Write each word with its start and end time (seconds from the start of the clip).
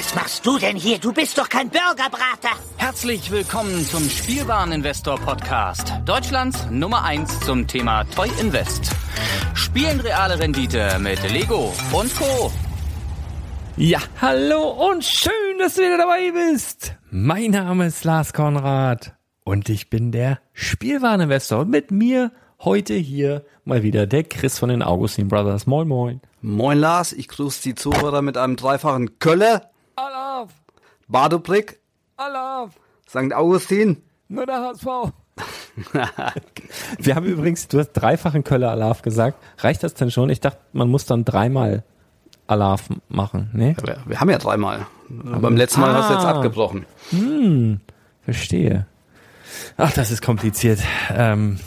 Was 0.00 0.14
machst 0.14 0.46
du 0.46 0.56
denn 0.56 0.76
hier? 0.76 0.98
Du 0.98 1.12
bist 1.12 1.36
doch 1.36 1.46
kein 1.46 1.68
Burgerbrater. 1.68 2.56
Herzlich 2.78 3.30
willkommen 3.30 3.84
zum 3.84 4.08
Spielwareninvestor 4.08 5.20
Podcast. 5.20 5.92
Deutschlands 6.06 6.66
Nummer 6.70 7.04
1 7.04 7.40
zum 7.40 7.66
Thema 7.66 8.04
Toy 8.04 8.30
Invest. 8.40 8.92
Spielen 9.52 10.00
reale 10.00 10.38
Rendite 10.38 10.98
mit 11.00 11.22
Lego 11.30 11.74
und 11.92 12.16
Co. 12.16 12.50
Ja, 13.76 13.98
hallo 14.22 14.70
und 14.88 15.04
schön, 15.04 15.58
dass 15.58 15.74
du 15.74 15.82
wieder 15.82 15.98
dabei 15.98 16.30
bist. 16.32 16.94
Mein 17.10 17.50
Name 17.50 17.84
ist 17.84 18.02
Lars 18.02 18.32
Konrad 18.32 19.12
und 19.44 19.68
ich 19.68 19.90
bin 19.90 20.12
der 20.12 20.40
Spielwareninvestor. 20.54 21.58
Und 21.58 21.68
mit 21.68 21.90
mir 21.90 22.32
heute 22.60 22.94
hier 22.94 23.44
mal 23.66 23.82
wieder 23.82 24.06
der 24.06 24.24
Chris 24.24 24.58
von 24.58 24.70
den 24.70 24.82
Augustin 24.82 25.28
Brothers. 25.28 25.66
Moin, 25.66 25.86
moin. 25.86 26.22
Moin 26.40 26.78
Lars, 26.78 27.12
ich 27.12 27.28
grüße 27.28 27.62
die 27.62 27.74
Zuhörer 27.74 28.22
mit 28.22 28.38
einem 28.38 28.56
dreifachen 28.56 29.18
Kölle, 29.18 29.68
Alaf, 30.04 30.48
Badobrick, 31.08 31.78
Alaf, 32.16 32.70
St. 33.08 33.34
Augustin. 33.34 34.02
nur 34.28 34.46
der 34.46 34.60
HSV. 34.62 34.86
Wir 36.98 37.14
haben 37.14 37.26
übrigens, 37.26 37.68
du 37.68 37.78
hast 37.78 37.92
dreifachen 37.92 38.44
Kölle 38.44 38.68
Alaf 38.70 39.02
gesagt. 39.02 39.38
Reicht 39.58 39.82
das 39.82 39.94
denn 39.94 40.10
schon? 40.10 40.30
Ich 40.30 40.40
dachte, 40.40 40.58
man 40.72 40.88
muss 40.88 41.06
dann 41.06 41.24
dreimal 41.24 41.82
Alaf 42.46 42.88
machen. 43.08 43.50
Nee? 43.52 43.76
Wir, 43.84 43.98
wir 44.06 44.20
haben 44.20 44.30
ja 44.30 44.38
dreimal. 44.38 44.86
Aber 45.26 45.38
beim 45.40 45.56
letzten 45.56 45.80
Mal 45.80 45.94
hast 45.94 46.10
du 46.10 46.14
jetzt 46.14 46.24
Ah. 46.24 46.36
abgebrochen. 46.36 46.86
Verstehe. 48.22 48.86
Ach, 49.76 49.92
das 49.92 50.10
ist 50.10 50.22
kompliziert. 50.22 50.80
Ähm, 51.12 51.58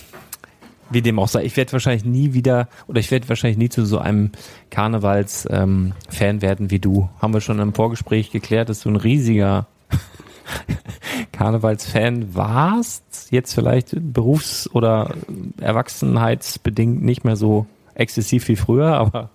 wie 0.94 1.02
dem 1.02 1.20
auch 1.20 1.28
sei. 1.28 1.44
Ich 1.44 1.58
werde 1.58 1.74
wahrscheinlich 1.74 2.06
nie 2.06 2.34
wieder, 2.34 2.68
oder 2.88 3.00
ich 3.00 3.12
werde 3.12 3.30
wahrscheinlich 3.30 3.58
nie 3.58 3.70
zu 3.70 3.86
so 3.86 4.00
einem 4.00 4.32
Karnevals-Fan 4.70 5.94
ähm, 6.10 6.42
werden 6.42 6.72
wie 6.72 6.80
du. 6.80 7.10
Haben 7.22 7.34
wir 7.34 7.42
schon 7.42 7.60
im 7.60 7.74
Vorgespräch 7.74 8.32
geklärt, 8.32 8.70
dass 8.70 8.82
du 8.82 8.90
ein 8.90 8.96
riesiger 8.96 9.68
Karnevals-Fan 11.32 12.36
warst. 12.36 13.04
Jetzt 13.32 13.54
vielleicht 13.54 13.96
berufs- 14.14 14.70
oder 14.72 15.14
erwachsenheitsbedingt 15.60 17.04
nicht 17.04 17.24
mehr 17.24 17.36
so 17.36 17.66
exzessiv 17.96 18.48
wie 18.48 18.56
früher, 18.56 18.94
aber 18.94 19.30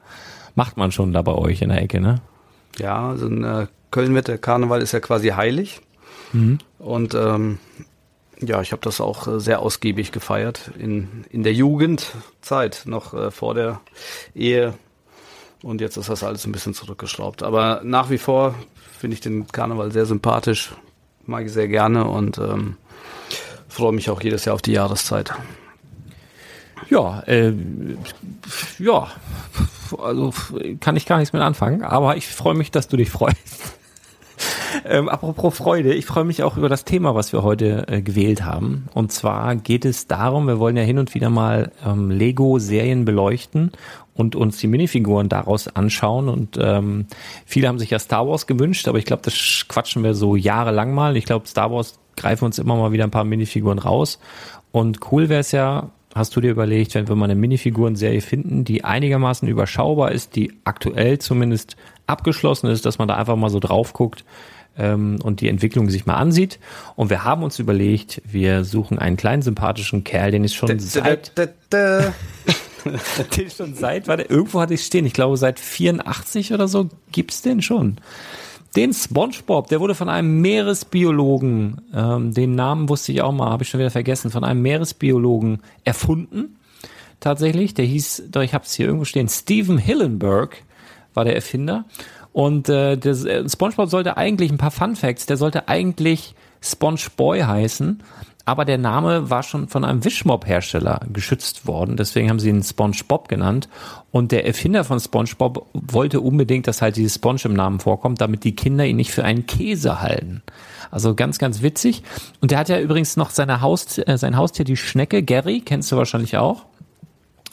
macht 0.55 0.77
man 0.77 0.93
schon 0.93 1.12
da 1.12 1.22
bei 1.22 1.34
euch 1.34 1.62
in 1.62 1.69
der 1.69 1.83
Ecke, 1.83 2.00
ne? 2.00 2.20
Ja, 2.78 3.11
also 3.11 3.27
in 3.27 3.45
äh, 3.45 3.67
Köln 3.91 4.15
wird 4.15 4.28
der 4.28 4.39
Karneval 4.39 4.83
ist 4.83 4.93
ja 4.93 5.00
quasi 5.00 5.28
heilig. 5.28 5.81
Und 6.78 7.15
ähm, 7.15 7.59
ja, 8.41 8.61
ich 8.61 8.72
habe 8.72 8.83
das 8.83 9.00
auch 9.00 9.27
äh, 9.27 9.41
sehr 9.41 9.61
ausgiebig 9.61 10.12
gefeiert 10.12 10.70
in, 10.78 11.25
in 11.31 11.42
der 11.42 11.53
Jugendzeit, 11.53 12.83
noch 12.84 13.14
äh, 13.14 13.31
vor 13.31 13.55
der 13.55 13.81
Ehe. 14.34 14.75
Und 15.62 15.81
jetzt 15.81 15.97
ist 15.97 16.08
das 16.08 16.22
alles 16.22 16.47
ein 16.47 16.53
bisschen 16.53 16.75
zurückgeschraubt. 16.75 17.42
Aber 17.42 17.81
nach 17.83 18.11
wie 18.11 18.19
vor 18.19 18.55
finde 18.98 19.14
ich 19.14 19.20
den 19.20 19.48
Karneval 19.48 19.91
sehr 19.92 20.06
sympathisch, 20.06 20.72
mag 21.27 21.47
ich 21.47 21.53
sehr 21.53 21.69
gerne 21.69 22.05
und 22.05 22.39
ähm, 22.39 22.77
freue 23.69 23.92
mich 23.92 24.11
auch 24.11 24.22
jedes 24.22 24.44
Jahr 24.44 24.55
auf 24.55 24.62
die 24.62 24.72
Jahreszeit. 24.72 25.33
Ja, 26.91 27.20
äh, 27.27 27.53
ja, 28.78 29.09
also 30.00 30.33
kann 30.81 30.97
ich 30.97 31.06
gar 31.06 31.19
nichts 31.19 31.33
mit 31.33 31.42
anfangen, 31.42 31.83
aber 31.83 32.16
ich 32.16 32.28
freue 32.28 32.55
mich, 32.55 32.70
dass 32.70 32.89
du 32.89 32.97
dich 32.97 33.11
freust. 33.11 33.78
Ähm, 34.89 35.08
apropos 35.08 35.56
Freude, 35.56 35.94
ich 35.94 36.06
freue 36.06 36.25
mich 36.25 36.42
auch 36.42 36.56
über 36.56 36.69
das 36.69 36.84
Thema, 36.84 37.14
was 37.14 37.33
wir 37.33 37.42
heute 37.42 37.86
äh, 37.89 38.03
gewählt 38.03 38.44
haben. 38.44 38.86
Und 38.94 39.12
zwar 39.12 39.56
geht 39.56 39.84
es 39.84 40.06
darum, 40.06 40.47
wir 40.47 40.58
wollen 40.58 40.77
ja 40.77 40.83
hin 40.83 40.98
und 40.98 41.14
wieder 41.14 41.31
mal 41.31 41.72
ähm, 41.84 42.11
Lego-Serien 42.11 43.05
beleuchten 43.05 43.72
und 44.14 44.34
uns 44.34 44.59
die 44.59 44.66
Minifiguren 44.66 45.28
daraus 45.28 45.69
anschauen. 45.69 46.28
Und 46.28 46.59
ähm, 46.61 47.06
viele 47.44 47.69
haben 47.69 47.78
sich 47.78 47.91
ja 47.91 47.98
Star 47.98 48.27
Wars 48.27 48.47
gewünscht, 48.47 48.89
aber 48.89 48.98
ich 48.98 49.05
glaube, 49.05 49.22
das 49.22 49.66
quatschen 49.69 50.03
wir 50.03 50.14
so 50.14 50.36
jahrelang 50.36 50.94
mal. 50.94 51.16
Ich 51.16 51.25
glaube, 51.25 51.47
Star 51.47 51.70
Wars 51.70 51.98
greifen 52.16 52.47
uns 52.47 52.59
immer 52.59 52.77
mal 52.77 52.92
wieder 52.92 53.05
ein 53.05 53.11
paar 53.11 53.25
Minifiguren 53.25 53.78
raus. 53.78 54.19
Und 54.72 55.12
cool 55.12 55.28
wäre 55.28 55.41
es 55.41 55.53
ja, 55.53 55.91
hast 56.14 56.34
du 56.34 56.41
dir 56.41 56.50
überlegt, 56.50 56.94
wenn 56.94 57.09
wir 57.09 57.15
mal 57.15 57.26
eine 57.26 57.34
Minifiguren-Serie 57.34 58.22
finden, 58.22 58.65
die 58.65 58.84
einigermaßen 58.84 59.47
überschaubar 59.47 60.12
ist, 60.12 60.34
die 60.34 60.53
aktuell 60.65 61.19
zumindest 61.19 61.76
abgeschlossen 62.06 62.69
ist, 62.69 62.87
dass 62.87 62.99
man 62.99 63.09
da 63.09 63.16
einfach 63.16 63.37
mal 63.37 63.50
so 63.50 63.60
drauf 63.60 63.93
guckt 63.93 64.25
ähm, 64.78 65.19
und 65.22 65.41
die 65.41 65.49
Entwicklung 65.49 65.91
sich 65.91 66.06
mal 66.06 66.15
ansieht. 66.15 66.59
Und 66.97 67.11
wir 67.11 67.25
haben 67.25 67.43
uns 67.43 67.59
überlegt, 67.59 68.22
wir 68.25 68.65
suchen 68.65 68.99
einen 68.99 69.16
kleinen 69.16 69.43
sympathischen 69.43 70.05
Kerl, 70.05 70.31
den 70.31 70.44
es 70.44 70.55
schon 70.55 70.78
seit 70.78 71.37
den 73.37 73.50
schon 73.50 73.75
seit, 73.75 74.09
warte, 74.09 74.22
irgendwo 74.22 74.61
hatte 74.61 74.75
ich 74.75 74.84
stehen, 74.84 75.05
ich 75.05 75.12
glaube 75.12 75.37
seit 75.37 75.59
84 75.59 76.53
oder 76.53 76.69
so 76.69 76.88
gibt's 77.12 77.43
den 77.43 77.61
schon. 77.61 77.97
Den 78.77 78.93
SpongeBob, 78.93 79.69
der 79.69 79.81
wurde 79.81 79.94
von 79.94 80.09
einem 80.09 80.41
Meeresbiologen, 80.41 81.81
ähm, 81.94 82.34
den 82.34 82.55
Namen 82.55 82.88
wusste 82.88 83.12
ich 83.12 83.22
auch 83.22 83.33
mal, 83.33 83.50
habe 83.50 83.62
ich 83.62 83.69
schon 83.69 83.81
wieder 83.81 83.91
vergessen, 83.91 84.31
von 84.31 84.44
einem 84.44 84.62
Meeresbiologen 84.62 85.61
erfunden. 85.84 86.56
Tatsächlich, 87.21 87.75
der 87.75 87.87
hieß, 87.87 88.25
doch 88.31 88.43
ich 88.43 88.55
habe 88.55 88.65
es 88.65 88.75
hier 88.75 88.87
irgendwo 88.87 89.05
stehen, 89.05 89.28
Stephen 89.28 89.78
Hillenberg 89.78 90.62
war 91.15 91.25
der 91.25 91.34
Erfinder. 91.34 91.84
Und 92.38 92.69
äh, 92.69 92.97
der 92.97 93.15
äh, 93.15 93.49
SpongeBob 93.49 93.91
sollte 93.91 94.16
eigentlich 94.16 94.53
ein 94.53 94.59
paar 94.59 94.71
Fun 94.71 94.94
Facts, 94.94 95.26
der 95.26 95.37
sollte 95.37 95.66
eigentlich 95.66 96.37
SpongeBoy 96.60 97.41
heißen, 97.41 98.00
aber 98.44 98.65
der 98.65 98.78
Name 98.78 99.28
war 99.28 99.43
schon 99.43 99.66
von 99.66 99.84
einem 99.84 100.04
Wischmopp-Hersteller 100.04 101.00
geschützt 101.12 101.66
worden, 101.66 101.97
deswegen 101.97 102.31
haben 102.31 102.38
sie 102.38 102.50
ihn 102.50 102.62
SpongeBob 102.62 103.28
genannt. 103.28 103.69
Und 104.12 104.31
der 104.31 104.47
Erfinder 104.47 104.84
von 104.84 105.00
SpongeBob 105.00 105.66
wollte 105.72 106.21
unbedingt, 106.21 106.69
dass 106.69 106.81
halt 106.81 106.94
dieses 106.94 107.16
Sponge 107.16 107.41
im 107.47 107.54
Namen 107.54 107.81
vorkommt, 107.81 108.21
damit 108.21 108.44
die 108.44 108.55
Kinder 108.55 108.87
ihn 108.87 108.94
nicht 108.94 109.10
für 109.10 109.25
einen 109.25 109.47
Käse 109.47 110.00
halten. 110.00 110.44
Also 110.93 111.16
ganz, 111.16 111.41
ganz 111.41 111.62
witzig. 111.62 112.05
Und 112.41 112.53
der 112.53 112.59
hat 112.59 112.69
ja 112.69 112.78
übrigens 112.78 113.16
noch 113.16 113.31
seine 113.31 113.62
Haust 113.62 114.06
äh, 114.06 114.16
sein 114.16 114.37
Haustier, 114.37 114.65
die 114.65 114.76
Schnecke, 114.76 115.25
Gary, 115.25 115.60
kennst 115.60 115.91
du 115.91 115.97
wahrscheinlich 115.97 116.37
auch. 116.37 116.66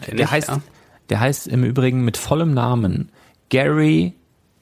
Der 0.08 0.20
ich, 0.20 0.30
heißt, 0.30 0.50
ja. 0.50 0.62
der 1.10 1.22
heißt 1.22 1.48
im 1.48 1.64
Übrigen 1.64 2.06
mit 2.06 2.18
vollem 2.18 2.54
Namen 2.54 3.10
Gary 3.50 4.14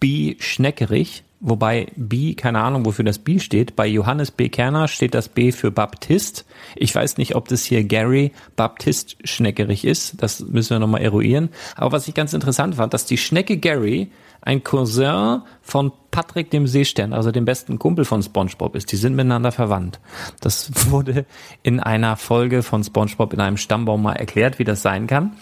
B. 0.03 0.36
Schneckerich, 0.38 1.24
wobei 1.40 1.88
B, 1.96 2.34
keine 2.34 2.59
Ahnung, 2.59 2.86
wofür 2.86 3.06
das 3.06 3.19
B 3.19 3.40
steht. 3.40 3.78
Bei 3.78 3.88
Johannes 3.88 4.31
B. 4.31 4.50
Kerner 4.50 4.90
steht 4.90 5.16
das 5.16 5.30
B 5.30 5.53
für 5.53 5.72
Baptist. 5.72 6.46
Ich 6.75 6.94
weiß 6.94 7.16
nicht, 7.16 7.36
ob 7.36 7.47
das 7.47 7.64
hier 7.64 7.86
Gary 7.86 8.34
Baptist 8.58 9.16
Schneckerich 9.24 9.86
ist. 9.86 10.22
Das 10.22 10.41
müssen 10.41 10.72
wir 10.72 10.80
nochmal 10.80 11.03
eruieren. 11.03 11.47
Aber 11.78 11.94
was 11.94 12.09
ich 12.09 12.14
ganz 12.16 12.34
interessant 12.34 12.75
fand, 12.75 12.94
dass 12.94 13.06
die 13.06 13.18
Schnecke 13.18 13.56
Gary 13.56 14.12
ein 14.41 14.62
Cousin 14.62 15.44
von 15.62 15.94
Patrick 16.12 16.52
dem 16.52 16.68
Seestern, 16.68 17.14
also 17.14 17.31
dem 17.31 17.46
besten 17.46 17.80
Kumpel 17.80 18.03
von 18.03 18.22
SpongeBob 18.22 18.75
ist. 18.75 18.91
Die 18.91 18.97
sind 18.97 19.16
miteinander 19.16 19.53
verwandt. 19.53 20.02
Das 20.41 20.70
wurde 20.91 21.25
in 21.62 21.80
einer 21.80 22.18
Folge 22.18 22.62
von 22.62 22.84
SpongeBob 22.84 23.31
in 23.31 23.40
einem 23.40 23.56
Stammbaum 23.56 24.03
mal 24.03 24.18
erklärt, 24.18 24.59
wie 24.59 24.66
das 24.66 24.81
sein 24.81 25.08
kann. 25.08 25.38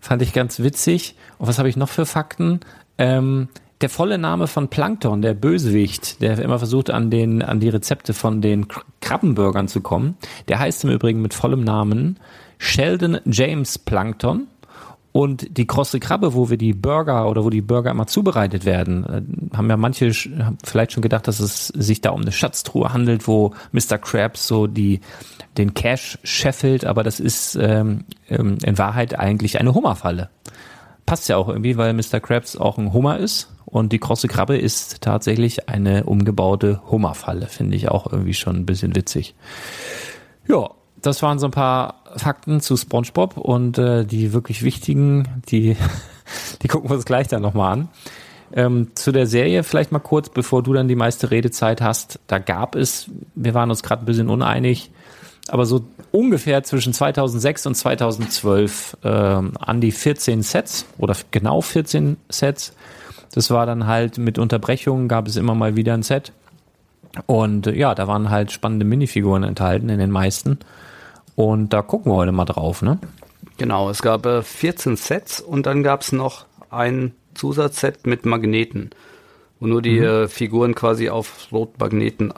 Fand 0.00 0.22
ich 0.22 0.32
ganz 0.32 0.60
witzig. 0.60 1.14
Und 1.36 1.46
was 1.46 1.58
habe 1.58 1.68
ich 1.68 1.76
noch 1.76 1.90
für 1.90 2.06
Fakten? 2.06 2.60
Ähm, 2.96 3.48
der 3.80 3.88
volle 3.88 4.18
Name 4.18 4.46
von 4.46 4.68
Plankton, 4.68 5.22
der 5.22 5.34
Bösewicht, 5.34 6.20
der 6.20 6.38
immer 6.38 6.58
versucht, 6.58 6.90
an, 6.90 7.10
den, 7.10 7.42
an 7.42 7.60
die 7.60 7.68
Rezepte 7.68 8.12
von 8.12 8.40
den 8.40 8.66
Krabbenburgern 9.00 9.68
zu 9.68 9.80
kommen, 9.80 10.16
der 10.48 10.58
heißt 10.58 10.84
im 10.84 10.90
Übrigen 10.90 11.22
mit 11.22 11.34
vollem 11.34 11.62
Namen 11.62 12.18
Sheldon 12.58 13.18
James 13.24 13.78
Plankton. 13.78 14.48
Und 15.10 15.56
die 15.56 15.66
krosse 15.66 16.00
Krabbe, 16.00 16.34
wo 16.34 16.50
wir 16.50 16.58
die 16.58 16.74
Burger 16.74 17.28
oder 17.28 17.42
wo 17.42 17.50
die 17.50 17.62
Burger 17.62 17.90
immer 17.90 18.06
zubereitet 18.06 18.64
werden, 18.64 19.04
äh, 19.04 19.56
haben 19.56 19.70
ja 19.70 19.76
manche 19.76 20.12
vielleicht 20.62 20.92
schon 20.92 21.02
gedacht, 21.02 21.26
dass 21.26 21.40
es 21.40 21.68
sich 21.68 22.00
da 22.02 22.10
um 22.10 22.20
eine 22.20 22.30
Schatztruhe 22.30 22.92
handelt, 22.92 23.26
wo 23.26 23.54
Mr. 23.72 23.98
Krabs 23.98 24.46
so 24.46 24.66
die, 24.66 25.00
den 25.56 25.72
Cash 25.72 26.18
scheffelt, 26.24 26.84
aber 26.84 27.02
das 27.02 27.20
ist 27.20 27.56
ähm, 27.56 28.04
ähm, 28.28 28.58
in 28.62 28.76
Wahrheit 28.76 29.18
eigentlich 29.18 29.58
eine 29.58 29.74
Hummerfalle 29.74 30.28
passt 31.08 31.26
ja 31.30 31.38
auch 31.38 31.48
irgendwie, 31.48 31.78
weil 31.78 31.94
Mr. 31.94 32.20
Krabs 32.20 32.54
auch 32.54 32.76
ein 32.76 32.92
Hummer 32.92 33.18
ist 33.18 33.48
und 33.64 33.92
die 33.92 33.98
krosse 33.98 34.28
Krabbe 34.28 34.58
ist 34.58 35.00
tatsächlich 35.00 35.66
eine 35.66 36.04
umgebaute 36.04 36.82
Hummerfalle. 36.90 37.46
Finde 37.46 37.76
ich 37.76 37.88
auch 37.88 38.12
irgendwie 38.12 38.34
schon 38.34 38.56
ein 38.56 38.66
bisschen 38.66 38.94
witzig. 38.94 39.34
Ja, 40.48 40.68
das 41.00 41.22
waren 41.22 41.38
so 41.38 41.46
ein 41.46 41.50
paar 41.50 42.02
Fakten 42.16 42.60
zu 42.60 42.76
SpongeBob 42.76 43.38
und 43.38 43.78
äh, 43.78 44.04
die 44.04 44.34
wirklich 44.34 44.62
wichtigen, 44.62 45.42
die, 45.48 45.78
die 46.62 46.68
gucken 46.68 46.90
wir 46.90 46.96
uns 46.96 47.06
gleich 47.06 47.28
dann 47.28 47.40
nochmal 47.40 47.72
an. 47.72 47.88
Ähm, 48.52 48.88
zu 48.94 49.10
der 49.10 49.26
Serie 49.26 49.62
vielleicht 49.62 49.92
mal 49.92 50.00
kurz, 50.00 50.28
bevor 50.28 50.62
du 50.62 50.74
dann 50.74 50.88
die 50.88 50.94
meiste 50.94 51.30
Redezeit 51.30 51.80
hast. 51.80 52.20
Da 52.26 52.38
gab 52.38 52.76
es, 52.76 53.10
wir 53.34 53.54
waren 53.54 53.70
uns 53.70 53.82
gerade 53.82 54.02
ein 54.02 54.06
bisschen 54.06 54.28
uneinig, 54.28 54.90
aber 55.48 55.64
so 55.64 55.86
ungefähr 56.12 56.62
zwischen 56.64 56.92
2006 56.92 57.66
und 57.66 57.74
2012 57.74 58.96
ähm, 59.04 59.52
an 59.58 59.80
die 59.80 59.92
14 59.92 60.42
Sets 60.42 60.86
oder 60.98 61.16
genau 61.30 61.60
14 61.60 62.16
Sets. 62.28 62.72
Das 63.34 63.50
war 63.50 63.66
dann 63.66 63.86
halt 63.86 64.18
mit 64.18 64.38
Unterbrechungen 64.38 65.08
gab 65.08 65.28
es 65.28 65.36
immer 65.36 65.54
mal 65.54 65.76
wieder 65.76 65.94
ein 65.94 66.02
Set. 66.02 66.32
Und 67.26 67.66
äh, 67.66 67.74
ja, 67.74 67.94
da 67.94 68.08
waren 68.08 68.30
halt 68.30 68.52
spannende 68.52 68.84
Minifiguren 68.84 69.42
enthalten 69.42 69.88
in 69.88 69.98
den 69.98 70.10
meisten. 70.10 70.58
Und 71.36 71.72
da 71.72 71.82
gucken 71.82 72.12
wir 72.12 72.16
heute 72.16 72.32
mal 72.32 72.44
drauf, 72.44 72.82
ne? 72.82 72.98
Genau, 73.58 73.90
es 73.90 74.02
gab 74.02 74.26
äh, 74.26 74.42
14 74.42 74.96
Sets 74.96 75.40
und 75.40 75.66
dann 75.66 75.82
gab 75.82 76.02
es 76.02 76.12
noch 76.12 76.46
ein 76.70 77.12
Zusatzset 77.34 78.06
mit 78.06 78.26
Magneten. 78.26 78.90
wo 79.60 79.66
nur 79.66 79.82
die 79.82 79.98
äh, 79.98 80.28
Figuren 80.28 80.74
quasi 80.74 81.08
auf 81.08 81.48
Rotmagneten 81.52 82.32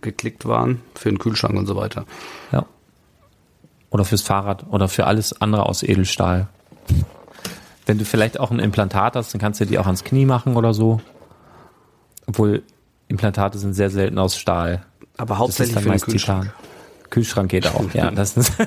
geklickt 0.00 0.46
waren 0.46 0.80
für 0.94 1.08
den 1.10 1.18
Kühlschrank 1.18 1.56
und 1.56 1.66
so 1.66 1.76
weiter. 1.76 2.04
Ja. 2.52 2.66
Oder 3.92 4.04
fürs 4.04 4.22
Fahrrad 4.22 4.64
oder 4.70 4.88
für 4.88 5.06
alles 5.06 5.40
andere 5.40 5.66
aus 5.66 5.82
Edelstahl. 5.82 6.48
Wenn 7.86 7.98
du 7.98 8.04
vielleicht 8.04 8.40
auch 8.40 8.50
ein 8.50 8.58
Implantat 8.58 9.14
hast, 9.16 9.34
dann 9.34 9.40
kannst 9.40 9.60
du 9.60 9.66
die 9.66 9.78
auch 9.78 9.86
ans 9.86 10.02
Knie 10.02 10.24
machen 10.24 10.56
oder 10.56 10.72
so. 10.74 11.00
Obwohl 12.26 12.62
Implantate 13.08 13.58
sind 13.58 13.74
sehr 13.74 13.90
selten 13.90 14.18
aus 14.18 14.36
Stahl. 14.38 14.82
Aber 15.18 15.36
hauptsächlich 15.38 15.78
für 15.78 15.90
den 15.90 16.00
Kühlschrank. 16.00 16.44
Titan. 16.44 16.54
Kühlschrank 17.10 17.50
geht 17.50 17.66
auch, 17.66 17.92
ja. 17.92 18.10
Das 18.10 18.36
ist, 18.38 18.52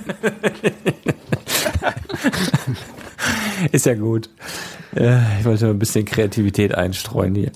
ist 3.71 3.85
ja 3.85 3.95
gut. 3.95 4.29
Äh, 4.95 5.39
Ich 5.39 5.45
wollte 5.45 5.65
mal 5.65 5.71
ein 5.71 5.79
bisschen 5.79 6.05
Kreativität 6.05 6.75
einstreuen 6.75 7.33
hier. 7.33 7.51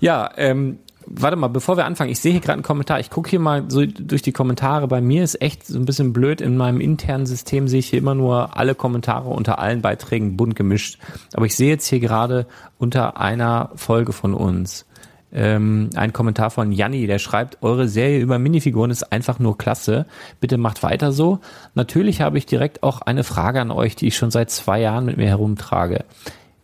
Ja, 0.00 0.30
ähm, 0.36 0.78
warte 1.06 1.36
mal, 1.36 1.48
bevor 1.48 1.76
wir 1.76 1.84
anfangen, 1.84 2.10
ich 2.10 2.20
sehe 2.20 2.32
hier 2.32 2.40
gerade 2.40 2.54
einen 2.54 2.62
Kommentar. 2.62 3.00
Ich 3.00 3.10
gucke 3.10 3.30
hier 3.30 3.40
mal 3.40 3.64
so 3.68 3.84
durch 3.86 4.22
die 4.22 4.32
Kommentare. 4.32 4.88
Bei 4.88 5.00
mir 5.00 5.24
ist 5.24 5.40
echt 5.40 5.66
so 5.66 5.78
ein 5.78 5.84
bisschen 5.84 6.12
blöd. 6.12 6.40
In 6.40 6.56
meinem 6.56 6.80
internen 6.80 7.26
System 7.26 7.68
sehe 7.68 7.80
ich 7.80 7.88
hier 7.88 7.98
immer 7.98 8.14
nur 8.14 8.56
alle 8.56 8.74
Kommentare 8.74 9.28
unter 9.28 9.58
allen 9.58 9.82
Beiträgen 9.82 10.36
bunt 10.36 10.56
gemischt. 10.56 10.98
Aber 11.34 11.46
ich 11.46 11.56
sehe 11.56 11.68
jetzt 11.68 11.86
hier 11.86 12.00
gerade 12.00 12.46
unter 12.78 13.18
einer 13.18 13.70
Folge 13.74 14.12
von 14.12 14.34
uns 14.34 14.86
ähm, 15.34 15.90
ein 15.96 16.12
Kommentar 16.12 16.50
von 16.50 16.70
Janni, 16.70 17.06
der 17.06 17.18
schreibt, 17.18 17.58
eure 17.62 17.88
Serie 17.88 18.20
über 18.20 18.38
Minifiguren 18.38 18.90
ist 18.90 19.12
einfach 19.12 19.40
nur 19.40 19.58
klasse. 19.58 20.06
Bitte 20.40 20.56
macht 20.56 20.82
weiter 20.82 21.12
so. 21.12 21.40
Natürlich 21.74 22.20
habe 22.20 22.38
ich 22.38 22.46
direkt 22.46 22.82
auch 22.82 23.02
eine 23.02 23.24
Frage 23.24 23.60
an 23.60 23.72
euch, 23.72 23.96
die 23.96 24.06
ich 24.06 24.16
schon 24.16 24.30
seit 24.30 24.50
zwei 24.50 24.80
Jahren 24.80 25.04
mit 25.04 25.16
mir 25.16 25.26
herumtrage. 25.26 26.04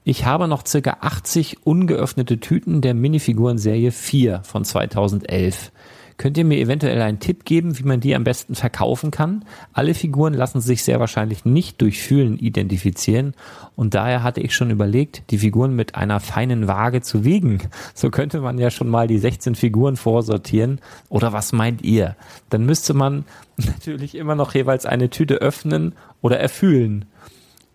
Ich 0.02 0.24
habe 0.24 0.48
noch 0.48 0.66
circa 0.66 0.98
80 1.00 1.66
ungeöffnete 1.66 2.40
Tüten 2.40 2.80
der 2.80 2.94
Minifiguren-Serie 2.94 3.92
4 3.92 4.42
von 4.44 4.64
2011. 4.64 5.72
Könnt 6.16 6.38
ihr 6.38 6.44
mir 6.44 6.58
eventuell 6.58 7.00
einen 7.02 7.18
Tipp 7.18 7.44
geben, 7.44 7.78
wie 7.78 7.82
man 7.82 8.00
die 8.00 8.14
am 8.14 8.24
besten 8.24 8.54
verkaufen 8.54 9.10
kann? 9.10 9.44
Alle 9.74 9.92
Figuren 9.92 10.32
lassen 10.32 10.60
sich 10.60 10.84
sehr 10.84 11.00
wahrscheinlich 11.00 11.44
nicht 11.44 11.80
durch 11.82 12.02
Fühlen 12.02 12.38
identifizieren 12.38 13.34
und 13.76 13.94
daher 13.94 14.22
hatte 14.22 14.40
ich 14.40 14.54
schon 14.54 14.70
überlegt, 14.70 15.22
die 15.30 15.38
Figuren 15.38 15.76
mit 15.76 15.94
einer 15.94 16.20
feinen 16.20 16.66
Waage 16.66 17.02
zu 17.02 17.24
wiegen. 17.24 17.60
So 17.94 18.10
könnte 18.10 18.40
man 18.40 18.58
ja 18.58 18.70
schon 18.70 18.88
mal 18.88 19.06
die 19.06 19.18
16 19.18 19.54
Figuren 19.54 19.96
vorsortieren. 19.96 20.80
Oder 21.10 21.32
was 21.34 21.52
meint 21.52 21.82
ihr? 21.82 22.16
Dann 22.48 22.64
müsste 22.64 22.94
man 22.94 23.24
natürlich 23.56 24.14
immer 24.14 24.34
noch 24.34 24.54
jeweils 24.54 24.86
eine 24.86 25.10
Tüte 25.10 25.36
öffnen 25.36 25.94
oder 26.22 26.38
erfühlen. 26.38 27.06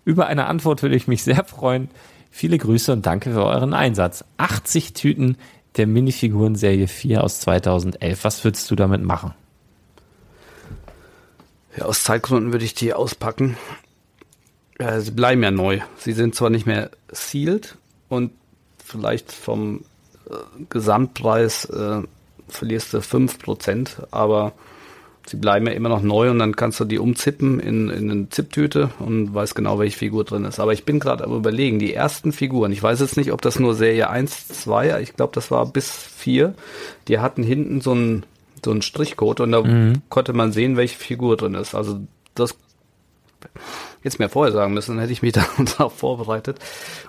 Über 0.05 0.27
eine 0.27 0.45
Antwort 0.45 0.83
würde 0.83 0.95
ich 0.95 1.07
mich 1.07 1.23
sehr 1.23 1.43
freuen. 1.45 1.89
Viele 2.37 2.57
Grüße 2.57 2.91
und 2.91 3.05
danke 3.05 3.31
für 3.31 3.45
euren 3.45 3.73
Einsatz. 3.73 4.25
80 4.35 4.91
Tüten 4.91 5.37
der 5.77 5.87
Minifiguren-Serie 5.87 6.89
4 6.89 7.23
aus 7.23 7.39
2011. 7.39 8.25
Was 8.25 8.43
würdest 8.43 8.69
du 8.69 8.75
damit 8.75 9.01
machen? 9.01 9.33
Ja, 11.77 11.85
aus 11.85 12.03
Zeitgründen 12.03 12.51
würde 12.51 12.65
ich 12.65 12.73
die 12.73 12.93
auspacken. 12.93 13.55
Äh, 14.79 14.99
sie 14.99 15.11
bleiben 15.11 15.43
ja 15.43 15.51
neu. 15.51 15.79
Sie 15.95 16.11
sind 16.11 16.35
zwar 16.35 16.49
nicht 16.49 16.65
mehr 16.65 16.91
sealed 17.07 17.77
und 18.09 18.33
vielleicht 18.83 19.31
vom 19.31 19.85
äh, 20.29 20.33
Gesamtpreis 20.67 21.63
äh, 21.69 22.01
verlierst 22.49 22.93
du 22.93 22.97
5%, 22.97 24.07
aber 24.11 24.51
sie 25.27 25.37
bleiben 25.37 25.65
ja 25.67 25.73
immer 25.73 25.89
noch 25.89 26.01
neu 26.01 26.29
und 26.29 26.39
dann 26.39 26.55
kannst 26.55 26.79
du 26.79 26.85
die 26.85 26.99
umzippen 26.99 27.59
in, 27.59 27.89
in 27.89 28.11
eine 28.11 28.29
Zipptüte 28.29 28.91
und 28.99 29.33
weißt 29.33 29.55
genau, 29.55 29.79
welche 29.79 29.97
Figur 29.97 30.23
drin 30.23 30.45
ist. 30.45 30.59
Aber 30.59 30.73
ich 30.73 30.85
bin 30.85 30.99
gerade 30.99 31.23
am 31.23 31.35
überlegen, 31.35 31.79
die 31.79 31.93
ersten 31.93 32.31
Figuren, 32.31 32.71
ich 32.71 32.83
weiß 32.83 32.99
jetzt 32.99 33.17
nicht, 33.17 33.31
ob 33.31 33.41
das 33.41 33.59
nur 33.59 33.73
Serie 33.75 34.09
1, 34.09 34.47
2, 34.49 35.01
ich 35.01 35.15
glaube, 35.15 35.33
das 35.33 35.49
war 35.51 35.65
bis 35.65 35.91
4, 35.91 36.53
die 37.07 37.19
hatten 37.19 37.43
hinten 37.43 37.81
so 37.81 37.91
einen 37.91 38.25
so 38.63 38.71
einen 38.71 38.81
Strichcode 38.81 39.41
und 39.41 39.51
da 39.51 39.61
Mhm. 39.61 40.01
konnte 40.09 40.33
man 40.33 40.51
sehen, 40.51 40.75
welche 40.75 40.97
Figur 40.97 41.37
drin 41.37 41.53
ist. 41.53 41.75
Also 41.75 41.99
das 42.33 42.55
jetzt 44.03 44.17
mir 44.19 44.29
vorher 44.29 44.53
sagen 44.53 44.73
müssen, 44.73 44.91
dann 44.95 44.99
hätte 45.01 45.13
ich 45.13 45.21
mich 45.21 45.33
da 45.33 45.45
darauf 45.77 45.97
vorbereitet 45.97 46.57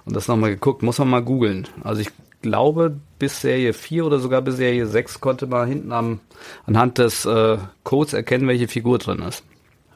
und 0.05 0.15
das 0.15 0.29
nochmal 0.29 0.51
geguckt. 0.51 0.83
Muss 0.83 0.99
man 0.99 1.09
mal 1.09 1.23
googeln. 1.23 1.67
Also 1.83 2.01
ich 2.03 2.09
glaube, 2.47 2.97
bis 3.19 3.41
Serie 3.41 3.73
4 3.73 4.07
oder 4.07 4.19
sogar 4.19 4.43
bis 4.43 4.57
Serie 4.57 4.87
6 4.87 5.21
konnte 5.21 5.47
man 5.47 5.69
hinten 5.69 5.93
am, 5.93 6.21
anhand 6.67 6.99
des 6.99 7.25
äh, 7.27 7.59
Codes 7.85 8.13
erkennen, 8.13 8.49
welche 8.49 8.69
Figur 8.69 8.99
drin 8.99 9.21
ist. 9.21 9.45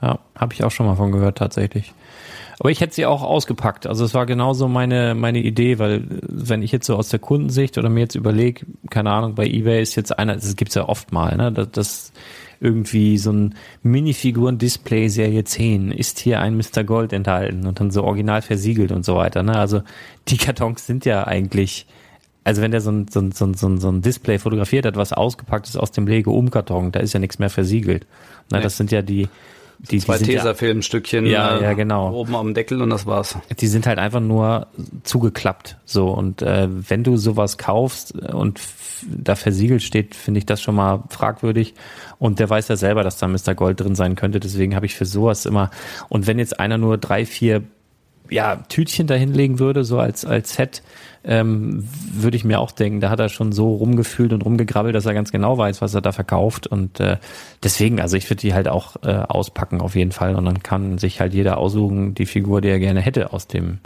Ja, 0.03 0.19
habe 0.35 0.55
ich 0.55 0.65
auch 0.65 0.71
schon 0.71 0.87
mal 0.87 0.97
von 0.97 1.13
gehört 1.13 1.39
tatsächlich. 1.39 1.93
Aber 2.59 2.71
ich 2.71 2.81
hätte 2.83 2.95
sie 2.95 3.07
auch 3.07 3.23
ausgepackt. 3.23 3.87
Also 3.87 4.05
es 4.05 4.13
war 4.13 4.27
genauso 4.27 4.69
meine 4.69 5.15
meine 5.15 5.39
Idee, 5.39 5.79
weil 5.79 6.05
wenn 6.29 6.63
ich 6.63 6.73
jetzt 6.73 6.87
so 6.87 6.97
aus 6.97 7.09
der 7.09 7.19
Kundensicht 7.19 7.79
oder 7.79 7.89
mir 7.89 8.01
jetzt 8.01 8.15
überlege, 8.17 8.67
keine 8.91 9.11
Ahnung, 9.13 9.35
bei 9.35 9.47
eBay 9.47 9.81
ist 9.81 9.97
jetzt 9.97 10.19
einer, 10.19 10.35
das 10.35 10.57
gibt's 10.57 10.75
ja 10.75 10.87
oft 10.87 11.11
mal, 11.11 11.37
ne, 11.37 11.51
dass, 11.51 11.71
dass 11.71 12.13
irgendwie 12.61 13.17
so 13.17 13.33
ein 13.33 13.55
Minifiguren-Display 13.83 15.09
Serie 15.09 15.45
10 15.45 15.91
ist 15.91 16.19
hier 16.19 16.41
ein 16.41 16.57
Mr. 16.57 16.85
Gold 16.85 17.13
enthalten 17.13 17.67
und 17.67 17.81
dann 17.81 17.91
so 17.91 18.05
original 18.05 18.43
versiegelt 18.43 18.93
und 18.93 19.05
so 19.05 19.17
weiter. 19.17 19.43
Ne? 19.43 19.57
Also 19.57 19.83
die 20.29 20.37
Kartons 20.37 20.87
sind 20.87 21.07
ja 21.07 21.27
eigentlich, 21.27 21.87
also 22.45 22.63
wenn 22.63 22.71
der 22.71 22.81
so 22.81 22.91
ein, 22.91 23.07
so 23.09 23.21
ein, 23.21 23.33
so 23.33 23.45
ein, 23.45 23.55
so 23.79 23.89
ein, 23.89 24.03
Display 24.03 24.39
fotografiert 24.39 24.87
hat, 24.87 24.97
was 24.97 25.13
ausgepackt 25.13 25.69
ist 25.69 25.77
aus 25.77 25.93
dem 25.93 26.07
Lego-Umkarton, 26.07 26.93
da 26.93 27.01
ist 27.01 27.13
ja 27.13 27.21
nichts 27.21 27.39
mehr 27.39 27.51
versiegelt. 27.51 28.07
Ne, 28.51 28.59
Nee. 28.59 28.65
Das 28.65 28.77
sind 28.77 28.91
ja 28.91 29.03
die, 29.03 29.29
die, 29.79 29.99
die 29.99 30.01
Zwei 30.01 30.17
ja, 30.19 30.25
Tesafilmstückchen 30.25 31.27
Ja, 31.27 31.57
äh, 31.57 31.63
ja, 31.63 31.73
genau. 31.73 32.13
oben 32.13 32.35
am 32.35 32.55
Deckel 32.55 32.83
und 32.83 32.91
das 32.91 33.07
war's. 33.07 33.37
die 33.61 33.67
sind 33.67 33.87
halt 33.87 33.99
einfach 33.99 34.21
nur 34.21 34.67
zugeklappt. 35.05 35.77
So 35.85 36.09
und 36.11 36.43
äh, 36.43 36.69
wenn 36.71 37.05
du 37.05 37.17
sowas 37.17 37.59
kaufst 37.59 38.13
und 38.13 38.61
da 39.09 39.35
versiegelt 39.35 39.83
steht, 39.83 40.15
finde 40.15 40.39
ich 40.39 40.47
das 40.47 40.61
schon 40.61 40.75
mal 40.75 41.05
fragwürdig. 41.09 41.75
Und 42.19 42.39
der 42.39 42.51
weiß 42.51 42.69
ja 42.69 42.77
selber, 42.77 43.03
dass 43.03 43.17
da 43.17 43.29
Mr. 43.29 43.55
Gold 43.55 43.81
drin 43.81 43.95
sein 43.95 44.15
könnte. 44.15 44.41
Deswegen 44.41 44.75
habe 44.75 44.85
ich 44.85 44.95
für 44.95 45.07
sowas 45.07 45.47
immer. 45.47 45.71
Und 46.11 46.27
wenn 46.27 46.39
jetzt 46.39 46.61
einer 46.61 46.77
nur 46.77 46.99
drei, 46.99 47.25
vier 47.25 47.63
ja, 48.31 48.57
Tütchen 48.69 49.07
dahinlegen 49.07 49.59
würde, 49.59 49.85
so 49.85 49.99
als, 49.99 50.25
als 50.25 50.55
Set, 50.55 50.83
ähm, 51.23 51.87
würde 52.13 52.37
ich 52.37 52.45
mir 52.45 52.61
auch 52.61 52.71
denken, 52.71 53.01
da 53.01 53.11
hat 53.11 53.21
er 53.21 53.29
schon 53.29 53.53
so 53.53 53.75
rumgefühlt 53.75 54.33
und 54.33 54.43
rumgegrabbelt, 54.43 54.95
dass 54.95 55.05
er 55.05 55.13
ganz 55.13 55.31
genau 55.31 55.59
weiß, 55.59 55.83
was 55.83 55.95
er 55.95 56.01
da 56.01 56.13
verkauft. 56.13 56.67
Und 56.67 56.99
äh, 57.01 57.19
deswegen, 57.63 58.01
also 58.01 58.17
ich 58.17 58.29
würde 58.31 58.41
die 58.41 58.55
halt 58.55 58.69
auch 58.69 58.97
äh, 59.03 59.11
auspacken 59.11 59.81
auf 59.81 59.97
jeden 59.97 60.13
Fall. 60.13 60.35
Und 60.35 60.47
dann 60.47 60.63
kann 60.63 60.99
sich 60.99 61.21
halt 61.21 61.35
jeder 61.35 61.59
aussuchen, 61.59 62.15
die 62.15 62.27
Figur, 62.27 62.61
die 62.61 62.69
er 62.69 62.79
gerne 62.79 63.01
hätte 63.01 63.33
aus 63.33 63.47
dem 63.47 63.81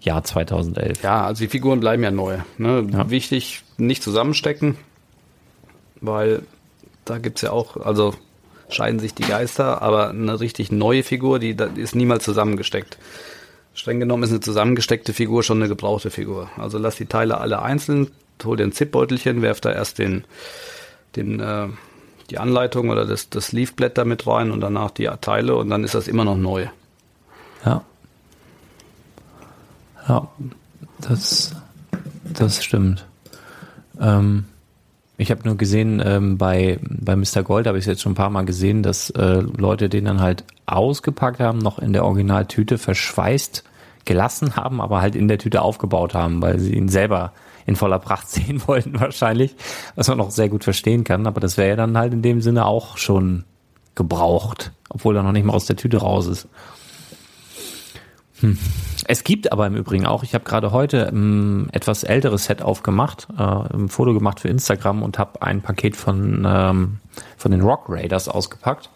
Jahr 0.00 0.24
2011. 0.24 1.02
Ja, 1.02 1.26
also 1.26 1.44
die 1.44 1.48
Figuren 1.48 1.78
bleiben 1.78 2.02
ja 2.02 2.10
neu. 2.10 2.38
Ne? 2.58 2.86
Ja. 2.92 3.10
Wichtig, 3.10 3.62
nicht 3.76 4.02
zusammenstecken, 4.02 4.76
weil 6.00 6.42
da 7.04 7.18
gibt's 7.18 7.42
ja 7.42 7.52
auch, 7.52 7.76
also 7.76 8.14
scheiden 8.68 9.00
sich 9.00 9.14
die 9.14 9.24
Geister, 9.24 9.82
aber 9.82 10.10
eine 10.10 10.40
richtig 10.40 10.72
neue 10.72 11.02
Figur, 11.02 11.38
die, 11.38 11.54
die 11.54 11.80
ist 11.80 11.94
niemals 11.94 12.24
zusammengesteckt. 12.24 12.98
Streng 13.80 13.98
genommen 13.98 14.24
ist 14.24 14.30
eine 14.30 14.40
zusammengesteckte 14.40 15.14
Figur 15.14 15.42
schon 15.42 15.56
eine 15.56 15.68
gebrauchte 15.68 16.10
Figur. 16.10 16.50
Also 16.58 16.76
lass 16.76 16.96
die 16.96 17.06
Teile 17.06 17.38
alle 17.38 17.62
einzeln, 17.62 18.10
hol 18.44 18.58
dir 18.58 18.64
ein 18.64 18.72
Zipbeutelchen, 18.72 19.40
werf 19.40 19.62
da 19.62 19.72
erst 19.72 19.98
den, 19.98 20.24
den, 21.16 21.40
äh, 21.40 21.68
die 22.28 22.36
Anleitung 22.36 22.90
oder 22.90 23.06
das, 23.06 23.30
das 23.30 23.54
da 23.94 24.04
mit 24.04 24.26
rein 24.26 24.50
und 24.50 24.60
danach 24.60 24.90
die 24.90 25.08
Teile 25.22 25.56
und 25.56 25.70
dann 25.70 25.82
ist 25.82 25.94
das 25.94 26.08
immer 26.08 26.26
noch 26.26 26.36
neu. 26.36 26.66
Ja. 27.64 27.82
Ja, 30.06 30.28
das, 31.00 31.54
das 32.24 32.62
stimmt. 32.62 33.06
Ähm, 33.98 34.44
ich 35.16 35.30
habe 35.30 35.40
nur 35.44 35.56
gesehen, 35.56 36.02
ähm, 36.04 36.36
bei, 36.36 36.78
bei 36.82 37.16
Mr. 37.16 37.42
Gold 37.42 37.66
habe 37.66 37.78
ich 37.78 37.84
es 37.84 37.88
jetzt 37.88 38.02
schon 38.02 38.12
ein 38.12 38.16
paar 38.16 38.28
Mal 38.28 38.44
gesehen, 38.44 38.82
dass 38.82 39.08
äh, 39.08 39.40
Leute 39.40 39.88
den 39.88 40.04
dann 40.04 40.20
halt 40.20 40.44
ausgepackt 40.66 41.40
haben, 41.40 41.60
noch 41.60 41.78
in 41.78 41.94
der 41.94 42.04
Originaltüte 42.04 42.76
verschweißt 42.76 43.64
gelassen 44.04 44.56
haben, 44.56 44.80
aber 44.80 45.00
halt 45.00 45.14
in 45.14 45.28
der 45.28 45.38
Tüte 45.38 45.62
aufgebaut 45.62 46.14
haben, 46.14 46.42
weil 46.42 46.58
sie 46.58 46.74
ihn 46.74 46.88
selber 46.88 47.32
in 47.66 47.76
voller 47.76 47.98
Pracht 47.98 48.28
sehen 48.30 48.62
wollten 48.66 48.98
wahrscheinlich, 49.00 49.54
was 49.94 50.08
man 50.08 50.20
auch 50.20 50.30
sehr 50.30 50.48
gut 50.48 50.64
verstehen 50.64 51.04
kann. 51.04 51.26
Aber 51.26 51.40
das 51.40 51.56
wäre 51.56 51.70
ja 51.70 51.76
dann 51.76 51.96
halt 51.96 52.12
in 52.12 52.22
dem 52.22 52.40
Sinne 52.40 52.66
auch 52.66 52.96
schon 52.96 53.44
gebraucht, 53.94 54.72
obwohl 54.88 55.16
er 55.16 55.22
noch 55.22 55.32
nicht 55.32 55.44
mal 55.44 55.54
aus 55.54 55.66
der 55.66 55.76
Tüte 55.76 55.98
raus 55.98 56.26
ist. 56.26 56.48
Es 59.06 59.24
gibt 59.24 59.52
aber 59.52 59.66
im 59.66 59.76
Übrigen 59.76 60.06
auch, 60.06 60.22
ich 60.22 60.34
habe 60.34 60.44
gerade 60.44 60.72
heute 60.72 61.08
ein 61.08 61.68
etwas 61.72 62.04
älteres 62.04 62.46
Set 62.46 62.62
aufgemacht, 62.62 63.28
äh, 63.36 63.42
ein 63.42 63.88
Foto 63.88 64.14
gemacht 64.14 64.40
für 64.40 64.48
Instagram 64.48 65.02
und 65.02 65.18
habe 65.18 65.42
ein 65.42 65.60
Paket 65.60 65.96
von, 65.96 66.46
ähm, 66.48 66.98
von 67.36 67.50
den 67.50 67.60
Rock 67.60 67.84
Raiders 67.88 68.28
ausgepackt. 68.28 68.90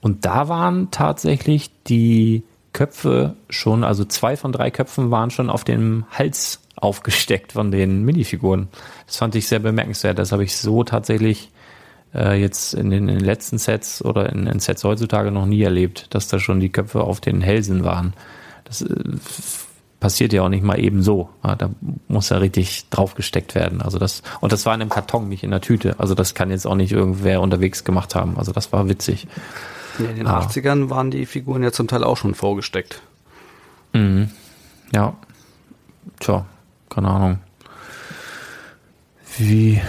Und 0.00 0.24
da 0.24 0.48
waren 0.48 0.90
tatsächlich 0.90 1.70
die 1.84 2.42
Köpfe 2.72 3.34
schon, 3.48 3.84
also 3.84 4.04
zwei 4.04 4.36
von 4.36 4.52
drei 4.52 4.70
Köpfen 4.70 5.10
waren 5.10 5.30
schon 5.30 5.50
auf 5.50 5.64
dem 5.64 6.04
Hals 6.10 6.60
aufgesteckt 6.76 7.52
von 7.52 7.70
den 7.70 8.04
Minifiguren. 8.04 8.68
Das 9.06 9.16
fand 9.16 9.34
ich 9.34 9.48
sehr 9.48 9.58
bemerkenswert. 9.58 10.18
Das 10.18 10.32
habe 10.32 10.44
ich 10.44 10.56
so 10.56 10.84
tatsächlich 10.84 11.50
äh, 12.14 12.40
jetzt 12.40 12.74
in 12.74 12.90
den, 12.90 13.08
in 13.08 13.18
den 13.18 13.24
letzten 13.24 13.58
Sets 13.58 14.04
oder 14.04 14.30
in, 14.30 14.46
in 14.46 14.60
Sets 14.60 14.84
heutzutage 14.84 15.30
noch 15.30 15.46
nie 15.46 15.62
erlebt, 15.62 16.14
dass 16.14 16.28
da 16.28 16.38
schon 16.38 16.60
die 16.60 16.70
Köpfe 16.70 17.02
auf 17.02 17.20
den 17.20 17.40
Hälsen 17.40 17.84
waren. 17.84 18.14
Das 18.64 18.82
äh, 18.82 18.94
passiert 20.00 20.32
ja 20.32 20.42
auch 20.42 20.48
nicht 20.48 20.64
mal 20.64 20.80
eben 20.80 21.02
so. 21.02 21.28
Ja, 21.44 21.56
da 21.56 21.70
muss 22.08 22.30
ja 22.30 22.38
richtig 22.38 22.88
draufgesteckt 22.88 23.54
werden. 23.54 23.82
Also 23.82 23.98
das, 23.98 24.22
und 24.40 24.52
das 24.52 24.64
war 24.64 24.74
in 24.74 24.80
einem 24.80 24.90
Karton, 24.90 25.28
nicht 25.28 25.44
in 25.44 25.50
der 25.50 25.60
Tüte. 25.60 25.96
Also 25.98 26.14
das 26.14 26.34
kann 26.34 26.50
jetzt 26.50 26.66
auch 26.66 26.74
nicht 26.74 26.92
irgendwer 26.92 27.40
unterwegs 27.40 27.84
gemacht 27.84 28.14
haben. 28.14 28.38
Also 28.38 28.52
das 28.52 28.72
war 28.72 28.88
witzig. 28.88 29.28
In 30.04 30.16
den 30.16 30.26
ah. 30.26 30.40
80ern 30.40 30.90
waren 30.90 31.10
die 31.10 31.26
Figuren 31.26 31.62
ja 31.62 31.72
zum 31.72 31.88
Teil 31.88 32.04
auch 32.04 32.16
schon 32.16 32.34
vorgesteckt. 32.34 33.02
Mhm. 33.92 34.30
Ja. 34.92 35.14
Tja, 36.18 36.46
keine 36.88 37.08
Ahnung. 37.08 37.38
Wie 39.38 39.80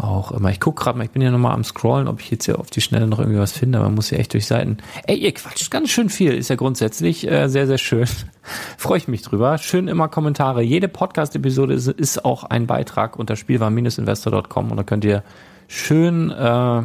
auch 0.00 0.32
immer. 0.32 0.50
Ich 0.50 0.60
gucke 0.60 0.82
gerade 0.82 0.98
mal, 0.98 1.04
ich 1.04 1.10
bin 1.10 1.22
ja 1.22 1.30
nochmal 1.30 1.52
am 1.52 1.64
Scrollen, 1.64 2.08
ob 2.08 2.20
ich 2.20 2.30
jetzt 2.30 2.44
hier 2.44 2.58
auf 2.58 2.70
die 2.70 2.80
Schnelle 2.80 3.06
noch 3.06 3.18
irgendwie 3.18 3.38
was 3.38 3.52
finde. 3.52 3.78
Man 3.78 3.94
muss 3.94 4.10
ja 4.10 4.18
echt 4.18 4.34
durch 4.34 4.46
Seiten. 4.46 4.78
Ey, 5.06 5.16
ihr 5.16 5.32
quatscht 5.32 5.70
ganz 5.70 5.90
schön 5.90 6.08
viel. 6.08 6.34
Ist 6.34 6.50
ja 6.50 6.56
grundsätzlich 6.56 7.28
äh, 7.30 7.48
sehr, 7.48 7.66
sehr 7.66 7.78
schön. 7.78 8.06
Freue 8.76 8.98
ich 8.98 9.08
mich 9.08 9.22
drüber. 9.22 9.58
Schön 9.58 9.88
immer 9.88 10.08
Kommentare. 10.08 10.62
Jede 10.62 10.88
Podcast-Episode 10.88 11.74
ist, 11.74 11.88
ist, 11.88 12.24
auch 12.24 12.44
ein 12.44 12.66
Beitrag 12.66 13.18
unter 13.18 13.36
spielwaren-investor.com 13.36 14.70
und 14.70 14.76
da 14.76 14.82
könnt 14.82 15.04
ihr 15.04 15.22
schön 15.68 16.30
äh, 16.30 16.82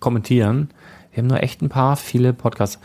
kommentieren. 0.00 0.70
Wir 1.16 1.22
haben 1.22 1.28
nur 1.28 1.42
echt 1.42 1.62
ein 1.62 1.70
paar, 1.70 1.96
viele 1.96 2.34
Podcasts. 2.34 2.78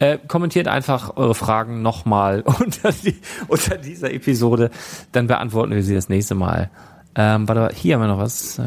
Äh, 0.00 0.18
kommentiert 0.26 0.66
einfach 0.66 1.16
eure 1.16 1.36
Fragen 1.36 1.82
nochmal 1.82 2.40
unter, 2.44 2.90
die, 2.90 3.14
unter 3.46 3.78
dieser 3.78 4.12
Episode. 4.12 4.72
Dann 5.12 5.28
beantworten 5.28 5.70
wir 5.70 5.84
sie 5.84 5.94
das 5.94 6.08
nächste 6.08 6.34
Mal. 6.34 6.68
Ähm, 7.14 7.46
warte, 7.46 7.72
hier 7.76 7.94
haben 7.94 8.02
wir 8.02 8.08
noch 8.08 8.18
was. 8.18 8.58
Äh, 8.58 8.64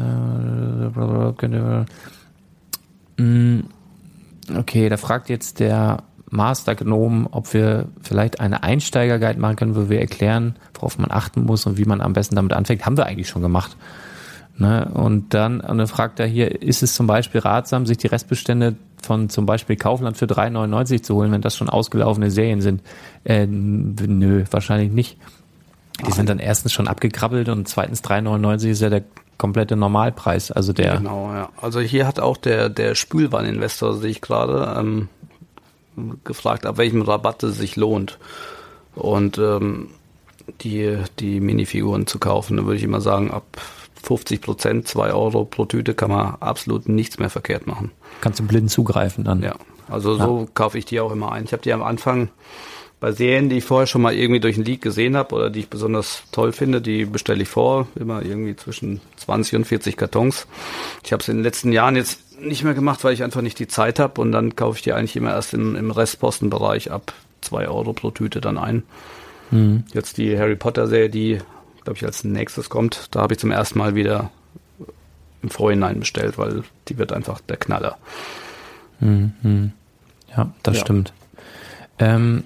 okay, 4.56 4.88
da 4.88 4.96
fragt 4.96 5.28
jetzt 5.28 5.60
der 5.60 6.02
Master 6.30 6.74
Gnome, 6.74 7.28
ob 7.30 7.52
wir 7.52 7.88
vielleicht 8.00 8.40
eine 8.40 8.62
Einsteiger-Guide 8.62 9.38
machen 9.38 9.56
können, 9.56 9.76
wo 9.76 9.90
wir 9.90 10.00
erklären, 10.00 10.56
worauf 10.72 10.96
man 10.96 11.10
achten 11.10 11.44
muss 11.44 11.66
und 11.66 11.76
wie 11.76 11.84
man 11.84 12.00
am 12.00 12.14
besten 12.14 12.36
damit 12.36 12.54
anfängt. 12.54 12.86
Haben 12.86 12.96
wir 12.96 13.04
eigentlich 13.04 13.28
schon 13.28 13.42
gemacht. 13.42 13.76
Ne? 14.60 14.90
Und 14.92 15.32
dann, 15.32 15.60
und 15.60 15.78
dann 15.78 15.86
fragt 15.86 16.20
er 16.20 16.26
hier, 16.26 16.62
ist 16.62 16.82
es 16.82 16.94
zum 16.94 17.06
Beispiel 17.06 17.40
ratsam, 17.40 17.86
sich 17.86 17.96
die 17.96 18.08
Restbestände 18.08 18.76
von 19.10 19.28
zum 19.28 19.44
Beispiel 19.44 19.74
Kaufland 19.74 20.16
für 20.16 20.26
3,99 20.26 21.02
zu 21.02 21.16
holen, 21.16 21.32
wenn 21.32 21.40
das 21.40 21.56
schon 21.56 21.68
ausgelaufene 21.68 22.30
Serien 22.30 22.60
sind? 22.60 22.80
Äh, 23.24 23.44
nö, 23.44 24.44
wahrscheinlich 24.52 24.92
nicht. 24.92 25.18
Die 26.06 26.12
sind 26.12 26.28
dann 26.28 26.38
erstens 26.38 26.72
schon 26.72 26.86
abgekrabbelt 26.86 27.48
und 27.48 27.66
zweitens 27.66 28.04
3,99 28.04 28.68
ist 28.68 28.82
ja 28.82 28.88
der 28.88 29.02
komplette 29.36 29.74
Normalpreis. 29.74 30.52
Also 30.52 30.72
der. 30.72 30.98
Genau, 30.98 31.32
ja. 31.32 31.48
Also 31.60 31.80
hier 31.80 32.06
hat 32.06 32.20
auch 32.20 32.36
der, 32.36 32.68
der 32.68 32.94
Spülwareninvestor, 32.94 33.96
sehe 33.96 34.10
ich 34.10 34.20
gerade, 34.20 34.76
ähm, 34.78 35.08
gefragt, 36.22 36.64
ab 36.64 36.78
welchem 36.78 37.02
Rabatt 37.02 37.42
es 37.42 37.58
sich 37.58 37.74
lohnt. 37.74 38.16
Und 38.94 39.38
ähm, 39.38 39.88
die, 40.60 40.98
die 41.18 41.40
Minifiguren 41.40 42.06
zu 42.06 42.20
kaufen, 42.20 42.58
dann 42.58 42.66
würde 42.66 42.76
ich 42.76 42.84
immer 42.84 43.00
sagen, 43.00 43.32
ab 43.32 43.60
50 44.02 44.40
Prozent, 44.40 44.88
2 44.88 45.12
Euro 45.12 45.44
pro 45.44 45.64
Tüte 45.64 45.94
kann 45.94 46.10
man 46.10 46.36
absolut 46.40 46.88
nichts 46.88 47.18
mehr 47.18 47.30
verkehrt 47.30 47.66
machen. 47.66 47.90
Kannst 48.20 48.40
du 48.40 48.46
blind 48.46 48.70
zugreifen 48.70 49.24
dann. 49.24 49.42
Ja, 49.42 49.54
also 49.88 50.14
so 50.14 50.40
ja. 50.40 50.46
kaufe 50.54 50.78
ich 50.78 50.84
die 50.84 51.00
auch 51.00 51.12
immer 51.12 51.32
ein. 51.32 51.44
Ich 51.44 51.52
habe 51.52 51.62
die 51.62 51.72
am 51.72 51.82
Anfang 51.82 52.28
bei 53.00 53.12
Serien, 53.12 53.48
die 53.48 53.58
ich 53.58 53.64
vorher 53.64 53.86
schon 53.86 54.02
mal 54.02 54.14
irgendwie 54.14 54.40
durch 54.40 54.58
ein 54.58 54.64
Leak 54.64 54.82
gesehen 54.82 55.16
habe 55.16 55.34
oder 55.34 55.50
die 55.50 55.60
ich 55.60 55.70
besonders 55.70 56.22
toll 56.32 56.52
finde, 56.52 56.82
die 56.82 57.06
bestelle 57.06 57.42
ich 57.42 57.48
vor, 57.48 57.88
immer 57.94 58.22
irgendwie 58.22 58.54
zwischen 58.54 59.00
20 59.16 59.56
und 59.56 59.64
40 59.64 59.96
Kartons. 59.96 60.46
Ich 61.02 61.12
habe 61.12 61.22
es 61.22 61.28
in 61.28 61.38
den 61.38 61.42
letzten 61.42 61.72
Jahren 61.72 61.96
jetzt 61.96 62.40
nicht 62.40 62.62
mehr 62.62 62.74
gemacht, 62.74 63.02
weil 63.02 63.14
ich 63.14 63.22
einfach 63.22 63.40
nicht 63.40 63.58
die 63.58 63.68
Zeit 63.68 63.98
habe 63.98 64.20
und 64.20 64.32
dann 64.32 64.54
kaufe 64.54 64.76
ich 64.76 64.82
die 64.82 64.92
eigentlich 64.92 65.16
immer 65.16 65.30
erst 65.30 65.54
im, 65.54 65.76
im 65.76 65.90
Restpostenbereich 65.90 66.90
ab 66.90 67.14
2 67.40 67.68
Euro 67.68 67.94
pro 67.94 68.10
Tüte 68.10 68.40
dann 68.40 68.58
ein. 68.58 68.82
Mhm. 69.50 69.84
Jetzt 69.92 70.18
die 70.18 70.38
Harry 70.38 70.56
Potter 70.56 70.86
Serie, 70.86 71.10
die 71.10 71.38
glaube 71.82 71.96
ich 71.96 72.04
als 72.04 72.24
nächstes 72.24 72.70
kommt, 72.70 73.08
da 73.14 73.20
habe 73.20 73.34
ich 73.34 73.40
zum 73.40 73.50
ersten 73.50 73.78
Mal 73.78 73.94
wieder 73.94 74.30
im 75.42 75.50
Vorhinein 75.50 76.00
bestellt, 76.00 76.38
weil 76.38 76.62
die 76.88 76.98
wird 76.98 77.12
einfach 77.12 77.40
der 77.40 77.56
Knaller. 77.56 77.96
Mhm. 79.00 79.72
Ja, 80.36 80.52
das 80.62 80.76
ja. 80.76 80.82
stimmt. 80.82 81.12
Ähm, 81.98 82.44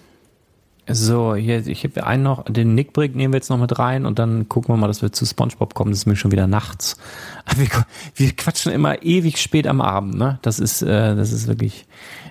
so, 0.86 1.34
hier, 1.34 1.66
ich 1.66 1.82
habe 1.84 2.06
einen 2.06 2.22
noch, 2.22 2.44
den 2.44 2.74
Nickbrick 2.74 3.14
nehmen 3.14 3.32
wir 3.32 3.38
jetzt 3.38 3.48
noch 3.48 3.58
mit 3.58 3.78
rein 3.78 4.04
und 4.04 4.18
dann 4.18 4.48
gucken 4.48 4.74
wir 4.74 4.76
mal, 4.76 4.86
dass 4.86 5.00
wir 5.00 5.12
zu 5.12 5.24
Spongebob 5.24 5.74
kommen. 5.74 5.90
Das 5.90 6.00
ist 6.00 6.06
mir 6.06 6.16
schon 6.16 6.30
wieder 6.30 6.46
nachts. 6.46 6.98
Wir, 7.56 7.68
wir 8.14 8.32
quatschen 8.32 8.72
immer 8.72 9.02
ewig 9.02 9.36
spät 9.36 9.66
am 9.66 9.80
Abend, 9.80 10.14
ne? 10.14 10.38
Das 10.42 10.58
ist, 10.58 10.82
äh, 10.82 11.14
das 11.14 11.30
ist 11.30 11.46
wirklich, 11.46 11.86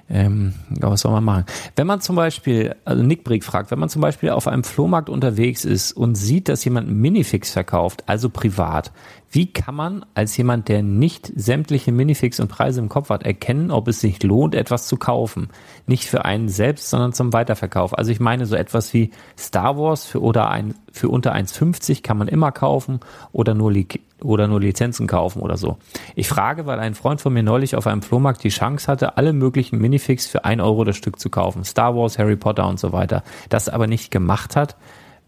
ähm, 0.09 0.53
was 0.69 1.01
soll 1.01 1.11
man 1.11 1.23
machen? 1.23 1.45
Wenn 1.75 1.87
man 1.87 2.01
zum 2.01 2.15
Beispiel, 2.15 2.75
also 2.83 3.03
Nick 3.03 3.23
Brick 3.23 3.43
fragt, 3.43 3.71
wenn 3.71 3.79
man 3.79 3.89
zum 3.89 4.01
Beispiel 4.01 4.31
auf 4.31 4.47
einem 4.47 4.63
Flohmarkt 4.63 5.09
unterwegs 5.09 5.65
ist 5.65 5.93
und 5.93 6.15
sieht, 6.15 6.49
dass 6.49 6.65
jemand 6.65 6.89
Minifix 6.89 7.51
verkauft, 7.51 8.03
also 8.07 8.29
privat, 8.29 8.91
wie 9.33 9.51
kann 9.51 9.73
man 9.73 10.05
als 10.13 10.37
jemand, 10.37 10.67
der 10.67 10.83
nicht 10.83 11.31
sämtliche 11.35 11.91
Minifix 11.91 12.39
und 12.39 12.49
Preise 12.49 12.79
im 12.79 12.87
Kopf 12.87 13.09
hat, 13.09 13.23
erkennen, 13.23 13.71
ob 13.71 13.87
es 13.87 13.99
sich 13.99 14.21
lohnt, 14.21 14.53
etwas 14.53 14.87
zu 14.87 14.95
kaufen? 14.95 15.49
Nicht 15.87 16.05
für 16.05 16.23
einen 16.23 16.49
selbst, 16.49 16.91
sondern 16.91 17.13
zum 17.13 17.33
Weiterverkauf. 17.33 17.97
Also 17.97 18.11
ich 18.11 18.19
meine 18.19 18.45
so 18.45 18.55
etwas 18.55 18.93
wie 18.93 19.09
Star 19.35 19.75
Wars 19.75 20.05
für 20.05 20.21
oder 20.21 20.51
ein, 20.51 20.75
für 20.93 21.09
unter 21.09 21.33
1,50 21.33 22.03
kann 22.03 22.17
man 22.17 22.27
immer 22.27 22.51
kaufen 22.51 22.99
oder 23.31 23.55
nur, 23.55 23.73
oder 24.21 24.47
nur 24.47 24.61
Lizenzen 24.61 25.07
kaufen 25.07 25.41
oder 25.41 25.57
so. 25.57 25.77
Ich 26.15 26.29
frage, 26.29 26.67
weil 26.67 26.79
ein 26.79 26.93
Freund 26.93 27.19
von 27.19 27.33
mir 27.33 27.43
neulich 27.43 27.75
auf 27.75 27.87
einem 27.87 28.03
Flohmarkt 28.03 28.43
die 28.43 28.49
Chance 28.49 28.87
hatte, 28.87 29.17
alle 29.17 29.33
möglichen 29.33 29.79
Minifix 29.79 30.27
für 30.27 30.45
ein 30.45 30.61
Euro 30.61 30.83
das 30.83 30.95
Stück 30.95 31.19
zu 31.19 31.29
kaufen. 31.29 31.65
Star 31.65 31.95
Wars, 31.95 32.19
Harry 32.19 32.35
Potter 32.35 32.67
und 32.67 32.79
so 32.79 32.93
weiter. 32.93 33.23
Das 33.49 33.69
aber 33.69 33.87
nicht 33.87 34.11
gemacht 34.11 34.55
hat, 34.55 34.77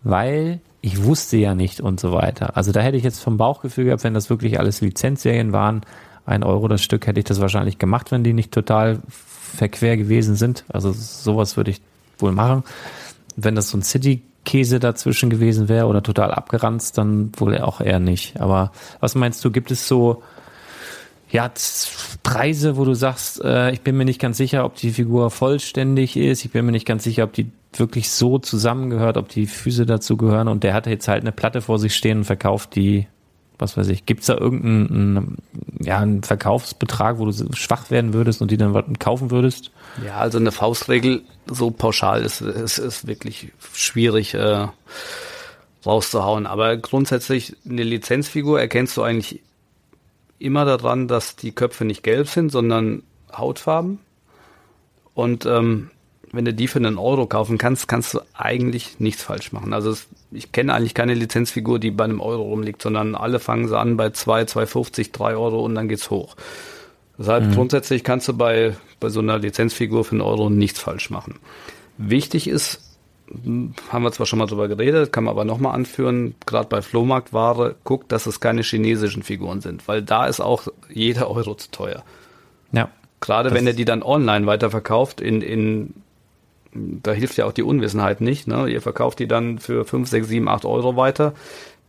weil 0.03 0.61
ich 0.81 1.03
wusste 1.03 1.37
ja 1.37 1.55
nicht 1.55 1.81
und 1.81 1.99
so 1.99 2.13
weiter. 2.13 2.55
Also 2.55 2.71
da 2.71 2.79
hätte 2.79 2.95
ich 2.95 3.03
jetzt 3.03 3.19
vom 3.19 3.37
Bauchgefühl 3.37 3.85
gehabt, 3.85 4.03
wenn 4.03 4.13
das 4.13 4.29
wirklich 4.29 4.59
alles 4.59 4.81
Lizenzserien 4.81 5.51
waren, 5.51 5.81
ein 6.27 6.43
Euro 6.43 6.67
das 6.67 6.83
Stück, 6.83 7.07
hätte 7.07 7.19
ich 7.19 7.25
das 7.25 7.41
wahrscheinlich 7.41 7.79
gemacht, 7.79 8.11
wenn 8.11 8.23
die 8.23 8.33
nicht 8.33 8.51
total 8.51 8.99
verquer 9.09 9.97
gewesen 9.97 10.35
sind. 10.35 10.63
Also 10.67 10.91
sowas 10.91 11.57
würde 11.57 11.71
ich 11.71 11.81
wohl 12.19 12.33
machen. 12.33 12.63
Wenn 13.35 13.55
das 13.55 13.69
so 13.69 13.77
ein 13.77 13.81
City-Käse 14.45 14.79
dazwischen 14.79 15.29
gewesen 15.29 15.67
wäre 15.67 15.87
oder 15.87 16.03
total 16.03 16.31
abgeranzt, 16.31 16.97
dann 16.97 17.31
wohl 17.37 17.57
auch 17.57 17.81
eher 17.81 17.99
nicht. 17.99 18.39
Aber 18.39 18.71
was 18.99 19.15
meinst 19.15 19.43
du, 19.43 19.51
gibt 19.51 19.71
es 19.71 19.87
so 19.87 20.23
ja, 21.31 21.51
Preise, 22.23 22.77
wo 22.77 22.85
du 22.85 22.93
sagst, 22.93 23.43
äh, 23.43 23.71
ich 23.71 23.81
bin 23.81 23.97
mir 23.97 24.05
nicht 24.05 24.21
ganz 24.21 24.37
sicher, 24.37 24.63
ob 24.63 24.75
die 24.75 24.91
Figur 24.91 25.31
vollständig 25.31 26.15
ist, 26.15 26.45
ich 26.45 26.51
bin 26.51 26.65
mir 26.65 26.71
nicht 26.71 26.85
ganz 26.85 27.03
sicher, 27.03 27.23
ob 27.23 27.33
die 27.33 27.51
wirklich 27.73 28.09
so 28.09 28.37
zusammengehört, 28.37 29.17
ob 29.17 29.27
die 29.27 29.47
Füße 29.47 29.85
dazu 29.85 30.15
gehören 30.15 30.47
und 30.47 30.63
der 30.63 30.73
hat 30.73 30.87
jetzt 30.87 31.07
halt 31.07 31.23
eine 31.23 31.33
Platte 31.33 31.61
vor 31.61 31.77
sich 31.77 31.95
stehen 31.95 32.19
und 32.19 32.23
verkauft 32.25 32.75
die, 32.75 33.07
was 33.57 33.75
weiß 33.75 33.89
ich, 33.89 34.05
gibt's 34.05 34.27
da 34.27 34.37
irgendeinen 34.37 35.37
ja, 35.81 35.97
einen 35.97 36.23
Verkaufsbetrag, 36.23 37.17
wo 37.17 37.25
du 37.25 37.33
schwach 37.53 37.89
werden 37.89 38.13
würdest 38.13 38.41
und 38.41 38.51
die 38.51 38.57
dann 38.57 38.97
kaufen 38.99 39.29
würdest? 39.31 39.71
Ja, 40.05 40.17
also 40.19 40.37
eine 40.37 40.51
Faustregel 40.51 41.23
so 41.47 41.71
pauschal 41.71 42.23
ist, 42.23 42.41
ist, 42.41 42.77
ist 42.77 43.07
wirklich 43.07 43.51
schwierig 43.73 44.33
äh, 44.33 44.67
rauszuhauen. 45.85 46.47
Aber 46.47 46.77
grundsätzlich 46.77 47.55
eine 47.69 47.83
Lizenzfigur 47.83 48.59
erkennst 48.59 48.97
du 48.97 49.03
eigentlich 49.03 49.41
immer 50.39 50.65
daran, 50.65 51.07
dass 51.07 51.35
die 51.35 51.51
Köpfe 51.51 51.85
nicht 51.85 52.03
gelb 52.03 52.27
sind, 52.27 52.51
sondern 52.51 53.03
Hautfarben. 53.35 53.99
Und 55.13 55.45
ähm, 55.45 55.91
wenn 56.31 56.45
du 56.45 56.53
die 56.53 56.67
für 56.67 56.79
einen 56.79 56.97
Euro 56.97 57.27
kaufen 57.27 57.57
kannst, 57.57 57.87
kannst 57.87 58.13
du 58.13 58.19
eigentlich 58.33 58.99
nichts 58.99 59.23
falsch 59.23 59.53
machen. 59.53 59.73
Also 59.73 59.91
es, 59.91 60.07
ich 60.31 60.51
kenne 60.51 60.73
eigentlich 60.73 60.93
keine 60.93 61.13
Lizenzfigur, 61.13 61.79
die 61.79 61.91
bei 61.91 62.03
einem 62.03 62.19
Euro 62.19 62.43
rumliegt, 62.43 62.81
sondern 62.81 63.15
alle 63.15 63.39
fangen 63.39 63.67
sie 63.67 63.77
an 63.77 63.95
bei 63.95 64.09
2, 64.09 64.43
2,50, 64.43 65.13
3 65.13 65.35
Euro 65.35 65.63
und 65.63 65.75
dann 65.75 65.87
geht's 65.87 66.09
hoch. 66.09 66.35
Deshalb 67.17 67.45
mhm. 67.45 67.51
grundsätzlich 67.53 68.03
kannst 68.03 68.27
du 68.27 68.33
bei, 68.33 68.75
bei 68.99 69.09
so 69.09 69.19
einer 69.19 69.37
Lizenzfigur 69.37 70.03
für 70.03 70.11
einen 70.11 70.21
Euro 70.21 70.49
nichts 70.49 70.79
falsch 70.79 71.09
machen. 71.09 71.39
Wichtig 71.97 72.47
ist, 72.47 72.81
haben 73.89 74.03
wir 74.03 74.11
zwar 74.11 74.25
schon 74.25 74.39
mal 74.39 74.47
drüber 74.47 74.67
geredet, 74.67 75.11
kann 75.11 75.23
man 75.23 75.31
aber 75.31 75.45
nochmal 75.45 75.73
anführen, 75.73 76.35
gerade 76.45 76.67
bei 76.67 76.81
Flohmarktware, 76.81 77.75
guckt, 77.83 78.11
dass 78.11 78.25
es 78.25 78.39
keine 78.39 78.61
chinesischen 78.61 79.23
Figuren 79.23 79.61
sind, 79.61 79.87
weil 79.87 80.01
da 80.01 80.25
ist 80.25 80.41
auch 80.41 80.67
jeder 80.89 81.29
Euro 81.31 81.55
zu 81.55 81.71
teuer. 81.71 82.03
Ja. 82.71 82.89
Gerade 83.21 83.53
wenn 83.53 83.65
er 83.65 83.73
die 83.73 83.85
dann 83.85 84.03
online 84.03 84.45
weiterverkauft, 84.45 85.21
in, 85.21 85.41
in 85.41 85.93
da 86.75 87.13
hilft 87.13 87.37
ja 87.37 87.45
auch 87.45 87.53
die 87.53 87.63
Unwissenheit 87.63 88.21
nicht. 88.21 88.47
Ne? 88.47 88.67
Ihr 88.67 88.81
verkauft 88.81 89.19
die 89.19 89.27
dann 89.27 89.59
für 89.59 89.85
5, 89.85 90.09
6, 90.09 90.27
7, 90.27 90.47
8 90.47 90.65
Euro 90.65 90.95
weiter. 90.97 91.33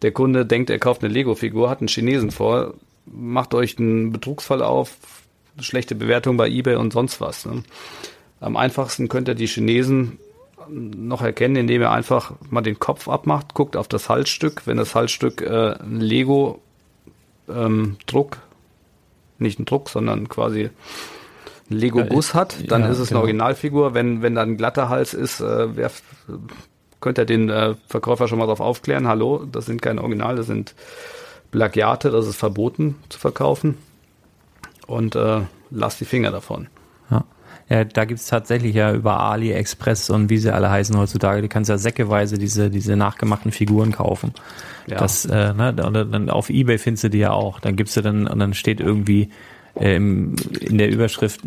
Der 0.03 0.13
Kunde 0.13 0.47
denkt, 0.47 0.71
er 0.71 0.79
kauft 0.79 1.03
eine 1.03 1.13
Lego-Figur, 1.13 1.69
hat 1.69 1.81
einen 1.81 1.89
Chinesen 1.89 2.31
vor, 2.31 2.75
macht 3.07 3.55
euch 3.55 3.79
einen 3.79 4.13
Betrugsfall 4.13 4.63
auf, 4.63 4.97
schlechte 5.61 5.95
Bewertung 5.95 6.37
bei 6.37 6.49
eBay 6.49 6.77
und 6.77 6.93
sonst 6.93 7.21
was. 7.21 7.47
Ne? 7.47 7.63
Am 8.41 8.57
einfachsten 8.57 9.09
könnt 9.09 9.29
ihr 9.29 9.35
die 9.35 9.47
Chinesen 9.47 10.19
noch 10.69 11.23
erkennen, 11.23 11.57
indem 11.57 11.83
ihr 11.83 11.91
einfach 11.91 12.33
mal 12.51 12.61
den 12.61 12.79
Kopf 12.79 13.09
abmacht, 13.09 13.55
guckt 13.55 13.77
auf 13.77 13.89
das 13.89 14.09
Halsstück. 14.09 14.67
Wenn 14.67 14.77
das 14.77 14.95
Halsstück 14.95 15.41
äh, 15.43 15.75
ein 15.81 16.01
Lego 16.01 16.61
ähm, 17.49 17.97
Druck, 18.07 18.39
nicht 19.39 19.59
ein 19.59 19.65
Druck, 19.65 19.89
sondern 19.89 20.29
quasi 20.29 20.71
Lego 21.69 22.05
Guss 22.05 22.35
hat, 22.35 22.71
dann 22.71 22.83
ja, 22.83 22.89
ist 22.89 22.99
es 22.99 23.09
genau. 23.09 23.21
eine 23.21 23.25
Originalfigur. 23.25 23.95
Wenn, 23.95 24.23
wenn 24.23 24.35
da 24.35 24.43
ein 24.43 24.57
glatter 24.57 24.89
Hals 24.89 25.15
ist, 25.15 25.41
äh, 25.41 25.77
werft, 25.77 26.05
könnt 27.01 27.19
ihr 27.19 27.25
den 27.25 27.49
äh, 27.49 27.75
Verkäufer 27.89 28.29
schon 28.29 28.39
mal 28.39 28.47
darauf 28.47 28.61
aufklären, 28.61 29.07
hallo, 29.07 29.45
das 29.51 29.67
sind 29.67 29.83
keine 29.83 30.03
Original, 30.03 30.37
das 30.37 30.47
sind 30.47 30.75
Plagiate, 31.57 32.11
das 32.11 32.27
ist 32.27 32.37
verboten 32.37 32.97
zu 33.09 33.19
verkaufen. 33.19 33.79
Und 34.87 35.17
äh, 35.17 35.41
lasst 35.71 36.01
die 36.01 36.05
Finger 36.05 36.31
davon. 36.31 36.69
Ja. 37.11 37.25
Ja, 37.69 37.85
da 37.85 38.05
gibt's 38.05 38.27
tatsächlich 38.27 38.75
ja 38.75 38.93
über 38.93 39.19
AliExpress 39.21 40.11
und 40.11 40.29
wie 40.29 40.37
sie 40.37 40.55
alle 40.55 40.71
heißen 40.71 40.97
heutzutage, 40.97 41.41
die 41.41 41.49
kannst 41.49 41.71
ja 41.71 41.79
säckeweise 41.79 42.37
diese, 42.39 42.71
diese 42.71 42.95
nachgemachten 42.95 43.53
Figuren 43.53 43.91
kaufen. 43.91 44.35
Ja. 44.87 44.99
Das, 44.99 45.25
äh, 45.25 45.55
ne, 45.55 45.75
und 45.83 45.95
dann 45.95 46.31
auf 46.31 46.51
Ebay 46.51 46.77
findest 46.79 47.05
du 47.05 47.11
die 47.11 47.19
ja 47.19 47.33
auch. 47.33 47.59
Dann 47.59 47.75
gibst 47.75 47.97
du 47.97 48.03
dann, 48.03 48.27
und 48.27 48.39
dann 48.39 48.53
steht 48.53 48.79
irgendwie 48.79 49.31
in 49.79 50.37
der 50.79 50.89
Überschrift 50.89 51.41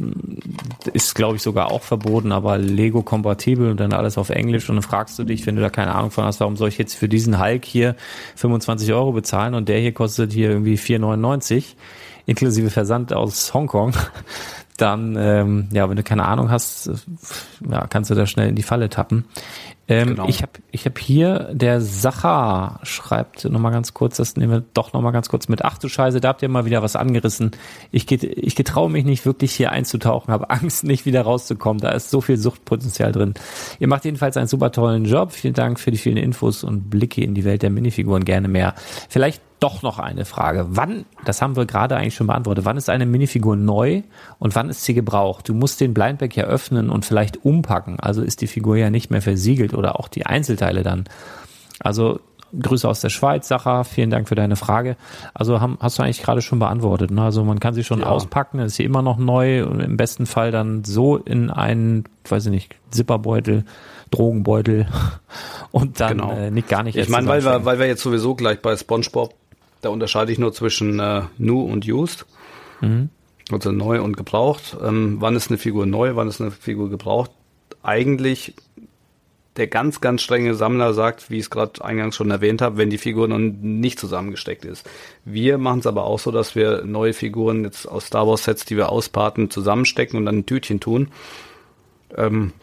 ist, 0.93 1.15
glaube 1.15 1.37
ich, 1.37 1.41
sogar 1.41 1.71
auch 1.71 1.81
verboten, 1.81 2.31
aber 2.31 2.59
Lego 2.59 3.01
kompatibel 3.01 3.71
und 3.71 3.79
dann 3.79 3.91
alles 3.91 4.19
auf 4.19 4.29
Englisch. 4.29 4.69
Und 4.69 4.75
dann 4.75 4.83
fragst 4.83 5.17
du 5.17 5.23
dich, 5.23 5.47
wenn 5.47 5.55
du 5.55 5.61
da 5.61 5.69
keine 5.69 5.95
Ahnung 5.95 6.11
von 6.11 6.25
hast, 6.25 6.39
warum 6.39 6.55
soll 6.55 6.69
ich 6.69 6.77
jetzt 6.77 6.93
für 6.93 7.09
diesen 7.09 7.39
Hulk 7.41 7.65
hier 7.65 7.95
25 8.35 8.93
Euro 8.93 9.13
bezahlen 9.13 9.55
und 9.55 9.67
der 9.67 9.79
hier 9.79 9.93
kostet 9.93 10.31
hier 10.31 10.51
irgendwie 10.51 10.75
4,99 10.75 11.75
inklusive 12.27 12.69
Versand 12.69 13.13
aus 13.13 13.53
Hongkong 13.55 13.93
dann, 14.81 15.15
ähm, 15.17 15.69
ja, 15.71 15.89
wenn 15.89 15.95
du 15.95 16.03
keine 16.03 16.25
Ahnung 16.25 16.49
hast, 16.49 16.87
äh, 16.87 16.93
ja, 17.69 17.87
kannst 17.87 18.09
du 18.09 18.15
da 18.15 18.25
schnell 18.25 18.49
in 18.49 18.55
die 18.55 18.63
Falle 18.63 18.89
tappen. 18.89 19.25
Ähm, 19.87 20.09
Genau. 20.09 20.27
Ich 20.27 20.41
habe 20.41 20.51
ich 20.71 20.85
hab 20.85 20.99
hier, 20.99 21.49
der 21.51 21.81
Sacha 21.81 22.79
schreibt 22.83 23.45
nochmal 23.45 23.71
ganz 23.71 23.93
kurz, 23.93 24.17
das 24.17 24.35
nehmen 24.35 24.51
wir 24.51 24.63
doch 24.73 24.93
nochmal 24.93 25.11
ganz 25.11 25.29
kurz 25.29 25.47
mit. 25.47 25.65
Ach 25.65 25.77
du 25.77 25.87
Scheiße, 25.87 26.21
da 26.21 26.29
habt 26.29 26.41
ihr 26.41 26.49
mal 26.49 26.65
wieder 26.65 26.83
was 26.83 26.95
angerissen. 26.95 27.51
Ich, 27.91 28.05
get, 28.05 28.23
ich 28.23 28.55
getraue 28.55 28.89
mich 28.89 29.03
nicht 29.05 29.25
wirklich 29.25 29.51
hier 29.53 29.71
einzutauchen, 29.71 30.31
habe 30.31 30.49
Angst, 30.51 30.83
nicht 30.85 31.05
wieder 31.05 31.21
rauszukommen. 31.21 31.81
Da 31.81 31.91
ist 31.91 32.11
so 32.11 32.21
viel 32.21 32.37
Suchtpotenzial 32.37 33.11
drin. 33.11 33.33
Ihr 33.79 33.87
macht 33.87 34.05
jedenfalls 34.05 34.37
einen 34.37 34.47
super 34.47 34.71
tollen 34.71 35.05
Job. 35.05 35.31
Vielen 35.31 35.55
Dank 35.55 35.79
für 35.79 35.91
die 35.91 35.97
vielen 35.97 36.17
Infos 36.17 36.63
und 36.63 36.89
Blicke 36.89 37.23
in 37.23 37.33
die 37.33 37.43
Welt 37.43 37.63
der 37.63 37.71
Minifiguren. 37.71 38.25
Gerne 38.25 38.47
mehr. 38.47 38.75
Vielleicht 39.09 39.41
doch 39.59 39.81
noch 39.81 39.99
eine 39.99 40.25
Frage. 40.25 40.65
Wann, 40.69 41.05
das 41.25 41.41
haben 41.41 41.55
wir 41.55 41.65
gerade 41.65 41.95
eigentlich 41.97 42.15
schon 42.15 42.27
beantwortet, 42.27 42.65
wann 42.65 42.77
ist 42.77 42.89
eine 42.89 43.05
Minifigur 43.05 43.55
neu 43.55 44.03
und 44.39 44.55
wann 44.55 44.69
ist 44.69 44.83
sie 44.85 44.93
gebraucht? 44.93 45.49
Du 45.49 45.53
musst 45.53 45.81
den 45.81 45.93
Blindback 45.93 46.35
ja 46.35 46.45
öffnen 46.45 46.89
und 46.89 47.05
vielleicht 47.05 47.43
umpacken. 47.45 47.99
Also 47.99 48.21
ist 48.21 48.41
die 48.41 48.47
Figur 48.47 48.77
ja 48.77 48.89
nicht 48.89 49.11
mehr 49.11 49.21
versiegelt 49.21 49.73
oder 49.73 49.99
auch 49.99 50.07
die 50.07 50.25
Einzelteile 50.25 50.83
dann. 50.83 51.05
Also 51.79 52.19
Grüße 52.59 52.87
aus 52.89 52.99
der 53.01 53.09
Schweiz, 53.09 53.47
Sacha, 53.47 53.83
vielen 53.83 54.09
Dank 54.09 54.27
für 54.27 54.33
deine 54.33 54.55
Frage. 54.55 54.95
Also 55.35 55.61
haben, 55.61 55.77
hast 55.79 55.99
du 55.99 56.03
eigentlich 56.03 56.23
gerade 56.23 56.41
schon 56.41 56.57
beantwortet. 56.57 57.11
Ne? 57.11 57.21
Also 57.21 57.43
man 57.43 57.59
kann 57.59 57.75
sie 57.75 57.83
schon 57.83 57.99
Ja. 57.99 58.07
auspacken, 58.07 58.57
dann 58.57 58.65
ist 58.67 58.75
sie 58.75 58.85
immer 58.85 59.03
noch 59.03 59.17
neu 59.17 59.65
und 59.67 59.79
im 59.81 59.97
besten 59.97 60.25
Fall 60.25 60.49
dann 60.51 60.83
so 60.83 61.17
in 61.17 61.51
einen, 61.51 62.05
weiß 62.27 62.47
ich 62.47 62.51
nicht, 62.51 62.75
Zipperbeutel, 62.89 63.65
Drogenbeutel 64.09 64.87
und 65.71 65.99
dann 65.99 66.17
Genau. 66.17 66.31
äh, 66.33 66.49
nicht 66.49 66.67
gar 66.69 66.81
nicht 66.81 66.95
Ich 66.97 67.09
meine, 67.09 67.27
weil 67.27 67.43
wir, 67.43 67.65
weil 67.65 67.77
wir 67.77 67.85
jetzt 67.85 68.01
sowieso 68.01 68.33
gleich 68.33 68.59
bei 68.63 68.75
SpongeBob, 68.75 69.35
da 69.81 69.89
unterscheide 69.89 70.31
ich 70.31 70.39
nur 70.39 70.53
zwischen 70.53 70.99
äh, 70.99 71.23
new 71.37 71.61
und 71.61 71.87
used. 71.87 72.25
Also 73.51 73.71
neu 73.71 74.01
und 74.01 74.15
gebraucht. 74.15 74.77
Ähm, 74.83 75.17
wann 75.19 75.35
ist 75.35 75.49
eine 75.49 75.57
Figur 75.57 75.85
neu, 75.85 76.15
wann 76.15 76.27
ist 76.27 76.41
eine 76.41 76.51
Figur 76.51 76.89
gebraucht? 76.89 77.31
Eigentlich 77.81 78.53
der 79.55 79.67
ganz, 79.67 79.99
ganz 79.99 80.21
strenge 80.21 80.55
Sammler 80.55 80.93
sagt, 80.93 81.29
wie 81.29 81.35
ich 81.35 81.43
es 81.43 81.49
gerade 81.49 81.83
eingangs 81.83 82.15
schon 82.15 82.31
erwähnt 82.31 82.61
habe, 82.61 82.77
wenn 82.77 82.89
die 82.89 82.97
Figur 82.97 83.27
noch 83.27 83.39
nicht 83.39 83.99
zusammengesteckt 83.99 84.63
ist. 84.63 84.89
Wir 85.25 85.57
machen 85.57 85.79
es 85.79 85.87
aber 85.87 86.05
auch 86.05 86.19
so, 86.19 86.31
dass 86.31 86.55
wir 86.55 86.85
neue 86.85 87.13
Figuren 87.13 87.65
jetzt 87.65 87.85
aus 87.85 88.05
Star 88.05 88.27
Wars 88.27 88.45
Sets, 88.45 88.65
die 88.65 88.77
wir 88.77 88.89
ausparten, 88.89 89.49
zusammenstecken 89.49 90.17
und 90.17 90.25
dann 90.25 90.39
ein 90.39 90.45
Tütchen 90.45 90.79
tun. 90.79 91.09
Ähm, 92.15 92.53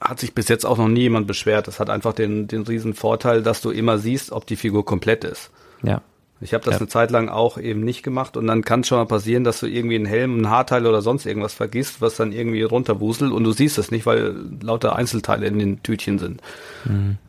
hat 0.00 0.20
sich 0.20 0.34
bis 0.34 0.48
jetzt 0.48 0.64
auch 0.66 0.78
noch 0.78 0.88
nie 0.88 1.02
jemand 1.02 1.26
beschwert. 1.26 1.66
Das 1.68 1.80
hat 1.80 1.90
einfach 1.90 2.12
den, 2.12 2.48
den 2.48 2.62
riesen 2.62 2.94
Vorteil, 2.94 3.42
dass 3.42 3.60
du 3.60 3.70
immer 3.70 3.98
siehst, 3.98 4.32
ob 4.32 4.46
die 4.46 4.56
Figur 4.56 4.84
komplett 4.84 5.24
ist. 5.24 5.50
ja. 5.82 6.00
Ich 6.42 6.52
habe 6.52 6.62
das 6.66 6.74
Ja. 6.74 6.80
eine 6.80 6.88
Zeit 6.88 7.10
lang 7.10 7.30
auch 7.30 7.56
eben 7.56 7.80
nicht 7.80 8.02
gemacht 8.02 8.36
und 8.36 8.46
dann 8.46 8.62
kann 8.62 8.80
es 8.80 8.88
schon 8.88 8.98
mal 8.98 9.06
passieren, 9.06 9.42
dass 9.42 9.58
du 9.60 9.66
irgendwie 9.66 9.94
einen 9.94 10.04
Helm, 10.04 10.38
ein 10.38 10.50
Haarteil 10.50 10.86
oder 10.86 11.00
sonst 11.00 11.24
irgendwas 11.24 11.54
vergisst, 11.54 12.02
was 12.02 12.16
dann 12.16 12.30
irgendwie 12.30 12.62
runterwuselt 12.62 13.32
und 13.32 13.42
du 13.42 13.52
siehst 13.52 13.78
es 13.78 13.90
nicht, 13.90 14.04
weil 14.04 14.34
lauter 14.60 14.96
Einzelteile 14.96 15.46
in 15.46 15.58
den 15.58 15.82
Tütchen 15.82 16.18
sind. 16.18 16.42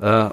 Äh, 0.01 0.29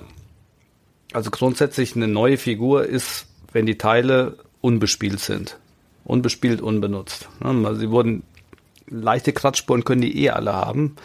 also 1.12 1.30
grundsätzlich 1.30 1.94
eine 1.94 2.08
neue 2.08 2.36
Figur 2.36 2.84
ist, 2.84 3.26
wenn 3.52 3.64
die 3.64 3.78
Teile 3.78 4.38
unbespielt 4.60 5.20
sind. 5.20 5.56
Unbespielt, 6.04 6.60
unbenutzt. 6.60 7.28
Ne, 7.44 7.76
sie 7.76 7.90
wurden 7.92 8.24
leichte 8.88 9.32
Kratzspuren 9.32 9.84
können 9.84 10.00
die 10.02 10.18
eh 10.24 10.30
alle 10.30 10.52
haben, 10.52 10.96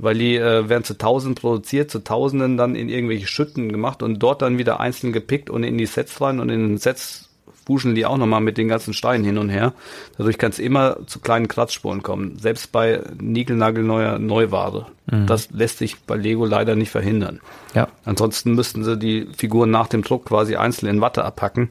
weil 0.00 0.16
die 0.16 0.36
äh, 0.36 0.68
werden 0.68 0.84
zu 0.84 0.96
Tausenden 0.96 1.34
produziert, 1.34 1.90
zu 1.90 2.02
Tausenden 2.02 2.56
dann 2.56 2.74
in 2.74 2.88
irgendwelche 2.88 3.26
Schütten 3.26 3.70
gemacht 3.70 4.02
und 4.02 4.18
dort 4.18 4.42
dann 4.42 4.58
wieder 4.58 4.80
einzeln 4.80 5.12
gepickt 5.12 5.50
und 5.50 5.62
in 5.62 5.78
die 5.78 5.86
Sets 5.86 6.20
rein 6.20 6.40
und 6.40 6.48
in 6.48 6.68
den 6.68 6.78
Sets 6.78 7.28
wuscheln 7.66 7.94
die 7.94 8.06
auch 8.06 8.16
nochmal 8.16 8.40
mit 8.40 8.58
den 8.58 8.68
ganzen 8.68 8.94
Steinen 8.94 9.24
hin 9.24 9.38
und 9.38 9.48
her. 9.48 9.74
Dadurch 10.18 10.38
kann 10.38 10.50
es 10.50 10.58
immer 10.58 11.06
zu 11.06 11.20
kleinen 11.20 11.46
Kratzspuren 11.46 12.02
kommen, 12.02 12.38
selbst 12.38 12.72
bei 12.72 13.02
niegelnagelneuer 13.20 14.18
Neuware. 14.18 14.86
Das 15.26 15.50
lässt 15.50 15.78
sich 15.78 16.00
bei 16.00 16.16
Lego 16.16 16.46
leider 16.46 16.74
nicht 16.76 16.90
verhindern. 16.90 17.40
Ja. 17.74 17.88
Ansonsten 18.04 18.54
müssten 18.54 18.84
sie 18.84 18.96
die 18.96 19.28
Figuren 19.36 19.70
nach 19.70 19.88
dem 19.88 20.02
Druck 20.02 20.26
quasi 20.26 20.56
einzeln 20.56 20.88
in 20.88 21.00
Watte 21.00 21.24
abpacken 21.24 21.70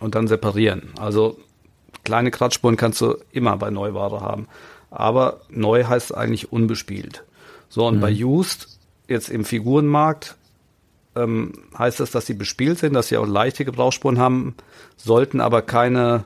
und 0.00 0.14
dann 0.14 0.28
separieren. 0.28 0.90
Also 0.98 1.38
kleine 2.04 2.30
Kratzspuren 2.30 2.76
kannst 2.76 3.00
du 3.00 3.16
immer 3.30 3.56
bei 3.56 3.70
Neuware 3.70 4.20
haben. 4.20 4.48
Aber 4.92 5.40
neu 5.48 5.84
heißt 5.84 6.14
eigentlich 6.14 6.52
unbespielt. 6.52 7.24
So, 7.68 7.86
und 7.86 8.00
bei 8.00 8.12
Used, 8.12 8.68
jetzt 9.08 9.30
im 9.30 9.46
Figurenmarkt, 9.46 10.36
ähm, 11.16 11.52
heißt 11.76 12.00
das, 12.00 12.10
dass 12.10 12.26
sie 12.26 12.34
bespielt 12.34 12.78
sind, 12.78 12.92
dass 12.92 13.08
sie 13.08 13.16
auch 13.16 13.26
leichte 13.26 13.64
Gebrauchsspuren 13.64 14.18
haben, 14.18 14.54
sollten 14.96 15.40
aber 15.40 15.62
keine 15.62 16.24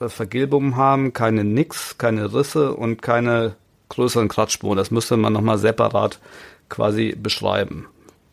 äh, 0.00 0.08
Vergilbungen 0.08 0.76
haben, 0.76 1.12
keine 1.12 1.44
Nicks, 1.44 1.98
keine 1.98 2.34
Risse 2.34 2.74
und 2.74 3.02
keine 3.02 3.54
größeren 3.88 4.28
Kratzspuren. 4.28 4.76
Das 4.76 4.90
müsste 4.90 5.16
man 5.16 5.32
nochmal 5.32 5.58
separat 5.58 6.18
quasi 6.68 7.16
beschreiben. 7.16 7.86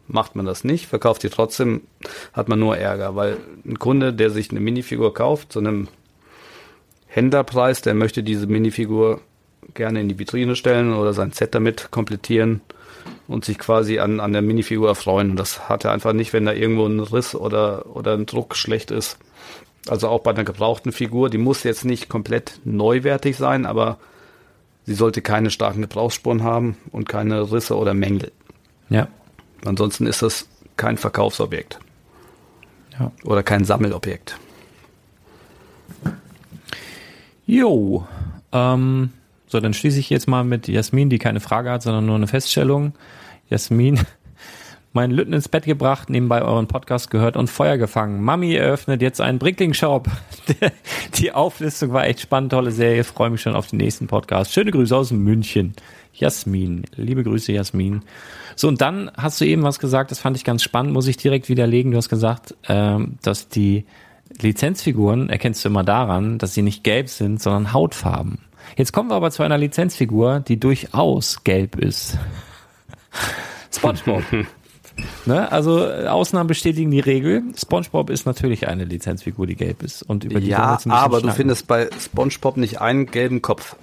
Macht 0.08 0.36
man 0.36 0.46
das 0.46 0.64
nicht, 0.64 0.88
verkauft 0.88 1.24
die 1.24 1.30
trotzdem, 1.30 1.82
hat 2.34 2.48
man 2.48 2.60
nur 2.60 2.78
Ärger, 2.78 3.16
weil 3.16 3.38
ein 3.66 3.80
Kunde, 3.80 4.14
der 4.14 4.30
sich 4.30 4.52
eine 4.52 4.60
Minifigur 4.60 5.14
kauft, 5.14 5.52
zu 5.52 5.60
einem 5.60 5.88
Händlerpreis, 7.08 7.82
der 7.82 7.94
möchte 7.96 8.22
diese 8.22 8.46
Minifigur 8.46 9.22
gerne 9.74 10.02
in 10.02 10.10
die 10.10 10.20
Vitrine 10.20 10.56
stellen 10.56 10.94
oder 10.94 11.14
sein 11.14 11.32
Set 11.32 11.56
damit 11.56 11.90
komplettieren 11.92 12.62
und 13.28 13.46
sich 13.46 13.58
quasi 13.58 14.00
an, 14.00 14.20
an 14.20 14.34
der 14.34 14.42
Minifigur 14.42 14.88
erfreuen. 14.88 15.32
Und 15.32 15.38
das 15.38 15.70
hat 15.70 15.86
er 15.86 15.92
einfach 15.92 16.14
nicht, 16.14 16.34
wenn 16.34 16.46
da 16.46 16.54
irgendwo 16.54 16.86
ein 16.86 17.00
Riss 17.00 17.36
oder, 17.36 17.86
oder 17.96 18.14
ein 18.14 18.26
Druck 18.26 18.56
schlecht 18.56 18.92
ist. 18.92 19.18
Also 19.88 20.08
auch 20.10 20.22
bei 20.22 20.32
einer 20.32 20.44
gebrauchten 20.44 20.92
Figur, 20.92 21.30
die 21.30 21.38
muss 21.38 21.64
jetzt 21.64 21.86
nicht 21.86 22.10
komplett 22.10 22.60
neuwertig 22.64 23.38
sein, 23.38 23.66
aber 23.66 23.98
sie 24.86 24.96
sollte 24.96 25.22
keine 25.22 25.52
starken 25.52 25.82
Gebrauchsspuren 25.82 26.44
haben 26.44 26.78
und 26.92 27.08
keine 27.08 27.52
Risse 27.52 27.76
oder 27.78 27.94
Mängel. 27.94 28.32
Ja. 28.90 29.08
Ansonsten 29.64 30.08
ist 30.08 30.22
das 30.22 30.48
kein 30.78 30.98
Verkaufsobjekt 30.98 31.80
Ja. 33.00 33.12
oder 33.24 33.44
kein 33.44 33.64
Sammelobjekt. 33.66 34.38
Jo. 37.46 38.08
Ähm, 38.52 39.12
so, 39.48 39.60
dann 39.60 39.74
schließe 39.74 40.00
ich 40.00 40.10
jetzt 40.10 40.28
mal 40.28 40.44
mit 40.44 40.68
Jasmin, 40.68 41.10
die 41.10 41.20
keine 41.20 41.40
Frage 41.40 41.72
hat, 41.72 41.84
sondern 41.84 42.06
nur 42.06 42.16
eine 42.16 42.28
Feststellung. 42.28 42.94
Jasmin, 43.50 44.00
mein 44.94 45.12
Lütten 45.12 45.34
ins 45.34 45.50
Bett 45.50 45.66
gebracht, 45.66 46.10
nebenbei 46.10 46.42
euren 46.42 46.68
Podcast 46.68 47.12
gehört 47.12 47.38
und 47.38 47.50
Feuer 47.50 47.78
gefangen. 47.78 48.24
Mami 48.24 48.56
eröffnet 48.56 49.02
jetzt 49.02 49.22
einen 49.22 49.40
Brickling-Shop. 49.40 50.08
Die 51.16 51.32
Auflistung 51.32 51.94
war 51.94 52.08
echt 52.08 52.22
spannend, 52.22 52.52
tolle 52.52 52.72
Serie. 52.72 53.04
Freue 53.04 53.30
mich 53.30 53.42
schon 53.42 53.56
auf 53.56 53.68
den 53.68 53.78
nächsten 53.78 54.08
Podcast. 54.08 54.54
Schöne 54.54 54.72
Grüße 54.72 54.96
aus 54.96 55.12
München. 55.12 55.74
Jasmin. 56.14 56.84
Liebe 56.96 57.24
Grüße, 57.24 57.52
Jasmin. 57.52 58.02
So, 58.56 58.70
und 58.70 58.80
dann 58.82 59.12
hast 59.18 59.42
du 59.42 59.46
eben 59.46 59.64
was 59.64 59.80
gesagt, 59.80 60.12
das 60.12 60.20
fand 60.20 60.38
ich 60.38 60.46
ganz 60.46 60.64
spannend, 60.64 60.94
muss 60.94 61.08
ich 61.08 61.18
direkt 61.18 61.50
widerlegen. 61.50 61.92
Du 61.92 61.98
hast 61.98 62.10
gesagt, 62.10 62.56
ähm, 62.70 63.18
dass 63.22 63.50
die 63.50 63.86
Lizenzfiguren 64.42 65.30
erkennst 65.30 65.64
du 65.64 65.70
immer 65.70 65.84
daran, 65.84 66.38
dass 66.38 66.54
sie 66.54 66.62
nicht 66.62 66.84
gelb 66.84 67.10
sind, 67.10 67.42
sondern 67.42 67.74
Hautfarben. 67.74 68.40
Jetzt 68.76 68.92
kommen 68.92 69.10
wir 69.10 69.16
aber 69.16 69.32
zu 69.32 69.44
einer 69.44 69.58
Lizenzfigur, 69.58 70.42
die 70.42 70.60
durchaus 70.60 71.44
gelb 71.44 71.78
ist. 71.78 72.18
SpongeBob. 73.72 74.24
ne? 75.26 75.52
Also 75.52 75.86
äh, 75.86 76.08
Ausnahmen 76.08 76.48
bestätigen 76.48 76.92
die 76.92 77.00
Regel. 77.00 77.44
SpongeBob 77.58 78.10
ist 78.10 78.26
natürlich 78.26 78.68
eine 78.68 78.84
Lizenzfigur, 78.86 79.48
die 79.48 79.56
gelb 79.56 79.82
ist. 79.82 80.04
Und 80.04 80.26
über 80.26 80.40
die 80.42 80.48
Ja, 80.48 80.78
aber 80.88 81.18
du 81.18 81.22
schnacken. 81.22 81.32
findest 81.38 81.68
bei 81.68 81.90
SpongeBob 82.00 82.58
nicht 82.58 82.82
einen 82.82 83.06
gelben 83.06 83.42
Kopf. 83.42 83.76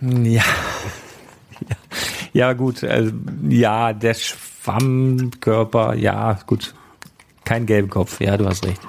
Ja. 0.00 0.10
ja. 0.22 0.42
Ja, 2.34 2.52
gut. 2.52 2.82
Also, 2.82 3.12
ja, 3.48 3.92
der 3.92 4.14
Schwammkörper, 4.14 5.94
ja, 5.94 6.38
gut. 6.46 6.74
Kein 7.44 7.64
gelben 7.64 7.88
Kopf. 7.88 8.20
Ja, 8.20 8.36
du 8.36 8.46
hast 8.46 8.66
recht. 8.66 8.80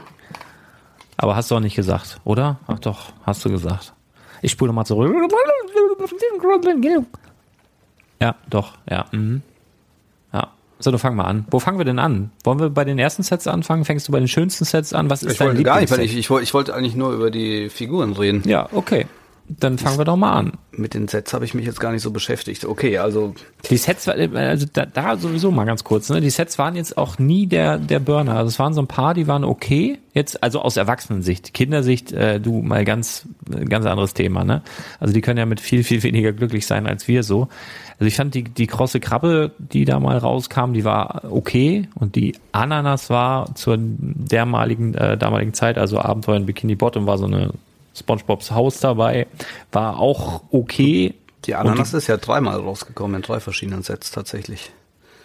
Aber 1.17 1.35
hast 1.35 1.51
du 1.51 1.55
auch 1.55 1.59
nicht 1.59 1.75
gesagt, 1.75 2.19
oder? 2.23 2.59
Ach 2.67 2.79
doch, 2.79 3.13
hast 3.23 3.45
du 3.45 3.49
gesagt. 3.49 3.93
Ich 4.41 4.51
spule 4.51 4.71
mal 4.73 4.85
zurück. 4.85 5.13
Ja, 8.21 8.35
doch, 8.49 8.73
ja. 8.89 9.05
Mhm. 9.11 9.41
Ja. 10.33 10.51
So, 10.79 10.91
dann 10.91 10.99
fangen 10.99 11.17
wir 11.17 11.25
an. 11.25 11.45
Wo 11.51 11.59
fangen 11.59 11.77
wir 11.77 11.85
denn 11.85 11.99
an? 11.99 12.31
Wollen 12.43 12.59
wir 12.59 12.69
bei 12.69 12.83
den 12.85 12.99
ersten 12.99 13.23
Sets 13.23 13.47
anfangen? 13.47 13.85
Fängst 13.85 14.07
du 14.07 14.11
bei 14.11 14.19
den 14.19 14.27
schönsten 14.27 14.65
Sets 14.65 14.93
an? 14.93 15.09
Was 15.09 15.23
ist 15.23 15.33
Ich 15.33 15.37
dein 15.37 15.49
wollte 15.49 15.63
gar 15.63 15.79
nicht, 15.79 15.91
weil 15.91 16.01
ich, 16.01 16.15
ich, 16.17 16.29
wollte- 16.29 16.43
ich 16.43 16.53
wollte 16.53 16.73
eigentlich 16.75 16.95
nur 16.95 17.11
über 17.13 17.31
die 17.31 17.69
Figuren 17.69 18.13
reden. 18.13 18.43
Ja, 18.45 18.67
okay. 18.73 19.05
Dann 19.47 19.77
fangen 19.77 19.99
wir 19.99 20.05
doch 20.05 20.15
mal 20.15 20.33
an. 20.33 20.53
Mit 20.71 20.95
den 20.95 21.07
Sets 21.07 21.31
habe 21.33 21.45
ich 21.45 21.53
mich 21.53 21.67
jetzt 21.67 21.79
gar 21.79 21.91
nicht 21.91 22.01
so 22.01 22.09
beschäftigt. 22.09 22.65
Okay, 22.65 22.97
also 22.97 23.35
Die 23.69 23.77
Sets, 23.77 24.07
also 24.07 24.65
da, 24.73 24.87
da 24.87 25.17
sowieso 25.17 25.51
mal 25.51 25.65
ganz 25.65 25.83
kurz, 25.83 26.09
ne? 26.09 26.19
Die 26.19 26.31
Sets 26.31 26.57
waren 26.57 26.75
jetzt 26.75 26.97
auch 26.97 27.19
nie 27.19 27.45
der, 27.45 27.77
der 27.77 27.99
Burner. 27.99 28.37
Also 28.37 28.47
es 28.47 28.57
waren 28.57 28.73
so 28.73 28.81
ein 28.81 28.87
paar, 28.87 29.13
die 29.13 29.27
waren 29.27 29.43
okay. 29.43 29.99
Jetzt, 30.13 30.41
also 30.41 30.61
aus 30.61 30.77
Erwachsenensicht. 30.77 31.53
Kindersicht, 31.53 32.11
äh, 32.11 32.39
du 32.39 32.63
mal 32.63 32.85
ganz, 32.85 33.27
ganz 33.69 33.85
anderes 33.85 34.15
Thema, 34.15 34.43
ne? 34.43 34.63
Also 34.99 35.13
die 35.13 35.21
können 35.21 35.37
ja 35.37 35.45
mit 35.45 35.61
viel, 35.61 35.83
viel 35.83 36.01
weniger 36.01 36.31
glücklich 36.31 36.65
sein 36.65 36.87
als 36.87 37.07
wir 37.07 37.21
so. 37.21 37.47
Also 37.99 38.07
ich 38.07 38.15
fand 38.15 38.33
die, 38.33 38.43
die 38.43 38.67
krosse 38.67 38.99
Krabbe, 38.99 39.51
die 39.59 39.85
da 39.85 39.99
mal 39.99 40.17
rauskam, 40.17 40.73
die 40.73 40.83
war 40.83 41.23
okay. 41.29 41.87
Und 41.93 42.15
die 42.15 42.35
Ananas 42.51 43.11
war 43.11 43.53
zur 43.53 43.77
dermaligen, 43.79 44.95
äh, 44.95 45.17
damaligen 45.17 45.53
Zeit, 45.53 45.77
also 45.77 45.99
Abenteuer 45.99 46.37
in 46.37 46.47
Bikini 46.47 46.75
Bottom 46.75 47.05
war 47.05 47.19
so 47.19 47.25
eine 47.25 47.51
SpongeBobs 47.95 48.51
Haus 48.51 48.79
dabei, 48.79 49.27
war 49.71 49.99
auch 49.99 50.43
okay. 50.51 51.15
die 51.45 51.55
Ananas 51.55 51.93
ist 51.93 52.07
ja 52.07 52.17
dreimal 52.17 52.59
rausgekommen 52.59 53.17
in 53.17 53.21
drei 53.21 53.39
verschiedenen 53.39 53.83
Sets 53.83 54.11
tatsächlich. 54.11 54.71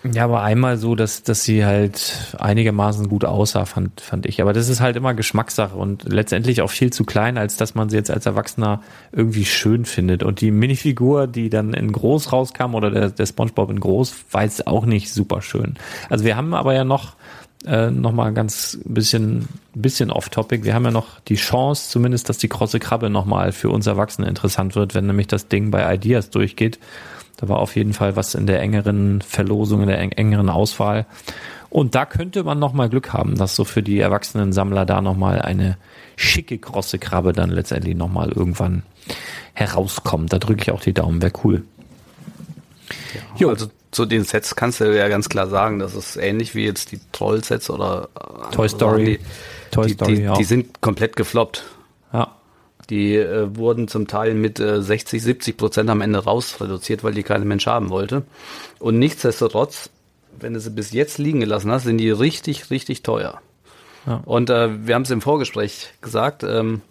Ja, 0.02 0.24
aber 0.24 0.42
einmal 0.42 0.78
so, 0.78 0.94
dass, 0.94 1.22
dass 1.24 1.44
sie 1.44 1.64
halt 1.66 2.34
einigermaßen 2.38 3.08
gut 3.10 3.26
aussah, 3.26 3.66
fand, 3.66 4.00
fand 4.00 4.24
ich. 4.24 4.40
Aber 4.40 4.54
das 4.54 4.70
ist 4.70 4.80
halt 4.80 4.96
immer 4.96 5.12
Geschmackssache 5.12 5.76
und 5.76 6.10
letztendlich 6.10 6.62
auch 6.62 6.70
viel 6.70 6.90
zu 6.90 7.04
klein, 7.04 7.36
als 7.36 7.58
dass 7.58 7.74
man 7.74 7.90
sie 7.90 7.96
jetzt 7.96 8.10
als 8.10 8.24
Erwachsener 8.24 8.80
irgendwie 9.12 9.44
schön 9.44 9.84
findet. 9.84 10.22
Und 10.22 10.40
die 10.40 10.52
Minifigur, 10.52 11.26
die 11.26 11.50
dann 11.50 11.74
in 11.74 11.92
groß 11.92 12.32
rauskam 12.32 12.74
oder 12.74 12.90
der, 12.90 13.10
der 13.10 13.26
Spongebob 13.26 13.70
in 13.70 13.80
groß, 13.80 14.14
war 14.30 14.44
jetzt 14.44 14.66
auch 14.66 14.86
nicht 14.86 15.12
super 15.12 15.42
schön. 15.42 15.74
Also 16.08 16.24
wir 16.24 16.34
haben 16.34 16.54
aber 16.54 16.72
ja 16.72 16.84
noch, 16.84 17.14
äh, 17.66 17.90
noch 17.90 18.12
mal 18.12 18.32
ganz 18.32 18.78
bisschen, 18.84 19.48
bisschen 19.74 20.10
off-topic. 20.10 20.64
Wir 20.64 20.74
haben 20.74 20.84
ja 20.84 20.90
noch 20.90 21.20
die 21.20 21.36
Chance 21.36 21.90
zumindest, 21.90 22.28
dass 22.28 22.38
die 22.38 22.48
krosse 22.48 22.78
Krabbe 22.80 23.10
noch 23.10 23.26
mal 23.26 23.52
für 23.52 23.70
uns 23.70 23.86
Erwachsene 23.86 24.28
interessant 24.28 24.74
wird, 24.74 24.94
wenn 24.94 25.06
nämlich 25.06 25.26
das 25.26 25.48
Ding 25.48 25.70
bei 25.70 25.94
Ideas 25.94 26.30
durchgeht. 26.30 26.78
Da 27.36 27.48
war 27.48 27.58
auf 27.58 27.76
jeden 27.76 27.92
Fall 27.94 28.16
was 28.16 28.34
in 28.34 28.46
der 28.46 28.60
engeren 28.60 29.22
Verlosung, 29.22 29.82
in 29.82 29.88
der 29.88 29.98
eng- 29.98 30.12
engeren 30.12 30.50
Auswahl. 30.50 31.06
Und 31.70 31.94
da 31.94 32.04
könnte 32.04 32.42
man 32.44 32.58
noch 32.58 32.72
mal 32.72 32.88
Glück 32.88 33.12
haben, 33.12 33.36
dass 33.36 33.54
so 33.56 33.64
für 33.64 33.82
die 33.82 34.00
erwachsenen 34.00 34.52
Sammler 34.52 34.84
da 34.84 35.00
noch 35.00 35.16
mal 35.16 35.40
eine 35.40 35.76
schicke 36.16 36.58
krosse 36.58 36.98
Krabbe 36.98 37.32
dann 37.32 37.50
letztendlich 37.50 37.94
noch 37.96 38.10
mal 38.10 38.30
irgendwann 38.30 38.82
herauskommt. 39.54 40.32
Da 40.32 40.38
drücke 40.38 40.62
ich 40.62 40.70
auch 40.72 40.80
die 40.80 40.92
Daumen, 40.92 41.22
wäre 41.22 41.32
cool. 41.44 41.62
Jo. 43.36 43.50
Also 43.50 43.68
zu 43.90 44.06
den 44.06 44.24
Sets 44.24 44.54
kannst 44.56 44.80
du 44.80 44.96
ja 44.96 45.08
ganz 45.08 45.28
klar 45.28 45.48
sagen, 45.48 45.78
das 45.78 45.94
ist 45.94 46.16
ähnlich 46.16 46.54
wie 46.54 46.64
jetzt 46.64 46.92
die 46.92 47.00
Troll-Sets 47.12 47.70
oder 47.70 48.08
Toy 48.52 48.68
Story. 48.68 49.18
Sachen, 49.20 49.70
Toy 49.70 49.86
die, 49.86 49.92
Story, 49.94 50.14
die, 50.14 50.22
ja. 50.22 50.34
die 50.34 50.44
sind 50.44 50.80
komplett 50.80 51.16
gefloppt. 51.16 51.64
Ja, 52.12 52.36
Die 52.88 53.16
äh, 53.16 53.56
wurden 53.56 53.88
zum 53.88 54.06
Teil 54.06 54.34
mit 54.34 54.60
äh, 54.60 54.80
60, 54.82 55.22
70 55.22 55.56
Prozent 55.56 55.90
am 55.90 56.00
Ende 56.00 56.20
raus 56.20 56.60
reduziert, 56.60 57.02
weil 57.02 57.14
die 57.14 57.22
kein 57.22 57.46
Mensch 57.46 57.66
haben 57.66 57.90
wollte. 57.90 58.22
Und 58.78 58.98
nichtsdestotrotz, 58.98 59.90
wenn 60.38 60.54
du 60.54 60.60
sie 60.60 60.70
bis 60.70 60.92
jetzt 60.92 61.18
liegen 61.18 61.40
gelassen 61.40 61.70
hast, 61.70 61.84
sind 61.84 61.98
die 61.98 62.10
richtig, 62.10 62.70
richtig 62.70 63.02
teuer. 63.02 63.40
Ja. 64.06 64.22
Und 64.24 64.50
äh, 64.50 64.86
wir 64.86 64.94
haben 64.94 65.02
es 65.02 65.10
im 65.10 65.20
Vorgespräch 65.20 65.88
gesagt, 66.00 66.42
ähm, 66.44 66.82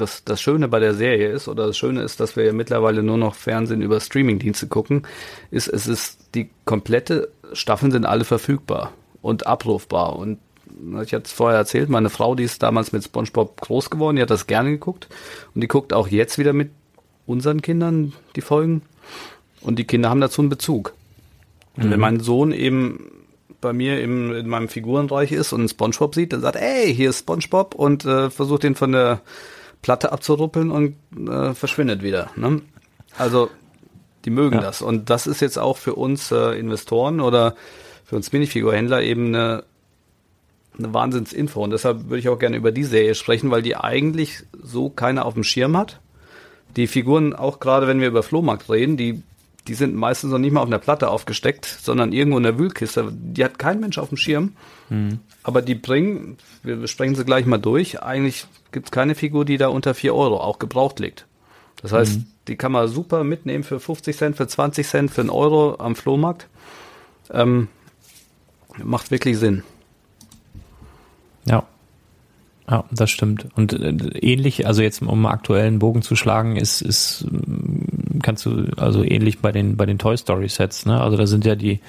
das, 0.00 0.24
das 0.24 0.40
Schöne 0.40 0.68
bei 0.68 0.80
der 0.80 0.94
Serie 0.94 1.28
ist, 1.28 1.48
oder 1.48 1.66
das 1.66 1.76
Schöne 1.76 2.02
ist, 2.02 2.20
dass 2.20 2.36
wir 2.36 2.44
ja 2.44 2.52
mittlerweile 2.52 3.02
nur 3.02 3.18
noch 3.18 3.34
Fernsehen 3.34 3.82
über 3.82 4.00
Streamingdienste 4.00 4.66
gucken, 4.66 5.06
ist, 5.50 5.68
es 5.68 5.86
ist, 5.86 6.18
die 6.34 6.50
komplette 6.64 7.30
Staffeln 7.52 7.92
sind 7.92 8.06
alle 8.06 8.24
verfügbar 8.24 8.92
und 9.22 9.46
abrufbar. 9.46 10.16
Und 10.16 10.38
ich 11.02 11.12
hatte 11.12 11.24
es 11.24 11.32
vorher 11.32 11.58
erzählt, 11.58 11.88
meine 11.88 12.10
Frau, 12.10 12.34
die 12.34 12.44
ist 12.44 12.62
damals 12.62 12.92
mit 12.92 13.04
SpongeBob 13.04 13.60
groß 13.60 13.90
geworden, 13.90 14.16
die 14.16 14.22
hat 14.22 14.30
das 14.30 14.46
gerne 14.46 14.70
geguckt. 14.70 15.08
Und 15.54 15.60
die 15.60 15.68
guckt 15.68 15.92
auch 15.92 16.08
jetzt 16.08 16.38
wieder 16.38 16.52
mit 16.52 16.70
unseren 17.26 17.62
Kindern 17.62 18.12
die 18.36 18.40
Folgen. 18.40 18.82
Und 19.60 19.78
die 19.78 19.84
Kinder 19.84 20.10
haben 20.10 20.20
dazu 20.20 20.40
einen 20.40 20.48
Bezug. 20.48 20.94
Und 21.76 21.90
wenn 21.90 22.00
mein 22.00 22.20
Sohn 22.20 22.52
eben 22.52 23.10
bei 23.60 23.72
mir 23.72 24.00
im, 24.00 24.34
in 24.34 24.48
meinem 24.48 24.68
Figurenreich 24.68 25.32
ist 25.32 25.52
und 25.52 25.60
einen 25.60 25.68
Spongebob 25.68 26.14
sieht, 26.14 26.32
dann 26.32 26.40
sagt, 26.40 26.56
ey, 26.56 26.94
hier 26.94 27.10
ist 27.10 27.20
Spongebob 27.20 27.74
und 27.74 28.04
äh, 28.04 28.30
versucht 28.30 28.64
ihn 28.64 28.74
von 28.74 28.92
der 28.92 29.20
Platte 29.82 30.12
abzuruppeln 30.12 30.70
und 30.70 30.94
äh, 31.28 31.54
verschwindet 31.54 32.02
wieder. 32.02 32.30
Ne? 32.36 32.62
Also 33.16 33.50
die 34.24 34.30
mögen 34.30 34.56
Ja. 34.56 34.62
das. 34.62 34.82
Und 34.82 35.10
das 35.10 35.26
ist 35.26 35.40
jetzt 35.40 35.58
auch 35.58 35.76
für 35.76 35.94
uns 35.94 36.30
äh, 36.30 36.58
Investoren 36.58 37.20
oder 37.20 37.54
für 38.04 38.16
uns 38.16 38.32
Minifigurhändler 38.32 39.02
eben 39.02 39.28
eine, 39.28 39.64
eine 40.78 40.92
Wahnsinnsinfo. 40.92 41.62
Und 41.62 41.70
deshalb 41.70 42.04
würde 42.04 42.18
ich 42.18 42.28
auch 42.28 42.38
gerne 42.38 42.56
über 42.56 42.72
die 42.72 42.84
Serie 42.84 43.14
sprechen, 43.14 43.50
weil 43.50 43.62
die 43.62 43.76
eigentlich 43.76 44.42
so 44.62 44.90
keiner 44.90 45.24
auf 45.24 45.34
dem 45.34 45.44
Schirm 45.44 45.76
hat. 45.76 46.00
Die 46.76 46.86
Figuren, 46.86 47.34
auch 47.34 47.58
gerade 47.60 47.86
wenn 47.86 48.00
wir 48.00 48.08
über 48.08 48.22
Flohmarkt 48.22 48.68
reden, 48.68 48.96
die, 48.96 49.22
die 49.68 49.74
sind 49.74 49.94
meistens 49.94 50.30
noch 50.30 50.38
nicht 50.38 50.52
mal 50.52 50.60
auf 50.60 50.68
einer 50.68 50.78
Platte 50.78 51.10
aufgesteckt, 51.10 51.64
sondern 51.66 52.12
irgendwo 52.12 52.38
in 52.38 52.44
der 52.44 52.58
Wühlkiste. 52.58 53.12
Die 53.12 53.44
hat 53.44 53.58
kein 53.58 53.80
Mensch 53.80 53.98
auf 53.98 54.08
dem 54.08 54.16
Schirm. 54.16 54.54
Aber 55.42 55.62
die 55.62 55.74
bringen, 55.74 56.36
wir 56.62 56.76
besprechen 56.76 57.14
sie 57.14 57.24
gleich 57.24 57.46
mal 57.46 57.58
durch, 57.58 58.02
eigentlich 58.02 58.46
gibt 58.72 58.86
es 58.86 58.90
keine 58.90 59.14
Figur, 59.14 59.44
die 59.44 59.56
da 59.56 59.68
unter 59.68 59.94
4 59.94 60.14
Euro 60.14 60.40
auch 60.40 60.58
gebraucht 60.58 60.98
liegt. 60.98 61.26
Das 61.82 61.92
heißt, 61.92 62.20
die 62.48 62.56
kann 62.56 62.72
man 62.72 62.88
super 62.88 63.24
mitnehmen 63.24 63.64
für 63.64 63.80
50 63.80 64.16
Cent, 64.16 64.36
für 64.36 64.46
20 64.46 64.86
Cent, 64.86 65.10
für 65.10 65.20
einen 65.20 65.30
Euro 65.30 65.76
am 65.78 65.94
Flohmarkt. 65.96 66.48
Ähm, 67.30 67.68
macht 68.82 69.10
wirklich 69.10 69.38
Sinn. 69.38 69.62
ja. 71.44 71.64
Ja, 72.68 72.84
das 72.92 73.10
stimmt. 73.10 73.48
Und 73.56 73.72
äh, 73.72 73.90
ähnlich, 74.20 74.66
also 74.66 74.80
jetzt 74.82 75.02
um 75.02 75.26
aktuellen 75.26 75.80
Bogen 75.80 76.02
zu 76.02 76.14
schlagen, 76.14 76.54
ist, 76.54 76.82
ist 76.82 77.26
kannst 78.22 78.46
du 78.46 78.66
also 78.76 79.02
ähnlich 79.02 79.40
bei 79.40 79.52
den 79.52 79.76
bei 79.76 79.86
den 79.86 79.98
Toy 79.98 80.16
Story 80.16 80.48
Sets, 80.48 80.86
ne? 80.86 81.00
Also 81.00 81.16
da 81.16 81.26
sind 81.26 81.44
ja 81.44 81.54
die 81.54 81.80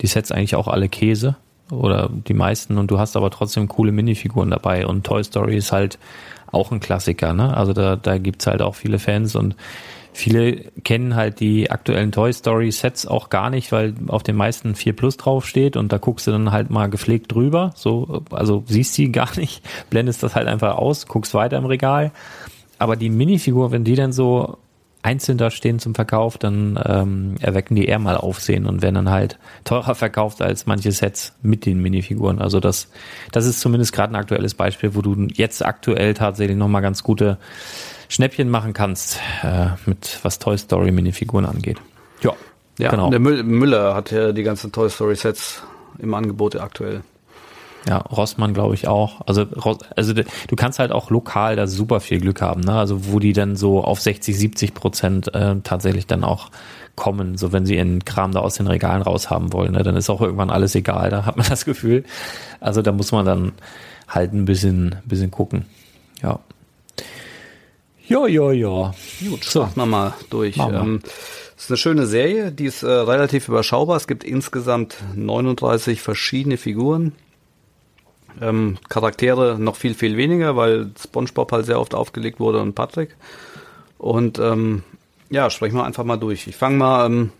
die 0.00 0.06
Sets 0.06 0.32
eigentlich 0.32 0.56
auch 0.56 0.68
alle 0.68 0.88
Käse 0.88 1.36
oder 1.70 2.10
die 2.10 2.34
meisten 2.34 2.78
und 2.78 2.90
du 2.90 2.98
hast 2.98 3.16
aber 3.16 3.30
trotzdem 3.30 3.68
coole 3.68 3.92
Minifiguren 3.92 4.50
dabei 4.50 4.86
und 4.86 5.04
Toy 5.04 5.24
Story 5.24 5.56
ist 5.56 5.72
halt 5.72 5.98
auch 6.52 6.70
ein 6.70 6.80
Klassiker, 6.80 7.32
ne? 7.32 7.56
Also 7.56 7.72
da 7.72 7.96
da 7.96 8.18
gibt's 8.18 8.46
halt 8.46 8.62
auch 8.62 8.74
viele 8.74 8.98
Fans 8.98 9.34
und 9.36 9.56
Viele 10.16 10.62
kennen 10.82 11.14
halt 11.14 11.40
die 11.40 11.70
aktuellen 11.70 12.10
Toy 12.10 12.32
Story 12.32 12.72
Sets 12.72 13.06
auch 13.06 13.28
gar 13.28 13.50
nicht, 13.50 13.70
weil 13.70 13.92
auf 14.06 14.22
den 14.22 14.34
meisten 14.34 14.74
4 14.74 14.94
Plus 14.94 15.18
draufsteht 15.18 15.76
und 15.76 15.92
da 15.92 15.98
guckst 15.98 16.26
du 16.26 16.30
dann 16.30 16.52
halt 16.52 16.70
mal 16.70 16.88
gepflegt 16.88 17.34
drüber. 17.34 17.72
So, 17.74 18.22
also 18.30 18.64
siehst 18.66 18.94
sie 18.94 19.12
gar 19.12 19.36
nicht, 19.36 19.62
blendest 19.90 20.22
das 20.22 20.34
halt 20.34 20.48
einfach 20.48 20.76
aus, 20.76 21.06
guckst 21.06 21.34
weiter 21.34 21.58
im 21.58 21.66
Regal. 21.66 22.12
Aber 22.78 22.96
die 22.96 23.10
Minifigur, 23.10 23.72
wenn 23.72 23.84
die 23.84 23.94
dann 23.94 24.14
so 24.14 24.56
einzeln 25.06 25.38
da 25.38 25.52
stehen 25.52 25.78
zum 25.78 25.94
Verkauf, 25.94 26.36
dann 26.36 26.78
ähm, 26.84 27.36
erwecken 27.40 27.76
die 27.76 27.86
eher 27.86 28.00
mal 28.00 28.16
Aufsehen 28.16 28.66
und 28.66 28.82
werden 28.82 28.96
dann 28.96 29.10
halt 29.10 29.38
teurer 29.62 29.94
verkauft 29.94 30.42
als 30.42 30.66
manche 30.66 30.90
Sets 30.90 31.32
mit 31.42 31.64
den 31.64 31.80
Minifiguren. 31.80 32.40
Also 32.40 32.58
das, 32.58 32.90
das 33.30 33.46
ist 33.46 33.60
zumindest 33.60 33.92
gerade 33.92 34.12
ein 34.12 34.16
aktuelles 34.16 34.54
Beispiel, 34.54 34.96
wo 34.96 35.02
du 35.02 35.28
jetzt 35.32 35.64
aktuell 35.64 36.14
tatsächlich 36.14 36.56
nochmal 36.56 36.82
ganz 36.82 37.04
gute 37.04 37.38
Schnäppchen 38.08 38.50
machen 38.50 38.72
kannst, 38.72 39.20
äh, 39.44 39.68
mit 39.86 40.18
was 40.22 40.40
Toy 40.40 40.58
Story 40.58 40.90
Minifiguren 40.90 41.46
angeht. 41.46 41.78
Ja, 42.22 42.32
Ja, 42.76 42.90
genau. 42.90 43.10
der 43.10 43.20
Müll, 43.20 43.44
Müller 43.44 43.94
hat 43.94 44.10
ja 44.10 44.32
die 44.32 44.42
ganzen 44.42 44.72
Toy 44.72 44.90
Story 44.90 45.14
Sets 45.14 45.62
im 46.00 46.14
Angebot 46.14 46.56
aktuell. 46.56 47.02
Ja, 47.88 47.98
Rossmann 47.98 48.52
glaube 48.52 48.74
ich 48.74 48.88
auch. 48.88 49.20
Also, 49.26 49.46
also 49.94 50.12
du 50.12 50.56
kannst 50.56 50.78
halt 50.80 50.90
auch 50.90 51.10
lokal 51.10 51.54
da 51.54 51.66
super 51.68 52.00
viel 52.00 52.20
Glück 52.20 52.42
haben, 52.42 52.62
ne? 52.62 52.72
Also 52.72 53.12
wo 53.12 53.20
die 53.20 53.32
dann 53.32 53.54
so 53.54 53.82
auf 53.84 54.00
60, 54.00 54.36
70 54.36 54.74
Prozent 54.74 55.32
äh, 55.34 55.56
tatsächlich 55.62 56.06
dann 56.06 56.24
auch 56.24 56.50
kommen, 56.96 57.36
so 57.36 57.52
wenn 57.52 57.66
sie 57.66 57.76
ihren 57.76 58.04
Kram 58.04 58.32
da 58.32 58.40
aus 58.40 58.54
den 58.54 58.66
Regalen 58.66 59.02
raushaben 59.02 59.52
wollen, 59.52 59.72
ne? 59.72 59.82
dann 59.82 59.96
ist 59.96 60.10
auch 60.10 60.22
irgendwann 60.22 60.50
alles 60.50 60.74
egal, 60.74 61.10
da 61.10 61.26
hat 61.26 61.36
man 61.36 61.46
das 61.48 61.64
Gefühl. 61.64 62.04
Also 62.58 62.82
da 62.82 62.90
muss 62.90 63.12
man 63.12 63.24
dann 63.24 63.52
halt 64.08 64.32
ein 64.32 64.46
bisschen, 64.46 64.96
bisschen 65.04 65.30
gucken. 65.30 65.66
Ja. 66.22 66.40
Ja, 68.08 68.26
ja, 68.26 68.52
ja. 68.52 68.94
Gut, 69.28 69.44
So. 69.44 69.62
machen 69.62 69.76
wir 69.76 69.86
mal 69.86 70.14
durch. 70.30 70.56
Ähm, 70.58 71.00
es 71.56 71.64
ist 71.64 71.70
eine 71.70 71.76
schöne 71.76 72.06
Serie, 72.06 72.52
die 72.52 72.66
ist 72.66 72.82
äh, 72.82 72.86
relativ 72.86 73.48
überschaubar. 73.48 73.96
Es 73.96 74.06
gibt 74.06 74.22
insgesamt 74.24 74.96
39 75.14 76.00
verschiedene 76.00 76.56
Figuren. 76.56 77.12
Ähm, 78.40 78.78
Charaktere 78.88 79.58
noch 79.58 79.76
viel, 79.76 79.94
viel 79.94 80.16
weniger, 80.16 80.56
weil 80.56 80.90
SpongeBob 80.98 81.52
halt 81.52 81.66
sehr 81.66 81.80
oft 81.80 81.94
aufgelegt 81.94 82.38
wurde 82.40 82.60
und 82.60 82.74
Patrick. 82.74 83.16
Und 83.98 84.38
ähm, 84.38 84.82
ja, 85.30 85.50
sprechen 85.50 85.76
wir 85.76 85.84
einfach 85.84 86.04
mal 86.04 86.18
durch. 86.18 86.46
Ich 86.46 86.56
fange 86.56 86.76
mal 86.76 87.06
ähm, 87.06 87.30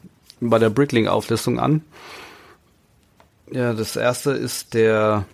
bei 0.40 0.58
der 0.58 0.70
Brickling-Auflistung 0.70 1.60
an. 1.60 1.82
Ja, 3.50 3.74
das 3.74 3.96
erste 3.96 4.32
ist 4.32 4.74
der 4.74 5.26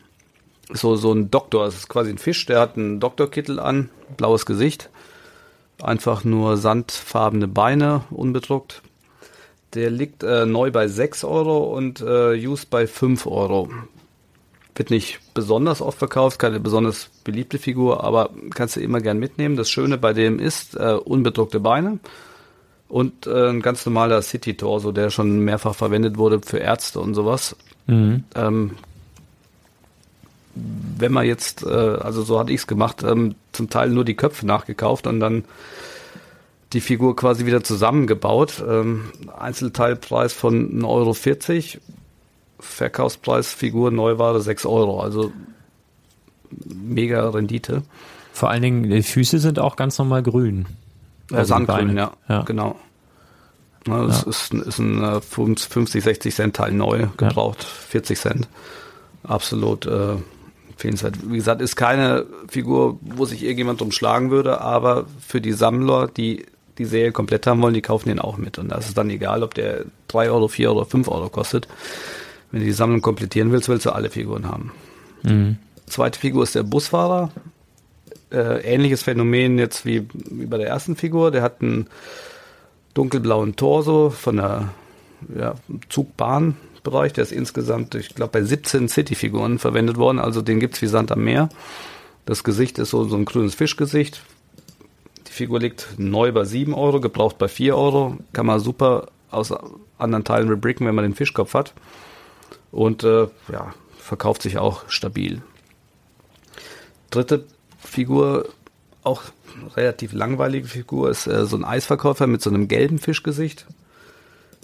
so 0.70 0.96
so 0.96 1.12
ein 1.12 1.30
Doktor. 1.30 1.66
Es 1.66 1.76
ist 1.76 1.88
quasi 1.88 2.10
ein 2.10 2.18
Fisch, 2.18 2.46
der 2.46 2.60
hat 2.60 2.76
einen 2.76 3.00
Doktorkittel 3.00 3.58
an, 3.58 3.88
blaues 4.16 4.46
Gesicht, 4.46 4.90
einfach 5.80 6.24
nur 6.24 6.56
sandfarbene 6.56 7.48
Beine, 7.48 8.04
unbedruckt. 8.10 8.82
Der 9.74 9.90
liegt 9.90 10.22
äh, 10.22 10.44
neu 10.44 10.70
bei 10.70 10.86
6 10.86 11.24
Euro 11.24 11.74
und 11.74 12.02
äh, 12.02 12.34
used 12.46 12.68
bei 12.68 12.86
5 12.86 13.26
Euro. 13.26 13.70
Wird 14.74 14.90
nicht 14.90 15.20
besonders 15.34 15.82
oft 15.82 15.98
verkauft, 15.98 16.38
keine 16.38 16.58
besonders 16.58 17.10
beliebte 17.24 17.58
Figur, 17.58 18.04
aber 18.04 18.30
kannst 18.54 18.76
du 18.76 18.80
immer 18.80 19.00
gern 19.00 19.18
mitnehmen. 19.18 19.56
Das 19.56 19.70
Schöne 19.70 19.98
bei 19.98 20.12
dem 20.12 20.38
ist 20.38 20.76
äh, 20.76 20.94
unbedruckte 20.94 21.60
Beine 21.60 21.98
und 22.88 23.26
äh, 23.26 23.48
ein 23.48 23.62
ganz 23.62 23.84
normaler 23.86 24.22
City-Torso, 24.22 24.92
der 24.92 25.10
schon 25.10 25.40
mehrfach 25.40 25.74
verwendet 25.74 26.18
wurde 26.18 26.40
für 26.40 26.58
Ärzte 26.58 27.00
und 27.00 27.14
sowas. 27.14 27.56
Mhm. 27.86 28.24
Ähm, 28.34 28.72
wenn 30.54 31.12
man 31.12 31.26
jetzt, 31.26 31.64
äh, 31.64 31.68
also 31.68 32.22
so 32.22 32.38
hatte 32.38 32.52
ich 32.52 32.60
es 32.60 32.66
gemacht, 32.66 33.02
ähm, 33.02 33.34
zum 33.52 33.70
Teil 33.70 33.90
nur 33.90 34.04
die 34.04 34.14
Köpfe 34.14 34.46
nachgekauft 34.46 35.06
und 35.06 35.20
dann 35.20 35.44
die 36.72 36.80
Figur 36.80 37.16
quasi 37.16 37.46
wieder 37.46 37.64
zusammengebaut. 37.64 38.62
Ähm, 38.66 39.10
Einzelteilpreis 39.38 40.32
von 40.32 40.82
1,40 40.82 40.84
Euro, 40.84 41.82
Verkaufspreis 42.62 43.52
Figur 43.52 43.90
Neuware 43.90 44.40
6 44.40 44.66
Euro, 44.66 45.00
also 45.00 45.32
mega 46.50 47.28
Rendite. 47.28 47.82
Vor 48.32 48.50
allen 48.50 48.62
Dingen, 48.62 48.82
die 48.90 49.02
Füße 49.02 49.38
sind 49.38 49.58
auch 49.58 49.76
ganz 49.76 49.98
normal 49.98 50.22
grün. 50.22 50.66
Also 51.30 51.48
Sandgrün, 51.48 51.96
ja, 51.96 52.12
ja, 52.28 52.42
genau. 52.42 52.76
Ja, 53.86 54.06
das 54.06 54.22
ja. 54.22 54.30
ist, 54.30 54.54
ist 54.54 54.78
ein 54.78 55.20
50, 55.20 55.96
äh, 55.96 56.00
60 56.00 56.34
Cent 56.34 56.56
Teil 56.56 56.72
neu, 56.72 57.08
gebraucht, 57.16 57.62
ja. 57.62 57.68
40 57.88 58.18
Cent. 58.18 58.48
Absolut 59.24 59.86
äh, 59.86 60.16
empfehlenswert. 60.70 61.16
Wie 61.30 61.36
gesagt, 61.36 61.60
ist 61.60 61.76
keine 61.76 62.26
Figur, 62.48 62.98
wo 63.00 63.24
sich 63.24 63.42
irgendjemand 63.42 63.80
drum 63.80 63.92
schlagen 63.92 64.30
würde, 64.30 64.60
aber 64.60 65.06
für 65.20 65.40
die 65.40 65.52
Sammler, 65.52 66.06
die 66.06 66.46
die 66.78 66.84
Serie 66.86 67.12
komplett 67.12 67.46
haben 67.46 67.60
wollen, 67.60 67.74
die 67.74 67.82
kaufen 67.82 68.08
den 68.08 68.18
auch 68.18 68.38
mit. 68.38 68.58
Und 68.58 68.70
da 68.70 68.76
ist 68.76 68.88
es 68.88 68.94
dann 68.94 69.10
egal, 69.10 69.42
ob 69.42 69.54
der 69.54 69.84
3 70.08 70.30
Euro, 70.30 70.48
4 70.48 70.70
Euro, 70.70 70.84
5 70.84 71.08
Euro 71.08 71.28
kostet. 71.28 71.68
Wenn 72.52 72.60
du 72.60 72.66
die 72.66 72.72
Sammlung 72.72 73.00
komplettieren 73.00 73.50
willst, 73.50 73.68
willst 73.68 73.86
du 73.86 73.90
alle 73.90 74.10
Figuren 74.10 74.46
haben. 74.46 74.70
Mhm. 75.22 75.56
Zweite 75.86 76.18
Figur 76.18 76.44
ist 76.44 76.54
der 76.54 76.62
Busfahrer. 76.62 77.32
Äh, 78.30 78.60
ähnliches 78.62 79.02
Phänomen 79.02 79.58
jetzt 79.58 79.84
wie, 79.84 80.06
wie 80.12 80.46
bei 80.46 80.58
der 80.58 80.68
ersten 80.68 80.94
Figur. 80.94 81.30
Der 81.30 81.42
hat 81.42 81.62
einen 81.62 81.88
dunkelblauen 82.94 83.56
Torso 83.56 84.10
von 84.10 84.36
der 84.36 84.68
ja, 85.36 85.54
Zugbahnbereich. 85.88 87.14
Der 87.14 87.22
ist 87.22 87.32
insgesamt, 87.32 87.94
ich 87.94 88.14
glaube, 88.14 88.32
bei 88.32 88.42
17 88.42 88.88
City-Figuren 88.88 89.58
verwendet 89.58 89.96
worden. 89.96 90.18
Also 90.18 90.42
den 90.42 90.60
gibt 90.60 90.74
es 90.74 90.82
wie 90.82 90.86
Sand 90.86 91.10
am 91.10 91.24
Meer. 91.24 91.48
Das 92.26 92.44
Gesicht 92.44 92.78
ist 92.78 92.90
so, 92.90 93.04
so 93.04 93.16
ein 93.16 93.24
grünes 93.24 93.54
Fischgesicht. 93.54 94.22
Die 95.26 95.32
Figur 95.32 95.58
liegt 95.58 95.94
neu 95.96 96.32
bei 96.32 96.44
7 96.44 96.74
Euro, 96.74 97.00
gebraucht 97.00 97.38
bei 97.38 97.48
4 97.48 97.76
Euro. 97.76 98.18
Kann 98.34 98.46
man 98.46 98.60
super 98.60 99.08
aus 99.30 99.54
anderen 99.96 100.24
Teilen 100.24 100.48
rebricken, 100.48 100.86
wenn 100.86 100.94
man 100.94 101.04
den 101.04 101.14
Fischkopf 101.14 101.54
hat. 101.54 101.72
Und 102.72 103.04
äh, 103.04 103.28
ja, 103.52 103.74
verkauft 103.98 104.42
sich 104.42 104.58
auch 104.58 104.88
stabil. 104.88 105.42
Dritte 107.10 107.44
Figur, 107.78 108.48
auch 109.04 109.22
relativ 109.76 110.12
langweilige 110.14 110.66
Figur, 110.66 111.10
ist 111.10 111.26
äh, 111.26 111.44
so 111.44 111.56
ein 111.56 111.64
Eisverkäufer 111.64 112.26
mit 112.26 112.42
so 112.42 112.50
einem 112.50 112.66
gelben 112.66 112.98
Fischgesicht. 112.98 113.66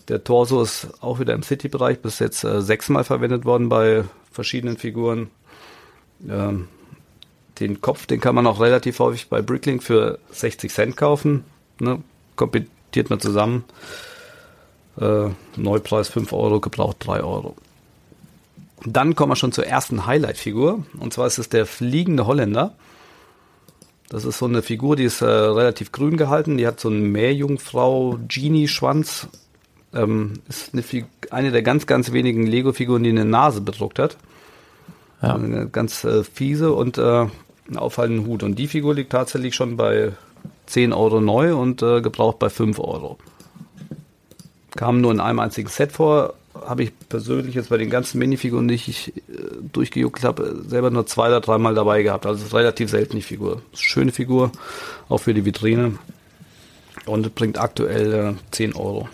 Der 0.08 0.24
Torso 0.24 0.62
ist 0.62 0.88
auch 1.00 1.20
wieder 1.20 1.34
im 1.34 1.42
City-Bereich 1.42 2.00
bis 2.00 2.18
jetzt 2.18 2.42
äh, 2.44 2.62
sechsmal 2.62 3.04
verwendet 3.04 3.44
worden 3.44 3.68
bei 3.68 4.04
verschiedenen 4.32 4.78
Figuren. 4.78 5.30
Ähm, 6.26 6.68
den 7.60 7.80
Kopf, 7.82 8.06
den 8.06 8.20
kann 8.20 8.34
man 8.34 8.46
auch 8.46 8.60
relativ 8.60 8.98
häufig 9.00 9.28
bei 9.28 9.42
Bricklink 9.42 9.82
für 9.82 10.18
60 10.30 10.72
Cent 10.72 10.96
kaufen. 10.96 11.44
Ne? 11.78 12.02
Kompetiert 12.36 13.10
man 13.10 13.20
zusammen. 13.20 13.64
Äh, 14.98 15.28
Neupreis 15.56 16.08
5 16.08 16.32
Euro, 16.32 16.60
gebraucht 16.60 16.96
3 17.00 17.22
Euro. 17.22 17.56
Dann 18.84 19.14
kommen 19.14 19.30
wir 19.32 19.36
schon 19.36 19.52
zur 19.52 19.66
ersten 19.66 20.06
Highlight-Figur. 20.06 20.84
Und 20.98 21.12
zwar 21.12 21.26
ist 21.26 21.38
es 21.38 21.48
der 21.48 21.66
fliegende 21.66 22.26
Holländer. 22.26 22.74
Das 24.08 24.24
ist 24.24 24.38
so 24.38 24.46
eine 24.46 24.62
Figur, 24.62 24.96
die 24.96 25.04
ist 25.04 25.20
äh, 25.20 25.26
relativ 25.26 25.92
grün 25.92 26.16
gehalten. 26.16 26.56
Die 26.56 26.66
hat 26.66 26.80
so 26.80 26.88
einen 26.88 27.12
Meerjungfrau-Genie-Schwanz. 27.12 29.28
Ähm, 29.94 30.40
ist 30.48 30.72
eine, 30.72 30.82
eine, 31.30 31.52
der 31.52 31.62
ganz, 31.62 31.86
ganz 31.86 32.12
wenigen 32.12 32.46
Lego-Figuren, 32.46 33.02
die 33.02 33.10
eine 33.10 33.26
Nase 33.26 33.60
bedruckt 33.60 33.98
hat. 33.98 34.16
Ja. 35.20 35.34
Eine 35.34 35.68
ganz 35.68 36.04
äh, 36.04 36.24
fiese 36.24 36.72
und 36.72 36.96
äh, 36.98 37.02
einen 37.02 37.76
auffallenden 37.76 38.26
Hut. 38.26 38.42
Und 38.42 38.58
die 38.58 38.68
Figur 38.68 38.94
liegt 38.94 39.12
tatsächlich 39.12 39.54
schon 39.54 39.76
bei 39.76 40.12
10 40.66 40.92
Euro 40.92 41.20
neu 41.20 41.56
und 41.56 41.82
äh, 41.82 42.00
gebraucht 42.00 42.38
bei 42.38 42.48
5 42.48 42.78
Euro. 42.78 43.18
Kam 44.76 45.00
nur 45.00 45.10
in 45.12 45.20
einem 45.20 45.38
einzigen 45.40 45.68
Set 45.68 45.92
vor. 45.92 46.34
Habe 46.66 46.84
ich 46.84 46.92
persönlich 47.08 47.54
jetzt 47.54 47.70
bei 47.70 47.76
den 47.76 47.90
ganzen 47.90 48.18
Minifiguren, 48.18 48.68
die 48.68 48.74
ich 48.74 49.08
äh, 49.08 49.20
durchgejuckt 49.72 50.24
habe, 50.24 50.62
selber 50.66 50.90
nur 50.90 51.06
zwei 51.06 51.28
oder 51.28 51.40
dreimal 51.40 51.74
dabei 51.74 52.02
gehabt. 52.02 52.26
Also 52.26 52.44
ist 52.44 52.54
relativ 52.54 52.90
selten 52.90 53.16
die 53.16 53.22
Figur. 53.22 53.62
Schöne 53.74 54.12
Figur, 54.12 54.52
auch 55.08 55.18
für 55.18 55.34
die 55.34 55.44
Vitrine. 55.44 55.98
Und 57.06 57.34
bringt 57.34 57.58
aktuell 57.58 58.12
äh, 58.12 58.34
10 58.50 58.74
Euro. 58.74 59.08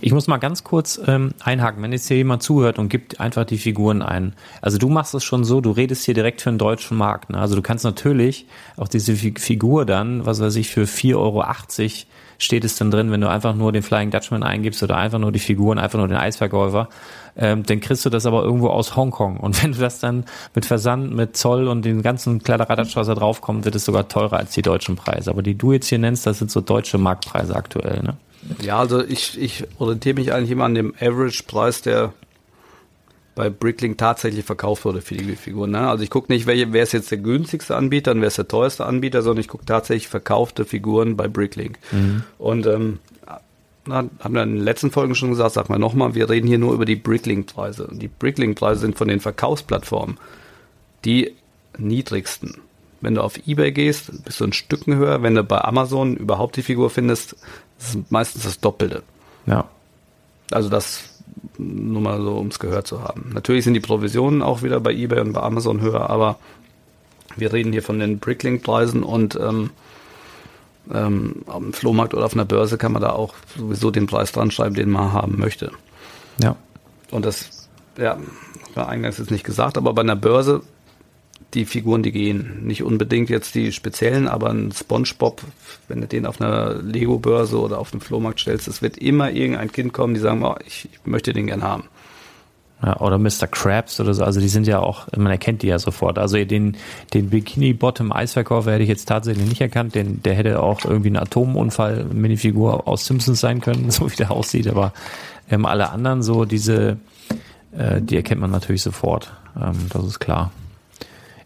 Ich 0.00 0.12
muss 0.12 0.26
mal 0.26 0.38
ganz 0.38 0.64
kurz 0.64 1.00
ähm, 1.06 1.32
einhaken, 1.40 1.82
wenn 1.82 1.92
jetzt 1.92 2.08
hier 2.08 2.16
jemand 2.16 2.42
zuhört 2.42 2.78
und 2.78 2.88
gibt 2.88 3.20
einfach 3.20 3.44
die 3.44 3.58
Figuren 3.58 4.02
ein. 4.02 4.34
Also 4.60 4.78
du 4.78 4.88
machst 4.88 5.14
es 5.14 5.24
schon 5.24 5.44
so, 5.44 5.60
du 5.60 5.70
redest 5.70 6.04
hier 6.04 6.14
direkt 6.14 6.40
für 6.40 6.50
den 6.50 6.58
deutschen 6.58 6.96
Markt. 6.96 7.30
Ne? 7.30 7.38
Also 7.38 7.54
du 7.56 7.62
kannst 7.62 7.84
natürlich 7.84 8.46
auch 8.76 8.88
diese 8.88 9.14
Figur 9.14 9.86
dann, 9.86 10.26
was 10.26 10.40
weiß 10.40 10.56
ich, 10.56 10.68
für 10.68 10.84
4,80 10.84 11.16
Euro 11.16 11.44
steht 12.38 12.64
es 12.64 12.76
dann 12.76 12.90
drin, 12.90 13.10
wenn 13.10 13.20
du 13.20 13.28
einfach 13.28 13.54
nur 13.54 13.72
den 13.72 13.82
Flying 13.82 14.10
Dutchman 14.10 14.42
eingibst 14.42 14.82
oder 14.82 14.96
einfach 14.96 15.18
nur 15.18 15.32
die 15.32 15.40
Figuren, 15.40 15.78
einfach 15.78 15.98
nur 15.98 16.08
den 16.08 16.16
Eisverkäufer, 16.16 16.88
ähm, 17.36 17.64
dann 17.64 17.80
kriegst 17.80 18.04
du 18.04 18.10
das 18.10 18.26
aber 18.26 18.44
irgendwo 18.44 18.68
aus 18.68 18.96
Hongkong. 18.96 19.38
Und 19.38 19.62
wenn 19.62 19.72
du 19.72 19.78
das 19.78 19.98
dann 19.98 20.24
mit 20.54 20.64
Versand, 20.64 21.14
mit 21.14 21.36
Zoll 21.36 21.68
und 21.68 21.84
den 21.84 22.02
ganzen 22.02 22.42
Kladderadatsch, 22.42 22.96
was 22.96 23.08
da 23.08 23.14
draufkommt, 23.14 23.64
wird 23.64 23.74
es 23.74 23.84
sogar 23.84 24.08
teurer 24.08 24.38
als 24.38 24.52
die 24.52 24.62
deutschen 24.62 24.96
Preise. 24.96 25.30
Aber 25.30 25.42
die 25.42 25.58
du 25.58 25.72
jetzt 25.72 25.88
hier 25.88 25.98
nennst, 25.98 26.26
das 26.26 26.38
sind 26.38 26.50
so 26.50 26.60
deutsche 26.60 26.98
Marktpreise 26.98 27.54
aktuell, 27.54 28.02
ne? 28.02 28.16
Ja, 28.62 28.78
also 28.78 29.04
ich, 29.04 29.38
ich 29.38 29.64
orientiere 29.78 30.14
mich 30.14 30.32
eigentlich 30.32 30.52
immer 30.52 30.64
an 30.64 30.74
dem 30.74 30.94
Average-Preis, 31.00 31.82
der 31.82 32.12
bei 33.38 33.50
Bricklink 33.50 33.98
tatsächlich 33.98 34.44
verkauft 34.44 34.84
wurde 34.84 35.00
für 35.00 35.14
die 35.14 35.36
Figuren. 35.36 35.70
Ne? 35.70 35.88
Also 35.88 36.02
ich 36.02 36.10
gucke 36.10 36.32
nicht, 36.32 36.46
welche, 36.46 36.72
wer 36.72 36.82
ist 36.82 36.90
jetzt 36.90 37.12
der 37.12 37.18
günstigste 37.18 37.76
Anbieter 37.76 38.10
und 38.10 38.20
wer 38.20 38.26
ist 38.26 38.36
der 38.36 38.48
teuerste 38.48 38.84
Anbieter, 38.84 39.22
sondern 39.22 39.40
ich 39.40 39.46
gucke 39.46 39.64
tatsächlich 39.64 40.08
verkaufte 40.08 40.64
Figuren 40.64 41.16
bei 41.16 41.28
Bricklink. 41.28 41.78
Mhm. 41.92 42.24
Und 42.36 42.66
ähm, 42.66 42.98
haben 43.88 44.34
wir 44.34 44.42
in 44.42 44.56
den 44.56 44.64
letzten 44.64 44.90
Folgen 44.90 45.14
schon 45.14 45.30
gesagt, 45.30 45.52
sag 45.52 45.68
mal 45.68 45.78
nochmal, 45.78 46.16
wir 46.16 46.28
reden 46.28 46.48
hier 46.48 46.58
nur 46.58 46.74
über 46.74 46.84
die 46.84 46.96
Bricklink-Preise. 46.96 47.86
Und 47.86 48.02
die 48.02 48.08
Bricklink-Preise 48.08 48.80
sind 48.80 48.98
von 48.98 49.06
den 49.06 49.20
Verkaufsplattformen 49.20 50.18
die 51.04 51.32
niedrigsten. 51.78 52.56
Wenn 53.00 53.14
du 53.14 53.22
auf 53.22 53.38
Ebay 53.46 53.70
gehst, 53.70 54.24
bist 54.24 54.40
du 54.40 54.46
ein 54.46 54.52
Stücken 54.52 54.96
höher. 54.96 55.22
Wenn 55.22 55.36
du 55.36 55.44
bei 55.44 55.62
Amazon 55.62 56.16
überhaupt 56.16 56.56
die 56.56 56.62
Figur 56.62 56.90
findest, 56.90 57.36
ist 57.78 58.10
meistens 58.10 58.42
das 58.42 58.58
Doppelte. 58.58 59.04
Ja. 59.46 59.68
Also 60.50 60.68
das 60.68 61.17
nur 61.58 62.00
mal 62.00 62.20
so, 62.20 62.36
um 62.36 62.48
es 62.48 62.58
gehört 62.58 62.86
zu 62.86 63.02
haben. 63.02 63.30
Natürlich 63.34 63.64
sind 63.64 63.74
die 63.74 63.80
Provisionen 63.80 64.42
auch 64.42 64.62
wieder 64.62 64.80
bei 64.80 64.92
eBay 64.92 65.20
und 65.20 65.32
bei 65.32 65.42
Amazon 65.42 65.80
höher, 65.80 66.08
aber 66.08 66.38
wir 67.36 67.52
reden 67.52 67.72
hier 67.72 67.82
von 67.82 67.98
den 67.98 68.18
Bricklink-Preisen 68.18 69.02
und 69.02 69.36
ähm, 69.36 69.70
ähm, 70.92 71.42
auf 71.46 71.62
dem 71.62 71.72
Flohmarkt 71.72 72.14
oder 72.14 72.26
auf 72.26 72.34
einer 72.34 72.44
Börse 72.44 72.78
kann 72.78 72.92
man 72.92 73.02
da 73.02 73.10
auch 73.10 73.34
sowieso 73.56 73.90
den 73.90 74.06
Preis 74.06 74.32
dran 74.32 74.50
schreiben, 74.50 74.74
den 74.74 74.90
man 74.90 75.12
haben 75.12 75.38
möchte. 75.38 75.70
Ja. 76.40 76.56
Und 77.10 77.24
das, 77.24 77.68
ja, 77.96 78.18
war 78.74 78.88
eingangs 78.88 79.18
jetzt 79.18 79.30
nicht 79.30 79.44
gesagt, 79.44 79.76
aber 79.76 79.92
bei 79.92 80.02
einer 80.02 80.16
Börse 80.16 80.62
die 81.54 81.64
Figuren, 81.64 82.02
die 82.02 82.12
gehen. 82.12 82.66
Nicht 82.66 82.82
unbedingt 82.82 83.30
jetzt 83.30 83.54
die 83.54 83.72
speziellen, 83.72 84.28
aber 84.28 84.50
ein 84.50 84.72
SpongeBob, 84.72 85.42
wenn 85.88 86.00
du 86.00 86.06
den 86.06 86.26
auf 86.26 86.40
einer 86.40 86.74
Lego-Börse 86.74 87.58
oder 87.58 87.78
auf 87.78 87.92
einem 87.92 88.00
Flohmarkt 88.00 88.40
stellst, 88.40 88.68
es 88.68 88.82
wird 88.82 88.98
immer 88.98 89.30
irgendein 89.30 89.72
Kind 89.72 89.92
kommen, 89.92 90.14
die 90.14 90.20
sagen, 90.20 90.44
oh, 90.44 90.56
ich, 90.66 90.88
ich 90.92 91.06
möchte 91.06 91.32
den 91.32 91.46
gern 91.46 91.62
haben. 91.62 91.84
Ja, 92.82 93.00
oder 93.00 93.18
Mr. 93.18 93.48
Krabs 93.50 93.98
oder 93.98 94.14
so, 94.14 94.22
also 94.22 94.40
die 94.40 94.48
sind 94.48 94.68
ja 94.68 94.78
auch, 94.78 95.08
man 95.16 95.32
erkennt 95.32 95.62
die 95.62 95.66
ja 95.66 95.80
sofort. 95.80 96.16
Also 96.16 96.36
den, 96.44 96.76
den 97.12 97.30
Bikini 97.30 97.72
Bottom 97.72 98.12
Eisverkäufer 98.12 98.70
hätte 98.72 98.84
ich 98.84 98.88
jetzt 98.88 99.06
tatsächlich 99.06 99.48
nicht 99.48 99.60
erkannt, 99.60 99.96
den, 99.96 100.22
der 100.22 100.34
hätte 100.34 100.62
auch 100.62 100.84
irgendwie 100.84 101.08
eine 101.08 101.22
Atomunfall 101.22 102.04
Minifigur 102.04 102.86
aus 102.86 103.04
Simpsons 103.06 103.40
sein 103.40 103.60
können, 103.60 103.90
so 103.90 104.08
wie 104.08 104.14
der 104.14 104.30
aussieht, 104.30 104.68
aber 104.68 104.92
ähm, 105.50 105.66
alle 105.66 105.90
anderen 105.90 106.22
so 106.22 106.44
diese, 106.44 106.98
äh, 107.76 108.00
die 108.00 108.14
erkennt 108.14 108.40
man 108.40 108.52
natürlich 108.52 108.82
sofort, 108.82 109.32
ähm, 109.60 109.74
das 109.90 110.04
ist 110.04 110.20
klar. 110.20 110.52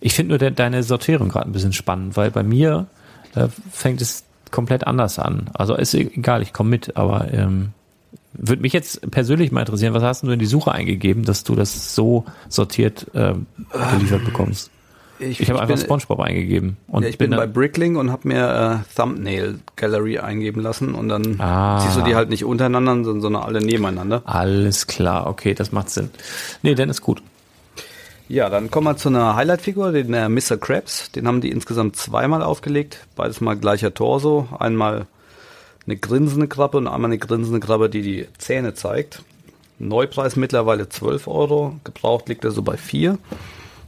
Ich 0.02 0.14
finde 0.14 0.30
nur 0.30 0.38
de 0.38 0.50
deine 0.50 0.82
Sortierung 0.82 1.28
gerade 1.28 1.48
ein 1.48 1.52
bisschen 1.52 1.72
spannend, 1.72 2.16
weil 2.16 2.30
bei 2.30 2.42
mir 2.42 2.86
äh, 3.34 3.48
fängt 3.70 4.00
es 4.00 4.24
komplett 4.50 4.86
anders 4.86 5.18
an. 5.18 5.50
Also 5.54 5.74
ist 5.74 5.94
egal, 5.94 6.42
ich 6.42 6.52
komme 6.52 6.70
mit, 6.70 6.96
aber 6.96 7.32
ähm, 7.32 7.70
würde 8.34 8.62
mich 8.62 8.72
jetzt 8.72 9.10
persönlich 9.10 9.52
mal 9.52 9.60
interessieren, 9.60 9.94
was 9.94 10.02
hast 10.02 10.22
du 10.22 10.30
in 10.30 10.38
die 10.38 10.46
Suche 10.46 10.72
eingegeben, 10.72 11.24
dass 11.24 11.44
du 11.44 11.54
das 11.54 11.94
so 11.94 12.24
sortiert 12.48 13.06
ähm, 13.14 13.46
geliefert 13.92 14.24
bekommst? 14.24 14.70
Ich, 15.18 15.40
ich 15.40 15.50
habe 15.50 15.60
einfach 15.60 15.76
bin, 15.76 15.84
SpongeBob 15.84 16.20
eingegeben. 16.20 16.76
Und 16.88 17.04
ja, 17.04 17.08
ich 17.08 17.16
bin, 17.16 17.30
bin 17.30 17.38
bei 17.38 17.46
Brickling 17.46 17.96
und 17.96 18.10
habe 18.10 18.26
mir 18.26 18.82
äh, 18.84 18.96
Thumbnail 18.96 19.60
Gallery 19.76 20.18
eingeben 20.18 20.60
lassen 20.62 20.94
und 20.94 21.08
dann 21.08 21.40
ah. 21.40 21.78
siehst 21.80 21.96
du 21.96 22.02
die 22.02 22.16
halt 22.16 22.28
nicht 22.28 22.44
untereinander, 22.44 23.04
sondern 23.04 23.42
alle 23.42 23.60
nebeneinander. 23.60 24.22
Alles 24.24 24.88
klar, 24.88 25.28
okay, 25.28 25.54
das 25.54 25.70
macht 25.70 25.90
Sinn. 25.90 26.10
Nee, 26.62 26.74
dann 26.74 26.90
ist 26.90 27.02
gut. 27.02 27.22
Ja, 28.32 28.48
dann 28.48 28.70
kommen 28.70 28.86
wir 28.86 28.96
zu 28.96 29.10
einer 29.10 29.36
Highlight-Figur, 29.36 29.92
den 29.92 30.14
äh, 30.14 30.26
Mr. 30.26 30.56
Krabs. 30.56 31.12
Den 31.12 31.28
haben 31.28 31.42
die 31.42 31.50
insgesamt 31.50 31.96
zweimal 31.96 32.42
aufgelegt. 32.42 33.06
Beides 33.14 33.42
mal 33.42 33.58
gleicher 33.58 33.92
Torso. 33.92 34.48
Einmal 34.58 35.06
eine 35.84 35.98
grinsende 35.98 36.48
Krabbe 36.48 36.78
und 36.78 36.86
einmal 36.86 37.10
eine 37.10 37.18
grinsende 37.18 37.60
Krabbe, 37.60 37.90
die 37.90 38.00
die 38.00 38.26
Zähne 38.38 38.72
zeigt. 38.72 39.22
Neupreis 39.78 40.36
mittlerweile 40.36 40.88
12 40.88 41.28
Euro. 41.28 41.78
Gebraucht 41.84 42.30
liegt 42.30 42.46
er 42.46 42.52
so 42.52 42.62
bei 42.62 42.78
4. 42.78 43.18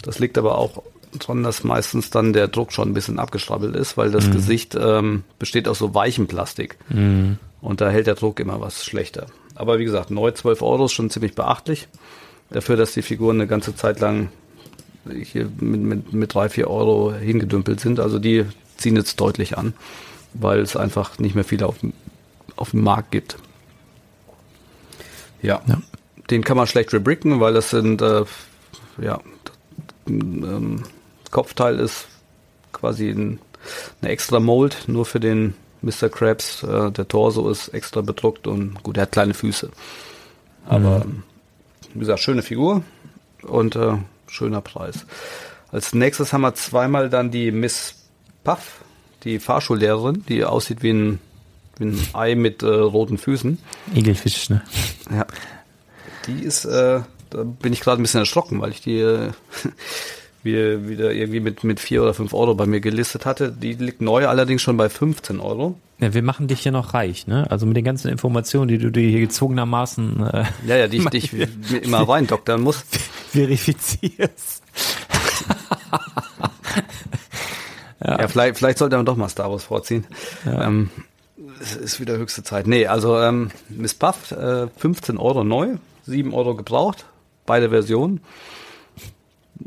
Das 0.03 0.19
liegt 0.19 0.37
aber 0.37 0.59
auch 0.59 0.83
daran, 1.19 1.43
dass 1.43 1.65
meistens 1.65 2.11
dann 2.11 2.35
der 2.35 2.49
Druck 2.49 2.75
schon 2.75 2.91
ein 2.91 2.95
bisschen 2.95 3.19
abgestrabbelt 3.19 3.75
ist, 3.75 3.97
weil 3.97 4.11
das 4.11 4.27
mhm. 4.27 4.33
Gesicht 4.33 4.77
ähm, 4.79 5.25
besteht 5.39 5.69
aus 5.69 5.79
so 5.79 5.95
weichem 5.95 6.27
Plastik. 6.27 6.77
Mhm. 6.91 7.39
Und 7.63 7.81
da 7.81 7.89
hält 7.89 8.09
der 8.09 8.17
Druck 8.17 8.41
immer 8.41 8.61
was 8.61 8.85
schlechter. 8.85 9.25
Aber 9.55 9.79
wie 9.79 9.87
gesagt, 9.87 10.11
neu 10.11 10.33
12 10.33 10.61
Euro 10.61 10.85
ist 10.85 10.93
schon 10.93 11.09
ziemlich 11.09 11.35
beachtlich 11.35 11.89
dafür, 12.51 12.77
dass 12.77 12.93
die 12.93 13.03
Figuren 13.03 13.37
eine 13.37 13.47
ganze 13.47 13.75
Zeit 13.75 14.01
lang 14.01 14.29
hier 15.13 15.49
mit, 15.59 15.81
mit, 15.81 16.13
mit 16.13 16.35
drei, 16.35 16.49
vier 16.49 16.69
Euro 16.69 17.13
hingedümpelt 17.13 17.81
sind. 17.81 18.01
Also 18.01 18.19
die 18.19 18.47
ziehen 18.77 18.97
jetzt 18.97 19.21
deutlich 19.21 19.59
an, 19.59 19.75
weil 20.33 20.61
es 20.61 20.77
einfach 20.77 21.19
nicht 21.19 21.35
mehr 21.35 21.45
viele 21.45 21.67
auf, 21.67 21.77
auf 22.57 22.71
dem 22.71 22.83
Markt 22.83 23.11
gibt. 23.11 23.37
Ja. 25.43 25.61
ja. 25.67 25.83
Den 26.31 26.43
kann 26.43 26.57
man 26.57 26.67
schlecht 26.67 26.93
rebricken, 26.93 27.41
weil 27.41 27.53
das 27.53 27.71
sind, 27.71 28.01
äh, 28.01 28.25
ja, 29.01 29.21
ähm, 30.07 30.83
Kopfteil 31.31 31.79
ist 31.79 32.07
quasi 32.73 33.11
ein, 33.11 33.39
eine 34.01 34.11
extra 34.11 34.41
Mold, 34.41 34.85
nur 34.87 35.05
für 35.05 35.21
den 35.21 35.55
Mr. 35.83 36.09
Krabs. 36.09 36.63
Äh, 36.63 36.91
der 36.93 37.09
Torso 37.09 37.51
ist 37.51 37.69
extra 37.69 38.01
bedruckt 38.01 38.47
und 38.47 38.83
gut, 38.83 38.97
er 38.97 39.03
hat 39.03 39.13
kleine 39.13 39.35
Füße. 39.35 39.71
Aber 40.67 41.05
mhm 41.05 41.25
wie 41.95 42.01
gesagt, 42.01 42.21
schöne 42.21 42.43
Figur 42.43 42.83
und 43.43 43.77
äh, 43.77 43.97
schöner 44.29 44.61
Preis. 44.61 45.07
Als 45.71 45.95
nächstes 45.95 46.33
haben 46.33 46.43
wir 46.43 46.55
zweimal 46.55 47.09
dann 47.11 47.31
die 47.31 47.51
Miss 47.51 47.95
Puff, 48.45 48.83
die 49.25 49.39
Fahrschullehrerin, 49.39 50.25
die 50.29 50.45
aussieht 50.45 50.83
wie 50.83 50.91
ein, 50.91 51.21
wie 51.79 51.87
ein 51.87 52.09
Ei 52.13 52.35
mit 52.35 52.63
äh, 52.63 52.67
roten 52.67 53.19
Füßen. 53.19 53.59
Igelfisch, 53.95 54.51
ne? 54.51 54.63
Ja. 55.11 55.27
Die 56.27 56.43
ist, 56.43 56.65
äh, 56.65 57.01
da 57.31 57.43
bin 57.43 57.73
ich 57.73 57.81
gerade 57.81 58.01
ein 58.01 58.03
bisschen 58.03 58.21
erschrocken, 58.21 58.61
weil 58.61 58.71
ich 58.71 58.83
die 58.83 59.31
äh, 60.53 60.89
wieder 60.89 61.13
irgendwie 61.13 61.41
mit, 61.41 61.65
mit 61.65 61.81
vier 61.81 62.03
oder 62.03 62.15
fünf 62.15 62.35
Euro 62.35 62.55
bei 62.55 62.67
mir 62.67 62.81
gelistet 62.81 63.25
hatte. 63.25 63.51
Die 63.51 63.73
liegt 63.73 64.01
neu 64.01 64.29
allerdings 64.29 64.63
schon 64.63 64.77
bei 64.77 64.89
15 64.89 65.41
Euro. 65.41 65.77
Ja, 66.01 66.13
wir 66.13 66.23
machen 66.23 66.49
dich 66.49 66.61
hier 66.61 66.73
noch 66.73 66.93
reich, 66.93 67.27
ne? 67.27 67.51
Also 67.51 67.67
mit 67.67 67.77
den 67.77 67.85
ganzen 67.85 68.09
Informationen, 68.09 68.69
die 68.69 68.79
du 68.79 68.91
dir 68.91 69.09
hier 69.09 69.21
gezwungenermaßen. 69.21 70.27
Äh, 70.27 70.45
ja, 70.67 70.77
ja, 70.77 70.89
die 70.89 70.99
ich 70.99 71.09
dich 71.09 71.33
immer 71.83 72.09
rein 72.09 72.27
doktern 72.27 72.61
muss. 72.61 72.85
Verifizierst. 73.31 74.63
ja. 78.05 78.19
ja, 78.21 78.29
vielleicht, 78.29 78.59
vielleicht 78.59 78.79
sollte 78.79 78.97
man 78.97 79.07
doch 79.07 79.17
mal 79.17 79.29
Star 79.29 79.51
Wars 79.51 79.65
vorziehen. 79.65 80.07
Ja. 80.45 80.67
Ähm, 80.67 80.91
es 81.61 81.77
ist 81.77 82.01
wieder 82.01 82.17
höchste 82.17 82.43
Zeit. 82.43 82.67
Nee, 82.67 82.87
also 82.87 83.19
ähm, 83.19 83.51
Miss 83.69 83.95
Puff, 83.95 84.33
äh, 84.33 84.67
15 84.77 85.17
Euro 85.19 85.45
neu, 85.45 85.77
7 86.07 86.35
Euro 86.35 86.55
gebraucht, 86.55 87.07
beide 87.47 87.71
Versionen 87.71 88.21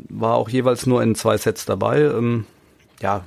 war 0.10 0.36
auch 0.36 0.50
jeweils 0.50 0.86
nur 0.86 1.02
in 1.04 1.16
zwei 1.16 1.38
Sets 1.38 1.66
dabei. 1.66 2.02
Ähm, 2.02 2.46
ja, 3.02 3.24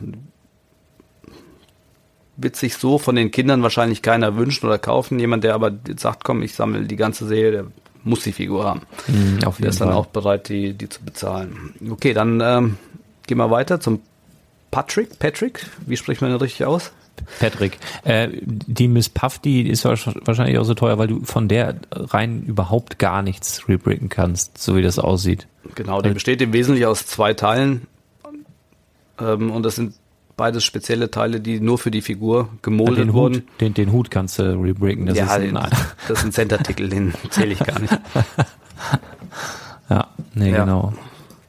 wird 2.37 2.57
sich 2.57 2.77
so 2.77 2.99
von 2.99 3.17
den 3.17 3.31
Kindern 3.31 3.63
wahrscheinlich 3.63 4.03
keiner 4.03 4.37
wünschen 4.37 4.67
oder 4.67 4.79
kaufen. 4.79 5.19
Jemand, 5.19 5.45
der 5.45 5.55
aber 5.55 5.73
sagt, 5.97 6.25
komm, 6.25 6.43
ich 6.43 6.55
sammle 6.55 6.87
die 6.87 6.97
ganze 6.97 7.27
Serie, 7.27 7.51
der 7.53 7.67
muss 8.03 8.23
die 8.23 8.33
Figur 8.33 8.65
haben. 8.65 8.83
Mhm, 9.09 9.45
auf 9.45 9.59
der 9.59 9.69
ist 9.69 9.81
dann 9.81 9.93
auch 9.93 10.07
bereit, 10.07 10.49
die, 10.49 10.73
die 10.73 10.89
zu 10.89 11.03
bezahlen. 11.03 11.75
Okay, 11.91 12.15
dann 12.15 12.41
ähm, 12.41 12.79
gehen 13.27 13.39
wir 13.39 13.51
weiter 13.51 13.81
zum 13.81 14.01
Patrick. 14.71 15.19
Patrick, 15.19 15.67
wie 15.87 15.97
spricht 15.97 16.23
man 16.23 16.31
den 16.31 16.41
richtig 16.41 16.65
aus? 16.65 16.93
Patrick, 17.39 17.79
äh, 18.05 18.29
die 18.43 18.89
Miss 18.89 19.11
Puff, 19.11 19.39
die 19.39 19.69
ist 19.69 19.85
wahrscheinlich 19.85 20.59
auch 20.59 20.65
so 20.65 20.75
teuer, 20.75 20.97
weil 20.97 21.09
du 21.09 21.25
von 21.25 21.49
der 21.49 21.77
rein 21.91 22.43
überhaupt 22.47 22.99
gar 22.99 23.21
nichts 23.21 23.69
rebricken 23.69 24.09
kannst, 24.09 24.57
so 24.57 24.77
wie 24.77 24.83
das 24.83 24.99
aussieht. 24.99 25.47
Genau, 25.75 26.03
die 26.03 26.11
besteht 26.11 26.41
im 26.43 26.53
Wesentlichen 26.53 26.87
aus 26.89 27.07
zwei 27.07 27.35
Teilen 27.35 27.87
ähm, 29.21 29.51
und 29.51 29.63
das 29.65 29.77
sind 29.77 29.95
beides 30.37 30.65
spezielle 30.65 31.11
Teile, 31.11 31.41
die 31.41 31.61
nur 31.61 31.79
für 31.79 31.91
die 31.91 32.01
Figur 32.01 32.49
gemoldet 32.63 32.99
den 32.99 33.13
wurden. 33.13 33.35
Hut, 33.37 33.61
den, 33.61 33.75
den 33.75 33.93
Hut 33.93 34.11
kannst 34.11 34.39
du 34.39 34.59
rebricken. 34.59 35.07
Das 35.07 35.19
ja, 35.19 35.25
ist 35.25 35.31
ein, 35.33 35.55
das 36.09 36.19
ist 36.19 36.25
ein 36.25 36.33
Center-Titel, 36.33 36.89
den 36.89 37.15
zähle 37.29 37.53
ich 37.53 37.59
gar 37.59 37.79
nicht. 37.79 37.93
ja, 39.91 40.09
nee, 40.35 40.51
ja. 40.51 40.65
genau. 40.65 40.95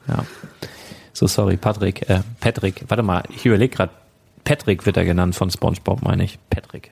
Ja. 0.07 0.25
So, 1.13 1.27
sorry, 1.27 1.55
Patrick, 1.55 2.09
äh, 2.09 2.19
Patrick, 2.39 2.83
warte 2.89 3.03
mal, 3.03 3.23
ich 3.29 3.45
überlege 3.45 3.75
gerade, 3.75 3.93
Patrick 4.43 4.85
wird 4.85 4.97
er 4.97 5.05
genannt 5.05 5.35
von 5.35 5.49
SpongeBob, 5.49 6.01
meine 6.01 6.23
ich. 6.23 6.37
Patrick. 6.49 6.91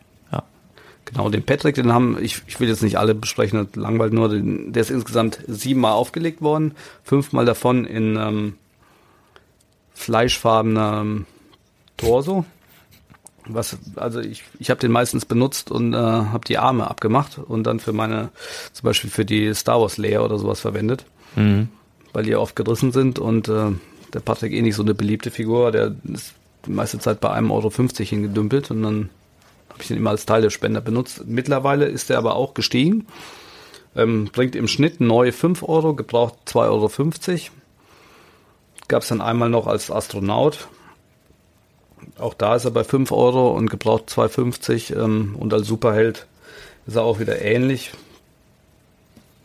Genau, 1.06 1.30
den 1.30 1.44
Patrick, 1.44 1.76
den 1.76 1.92
haben, 1.92 2.18
ich, 2.22 2.44
ich 2.48 2.60
will 2.60 2.68
jetzt 2.70 2.84
nicht 2.84 3.00
alle 3.00 3.16
besprechen, 3.16 3.66
das 3.66 3.76
langweilt 3.76 4.14
nur, 4.14 4.30
den, 4.30 4.72
der 4.74 4.82
ist 4.82 4.92
insgesamt 4.92 5.40
siebenmal 5.48 5.94
aufgelegt 5.94 6.42
worden, 6.42 6.76
fünfmal 7.04 7.46
davon 7.46 7.86
in 7.86 8.16
ähm, 8.16 8.54
fleischfarbener 9.94 11.26
Torso. 11.98 12.46
Was, 13.46 13.78
also 13.96 14.20
ich, 14.20 14.44
ich 14.60 14.70
habe 14.70 14.80
den 14.80 14.92
meistens 14.92 15.26
benutzt 15.26 15.72
und 15.72 15.94
äh, 15.94 15.98
habe 15.98 16.46
die 16.48 16.60
Arme 16.60 16.88
abgemacht 16.88 17.40
und 17.40 17.64
dann 17.64 17.80
für 17.80 17.94
meine, 17.94 18.30
zum 18.74 18.86
Beispiel 18.86 19.10
für 19.10 19.26
die 19.26 19.54
Star 19.56 19.82
Wars 19.82 19.98
Layer 19.98 20.24
oder 20.24 20.38
sowas 20.38 20.60
verwendet, 20.60 21.06
mhm. 21.36 21.70
weil 22.14 22.24
die 22.24 22.36
oft 22.36 22.56
gerissen 22.56 22.92
sind 22.92 23.18
und 23.18 23.48
äh, 23.48 23.72
der 24.14 24.20
Patrick 24.20 24.54
eh 24.54 24.62
nicht 24.62 24.76
so 24.76 24.84
eine 24.84 24.94
beliebte 24.94 25.32
Figur, 25.32 25.72
der 25.72 25.96
ist 26.14 26.34
die 26.68 26.72
meiste 26.72 27.00
Zeit 27.00 27.20
bei 27.20 27.30
1,50 27.30 27.50
Euro 27.50 28.06
hingedümpelt 28.06 28.70
und 28.70 28.84
dann 28.84 29.10
habe 29.80 29.84
ich 29.84 29.88
den 29.88 29.98
immer 29.98 30.10
als 30.10 30.26
Teil 30.26 30.42
der 30.42 30.50
Spender 30.50 30.82
benutzt. 30.82 31.24
Mittlerweile 31.26 31.86
ist 31.86 32.10
er 32.10 32.18
aber 32.18 32.36
auch 32.36 32.54
gestiegen. 32.54 33.08
Ähm, 33.96 34.26
bringt 34.26 34.58
im 34.58 34.68
Schnitt 34.68 35.00
neu 35.00 35.32
5 35.32 35.64
Euro, 35.64 35.94
gebraucht 35.96 36.36
2,50 36.48 36.58
Euro. 36.68 37.40
Gab 38.90 39.04
es 39.04 39.08
dann 39.08 39.22
einmal 39.22 39.50
noch 39.50 39.68
als 39.68 39.90
Astronaut. 39.90 40.68
Auch 42.18 42.34
da 42.34 42.56
ist 42.56 42.66
er 42.66 42.72
bei 42.72 42.84
5 42.84 43.10
Euro 43.14 43.52
und 43.52 43.70
gebraucht 43.70 44.10
2,50 44.10 45.02
ähm, 45.02 45.38
und 45.40 45.54
als 45.54 45.66
Superheld 45.66 46.28
ist 46.86 46.98
er 46.98 47.04
auch 47.04 47.20
wieder 47.20 47.42
ähnlich. 47.42 47.92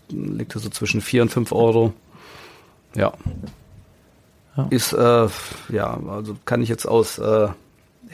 Liegt 0.08 0.56
er 0.56 0.60
so 0.60 0.68
zwischen 0.68 1.00
4 1.00 1.22
und 1.22 1.28
5 1.30 1.52
Euro. 1.52 1.92
Ja, 2.96 3.12
ja. 4.56 4.66
Ist, 4.70 4.92
äh, 4.92 5.28
ja, 5.68 6.00
also 6.08 6.36
kann 6.44 6.60
ich 6.60 6.68
jetzt 6.68 6.86
aus 6.86 7.18
äh, 7.18 7.48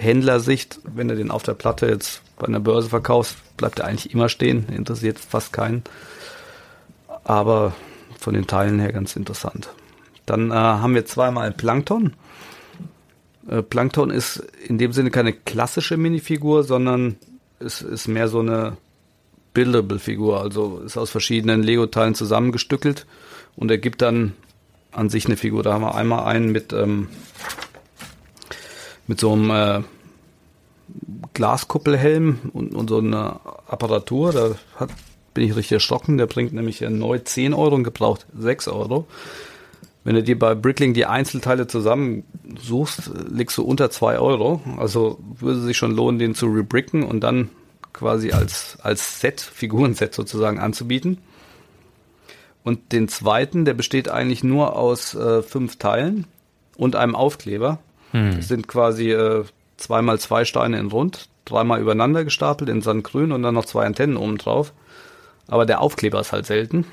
Händlersicht, 0.01 0.81
wenn 0.85 1.09
du 1.09 1.17
den 1.17 1.31
auf 1.31 1.43
der 1.43 1.55
Platte 1.55 1.87
jetzt 1.87 2.23
bei 2.39 2.47
einer 2.47 2.61
Börse 2.61 2.89
verkaufst, 2.89 3.37
bleibt 3.57 3.81
er 3.81 3.87
eigentlich 3.87 4.15
immer 4.15 4.29
stehen, 4.29 4.67
interessiert 4.69 5.19
fast 5.19 5.53
keinen. 5.53 5.83
Aber 7.25 7.75
von 8.19 8.35
den 8.35 8.47
Teilen 8.47 8.79
her 8.81 8.93
ganz 8.93 9.15
interessant. 9.17 9.69
Dann 10.27 10.51
äh, 10.51 10.55
haben 10.55 10.95
wir 10.95 11.07
zweimal 11.07 11.53
Plankton. 11.53 12.15
Äh, 13.49 13.63
Plankton 13.63 14.11
ist 14.11 14.37
in 14.67 14.79
dem 14.79 14.93
Sinne 14.93 15.11
keine 15.11 15.33
klassische 15.33 15.97
Minifigur, 15.97 16.65
sondern 16.65 17.17
es 17.59 17.83
ist 17.83 18.09
mehr 18.09 18.29
so 18.29 18.41
eine 18.41 18.77
buildable 19.53 19.99
Figur, 19.99 20.41
also 20.41 20.79
ist 20.81 20.97
aus 20.97 21.11
verschiedenen 21.11 21.63
Lego-Teilen 21.63 22.15
zusammengestückelt 22.15 23.07
und 23.57 23.71
ergibt 23.71 24.01
dann 24.01 24.33
an 24.93 25.11
sich 25.11 25.27
eine 25.27 25.37
Figur. 25.37 25.63
Da 25.63 25.73
haben 25.73 25.83
wir 25.83 25.95
einmal 25.95 26.25
einen 26.25 26.53
mit, 26.53 26.73
ähm, 26.73 27.09
mit 29.11 29.19
so 29.19 29.33
einem 29.33 29.51
äh, 29.51 29.83
Glaskuppelhelm 31.35 32.39
und, 32.53 32.77
und 32.77 32.89
so 32.89 32.99
einer 32.99 33.41
Apparatur. 33.67 34.33
Da 34.33 34.55
hat, 34.77 34.91
bin 35.35 35.43
ich 35.43 35.57
richtig 35.57 35.73
erschrocken. 35.73 36.17
Der 36.17 36.27
bringt 36.27 36.53
nämlich 36.53 36.81
neu 36.81 37.19
10 37.19 37.53
Euro 37.53 37.75
und 37.75 37.83
gebraucht 37.83 38.27
6 38.39 38.69
Euro. 38.69 39.09
Wenn 40.05 40.15
du 40.15 40.23
dir 40.23 40.39
bei 40.39 40.55
Brickling 40.55 40.95
die 40.95 41.07
Einzelteile 41.07 41.67
zusammensuchst, 41.67 43.11
liegst 43.29 43.59
du 43.59 43.65
unter 43.65 43.91
2 43.91 44.21
Euro. 44.21 44.61
Also 44.77 45.19
würde 45.41 45.61
sich 45.61 45.77
schon 45.77 45.91
lohnen, 45.91 46.21
den 46.21 46.37
zu 46.37 46.47
rebricken 46.47 47.03
und 47.03 47.21
dann 47.21 47.49
quasi 47.93 48.31
als, 48.31 48.79
als 48.81 49.21
Set, 49.21 49.41
Figurenset 49.41 50.15
sozusagen 50.15 50.61
anzubieten. 50.61 51.19
Und 52.63 52.93
den 52.93 53.09
zweiten, 53.09 53.65
der 53.65 53.75
besteht 53.75 54.09
eigentlich 54.09 54.45
nur 54.45 54.77
aus 54.77 55.17
äh, 55.17 55.43
fünf 55.43 55.79
Teilen 55.79 56.29
und 56.77 56.95
einem 56.95 57.17
Aufkleber. 57.17 57.81
Hm. 58.13 58.37
Das 58.37 58.49
sind 58.49 58.69
quasi 58.69 59.13
äh, 59.13 59.45
zweimal 59.77 60.19
zwei 60.19 60.45
Steine 60.45 60.79
in 60.79 60.87
rund, 60.87 61.29
dreimal 61.45 61.81
übereinander 61.81 62.25
gestapelt 62.25 62.71
in 62.71 62.83
Sandgrün 62.83 63.33
und 63.33 63.43
dann 63.43 63.55
noch 63.55 63.65
zwei 63.65 63.87
Antennen 63.87 64.17
oben 64.17 64.39
drauf. 64.39 64.73
Aber 65.49 65.67
der 65.67 65.81
Aufkleber 65.81 66.21
ist 66.21 66.33
halt 66.33 66.47
selten. 66.47 66.87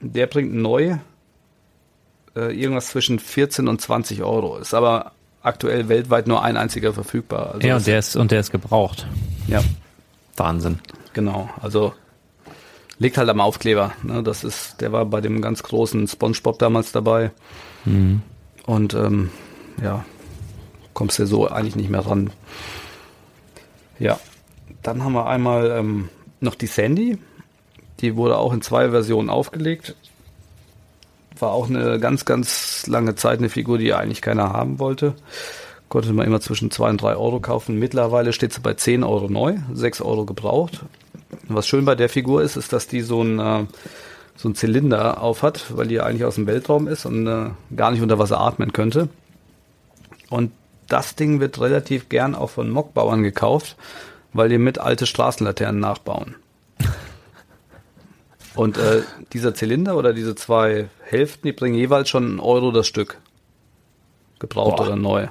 Der 0.00 0.26
bringt 0.26 0.54
neu 0.54 0.96
äh, 2.34 2.58
irgendwas 2.58 2.88
zwischen 2.88 3.18
14 3.18 3.68
und 3.68 3.80
20 3.80 4.22
Euro. 4.22 4.56
Ist 4.56 4.74
aber 4.74 5.12
aktuell 5.42 5.88
weltweit 5.88 6.26
nur 6.26 6.42
ein 6.42 6.56
einziger 6.56 6.92
verfügbar. 6.92 7.54
Also 7.54 7.66
ja, 7.66 7.76
und 7.76 7.86
der 7.86 7.98
ist, 7.98 8.16
und 8.16 8.30
der 8.30 8.40
ist 8.40 8.50
gebraucht. 8.50 9.06
Ja. 9.46 9.62
Wahnsinn. 10.36 10.78
Genau. 11.12 11.50
Also 11.60 11.92
liegt 12.98 13.18
halt 13.18 13.28
am 13.28 13.40
Aufkleber. 13.40 13.92
Ne? 14.02 14.22
Das 14.22 14.44
ist, 14.44 14.80
der 14.80 14.92
war 14.92 15.04
bei 15.04 15.20
dem 15.20 15.42
ganz 15.42 15.62
großen 15.62 16.08
SpongeBob 16.08 16.58
damals 16.58 16.92
dabei. 16.92 17.32
Mhm. 17.84 18.22
Und 18.64 18.94
ähm, 18.94 19.30
ja, 19.82 20.04
kommst 20.94 21.18
du 21.18 21.26
so 21.26 21.48
eigentlich 21.48 21.76
nicht 21.76 21.90
mehr 21.90 22.06
ran. 22.06 22.30
Ja, 23.98 24.18
dann 24.82 25.04
haben 25.04 25.12
wir 25.12 25.26
einmal 25.26 25.70
ähm, 25.70 26.08
noch 26.40 26.54
die 26.54 26.66
Sandy. 26.66 27.18
Die 28.00 28.16
wurde 28.16 28.36
auch 28.36 28.52
in 28.52 28.62
zwei 28.62 28.90
Versionen 28.90 29.30
aufgelegt. 29.30 29.94
War 31.38 31.52
auch 31.52 31.68
eine 31.68 31.98
ganz, 31.98 32.24
ganz 32.24 32.86
lange 32.86 33.14
Zeit 33.14 33.38
eine 33.38 33.48
Figur, 33.48 33.78
die 33.78 33.94
eigentlich 33.94 34.22
keiner 34.22 34.52
haben 34.52 34.78
wollte. 34.78 35.14
Konnte 35.88 36.12
man 36.12 36.26
immer 36.26 36.40
zwischen 36.40 36.70
2 36.70 36.90
und 36.90 37.02
3 37.02 37.16
Euro 37.16 37.40
kaufen. 37.40 37.78
Mittlerweile 37.78 38.32
steht 38.32 38.52
sie 38.52 38.60
bei 38.60 38.74
10 38.74 39.04
Euro 39.04 39.28
neu, 39.28 39.56
6 39.72 40.00
Euro 40.00 40.24
gebraucht. 40.24 40.80
Was 41.48 41.66
schön 41.66 41.84
bei 41.84 41.94
der 41.94 42.08
Figur 42.08 42.42
ist, 42.42 42.56
ist, 42.56 42.72
dass 42.72 42.88
die 42.88 43.02
so 43.02 43.22
ein, 43.22 43.38
äh, 43.38 43.66
so 44.34 44.48
ein 44.48 44.54
Zylinder 44.54 45.22
auf 45.22 45.42
hat, 45.42 45.76
weil 45.76 45.88
die 45.88 46.00
eigentlich 46.00 46.24
aus 46.24 46.36
dem 46.36 46.46
Weltraum 46.46 46.88
ist 46.88 47.04
und 47.04 47.26
äh, 47.26 47.50
gar 47.76 47.90
nicht 47.90 48.00
unter 48.00 48.18
Wasser 48.18 48.40
atmen 48.40 48.72
könnte. 48.72 49.08
Und 50.30 50.50
das 50.92 51.16
Ding 51.16 51.40
wird 51.40 51.60
relativ 51.60 52.08
gern 52.08 52.34
auch 52.34 52.50
von 52.50 52.70
Mockbauern 52.70 53.22
gekauft, 53.22 53.76
weil 54.32 54.48
die 54.48 54.58
mit 54.58 54.78
alte 54.78 55.06
Straßenlaternen 55.06 55.80
nachbauen. 55.80 56.36
Und 58.54 58.76
äh, 58.76 59.02
dieser 59.32 59.54
Zylinder 59.54 59.96
oder 59.96 60.12
diese 60.12 60.34
zwei 60.34 60.88
Hälften, 61.04 61.46
die 61.46 61.52
bringen 61.52 61.74
jeweils 61.74 62.10
schon 62.10 62.24
einen 62.24 62.40
Euro 62.40 62.70
das 62.70 62.86
Stück. 62.86 63.18
Gebraucht 64.38 64.76
Boah. 64.76 64.86
oder 64.86 64.96
neu. 64.96 65.28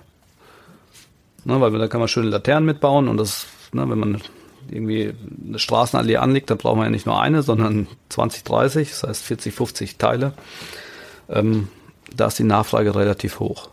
Ne, 1.44 1.60
weil 1.62 1.72
da 1.72 1.88
kann 1.88 2.00
man 2.00 2.08
schöne 2.08 2.30
Laternen 2.30 2.66
mitbauen 2.66 3.08
und 3.08 3.18
das, 3.18 3.48
ne, 3.74 3.88
wenn 3.90 4.00
man 4.00 4.22
irgendwie 4.70 5.14
eine 5.48 5.60
Straßenallee 5.60 6.18
anlegt, 6.18 6.50
dann 6.50 6.58
braucht 6.58 6.78
man 6.78 6.86
ja 6.86 6.92
nicht 6.92 7.06
nur 7.06 7.20
eine, 7.20 7.42
sondern 7.42 7.88
20, 8.10 8.44
30, 8.44 8.90
das 8.90 9.04
heißt 9.04 9.24
40, 9.24 9.54
50 9.54 9.98
Teile. 9.98 10.34
Ähm, 11.30 11.68
da 12.16 12.28
ist 12.28 12.40
die 12.40 12.44
Nachfrage 12.44 12.96
relativ 12.96 13.40
hoch. 13.40 13.71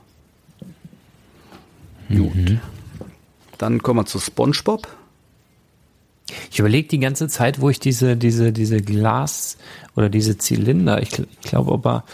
Mhm. 2.08 2.16
Gut. 2.16 2.58
Dann 3.58 3.82
kommen 3.82 4.00
wir 4.00 4.06
zu 4.06 4.20
SpongeBob. 4.20 4.86
Ich 6.50 6.58
überlege 6.58 6.88
die 6.88 7.00
ganze 7.00 7.28
Zeit, 7.28 7.60
wo 7.60 7.70
ich 7.70 7.80
diese, 7.80 8.16
diese, 8.16 8.52
diese 8.52 8.82
Glas 8.82 9.56
oder 9.96 10.08
diese 10.08 10.36
Zylinder, 10.36 11.00
ich, 11.02 11.18
ich 11.18 11.40
glaube 11.40 11.72
aber, 11.72 12.04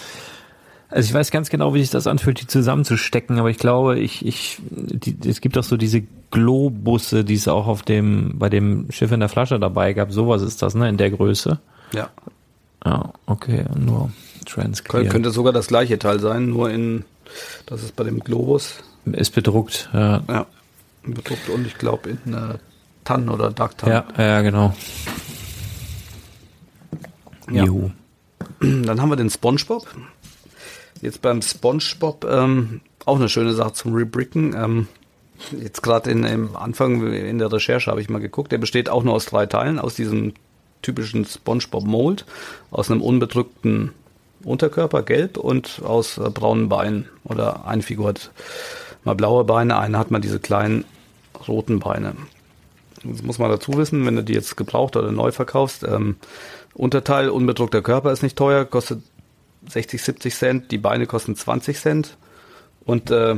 also 0.88 1.08
ich 1.08 1.14
weiß 1.14 1.32
ganz 1.32 1.50
genau, 1.50 1.74
wie 1.74 1.80
sich 1.80 1.90
das 1.90 2.06
anfühlt, 2.06 2.40
die 2.40 2.46
zusammenzustecken, 2.46 3.38
aber 3.38 3.50
ich 3.50 3.58
glaube, 3.58 3.98
ich, 3.98 4.24
ich, 4.24 4.58
die, 4.70 5.16
es 5.28 5.40
gibt 5.40 5.58
auch 5.58 5.64
so 5.64 5.76
diese 5.76 6.04
Globusse, 6.30 7.24
die 7.24 7.34
es 7.34 7.48
auch 7.48 7.66
auf 7.66 7.82
dem, 7.82 8.38
bei 8.38 8.48
dem 8.48 8.90
Schiff 8.90 9.10
in 9.10 9.20
der 9.20 9.28
Flasche 9.28 9.58
dabei 9.58 9.92
gab. 9.92 10.12
Sowas 10.12 10.42
ist 10.42 10.62
das, 10.62 10.74
ne, 10.74 10.88
in 10.88 10.96
der 10.96 11.10
Größe. 11.10 11.58
Ja. 11.92 12.10
Ja, 12.84 13.12
okay, 13.26 13.64
nur 13.76 14.12
Transclear. 14.44 15.06
Könnte 15.06 15.30
sogar 15.30 15.52
das 15.52 15.66
gleiche 15.66 15.98
Teil 15.98 16.20
sein, 16.20 16.50
nur 16.50 16.70
in, 16.70 17.04
das 17.66 17.82
ist 17.82 17.96
bei 17.96 18.04
dem 18.04 18.20
Globus. 18.20 18.76
Ist 19.06 19.34
bedruckt, 19.34 19.90
ja. 19.92 20.22
Ja, 20.28 20.46
bedruckt 21.02 21.48
und 21.50 21.66
ich 21.66 21.76
glaube 21.76 22.10
in 22.10 22.32
äh, 22.32 22.58
Tannen 23.04 23.28
oder 23.28 23.50
Darktan. 23.50 23.90
Ja, 23.90 24.06
ja, 24.16 24.42
genau. 24.42 24.74
Ja. 27.50 27.64
Juhu. 27.64 27.90
Dann 28.60 29.00
haben 29.00 29.10
wir 29.10 29.16
den 29.16 29.30
SpongeBob. 29.30 29.86
Jetzt 31.02 31.20
beim 31.20 31.42
SpongeBob 31.42 32.24
ähm, 32.24 32.80
auch 33.04 33.16
eine 33.16 33.28
schöne 33.28 33.52
Sache 33.52 33.74
zum 33.74 33.94
Rebricken. 33.94 34.54
Ähm, 34.56 34.88
jetzt 35.60 35.82
gerade 35.82 36.10
in 36.10 36.24
im 36.24 36.56
Anfang 36.56 37.06
in 37.12 37.38
der 37.38 37.52
Recherche 37.52 37.90
habe 37.90 38.00
ich 38.00 38.08
mal 38.08 38.20
geguckt. 38.20 38.52
Der 38.52 38.58
besteht 38.58 38.88
auch 38.88 39.02
nur 39.02 39.14
aus 39.14 39.26
drei 39.26 39.46
Teilen, 39.46 39.78
aus 39.78 39.94
diesem 39.94 40.32
typischen 40.80 41.24
SpongeBob 41.24 41.84
Mold, 41.84 42.24
aus 42.70 42.90
einem 42.90 43.02
unbedrückten 43.02 43.92
Unterkörper 44.44 45.02
gelb 45.02 45.36
und 45.36 45.82
aus 45.84 46.18
äh, 46.18 46.30
braunen 46.30 46.68
Beinen. 46.68 47.08
Oder 47.24 47.66
eine 47.66 47.82
Figur 47.82 48.08
hat 48.08 48.30
mal 49.04 49.14
blaue 49.14 49.44
Beine, 49.44 49.78
eine 49.78 49.98
hat 49.98 50.10
mal 50.10 50.20
diese 50.20 50.40
kleinen 50.40 50.84
roten 51.46 51.80
Beine. 51.80 52.14
Das 53.02 53.22
muss 53.22 53.38
man 53.38 53.50
dazu 53.50 53.74
wissen, 53.74 54.04
wenn 54.06 54.16
du 54.16 54.24
die 54.24 54.32
jetzt 54.32 54.56
gebraucht 54.56 54.96
oder 54.96 55.12
neu 55.12 55.30
verkaufst. 55.30 55.84
Ähm, 55.84 56.16
Unterteil, 56.74 57.28
unbedruckter 57.28 57.82
Körper 57.82 58.12
ist 58.12 58.22
nicht 58.22 58.36
teuer, 58.36 58.64
kostet 58.64 59.02
60, 59.68 60.02
70 60.02 60.34
Cent. 60.34 60.70
Die 60.70 60.78
Beine 60.78 61.06
kosten 61.06 61.36
20 61.36 61.78
Cent. 61.78 62.16
Und 62.84 63.10
äh, 63.10 63.36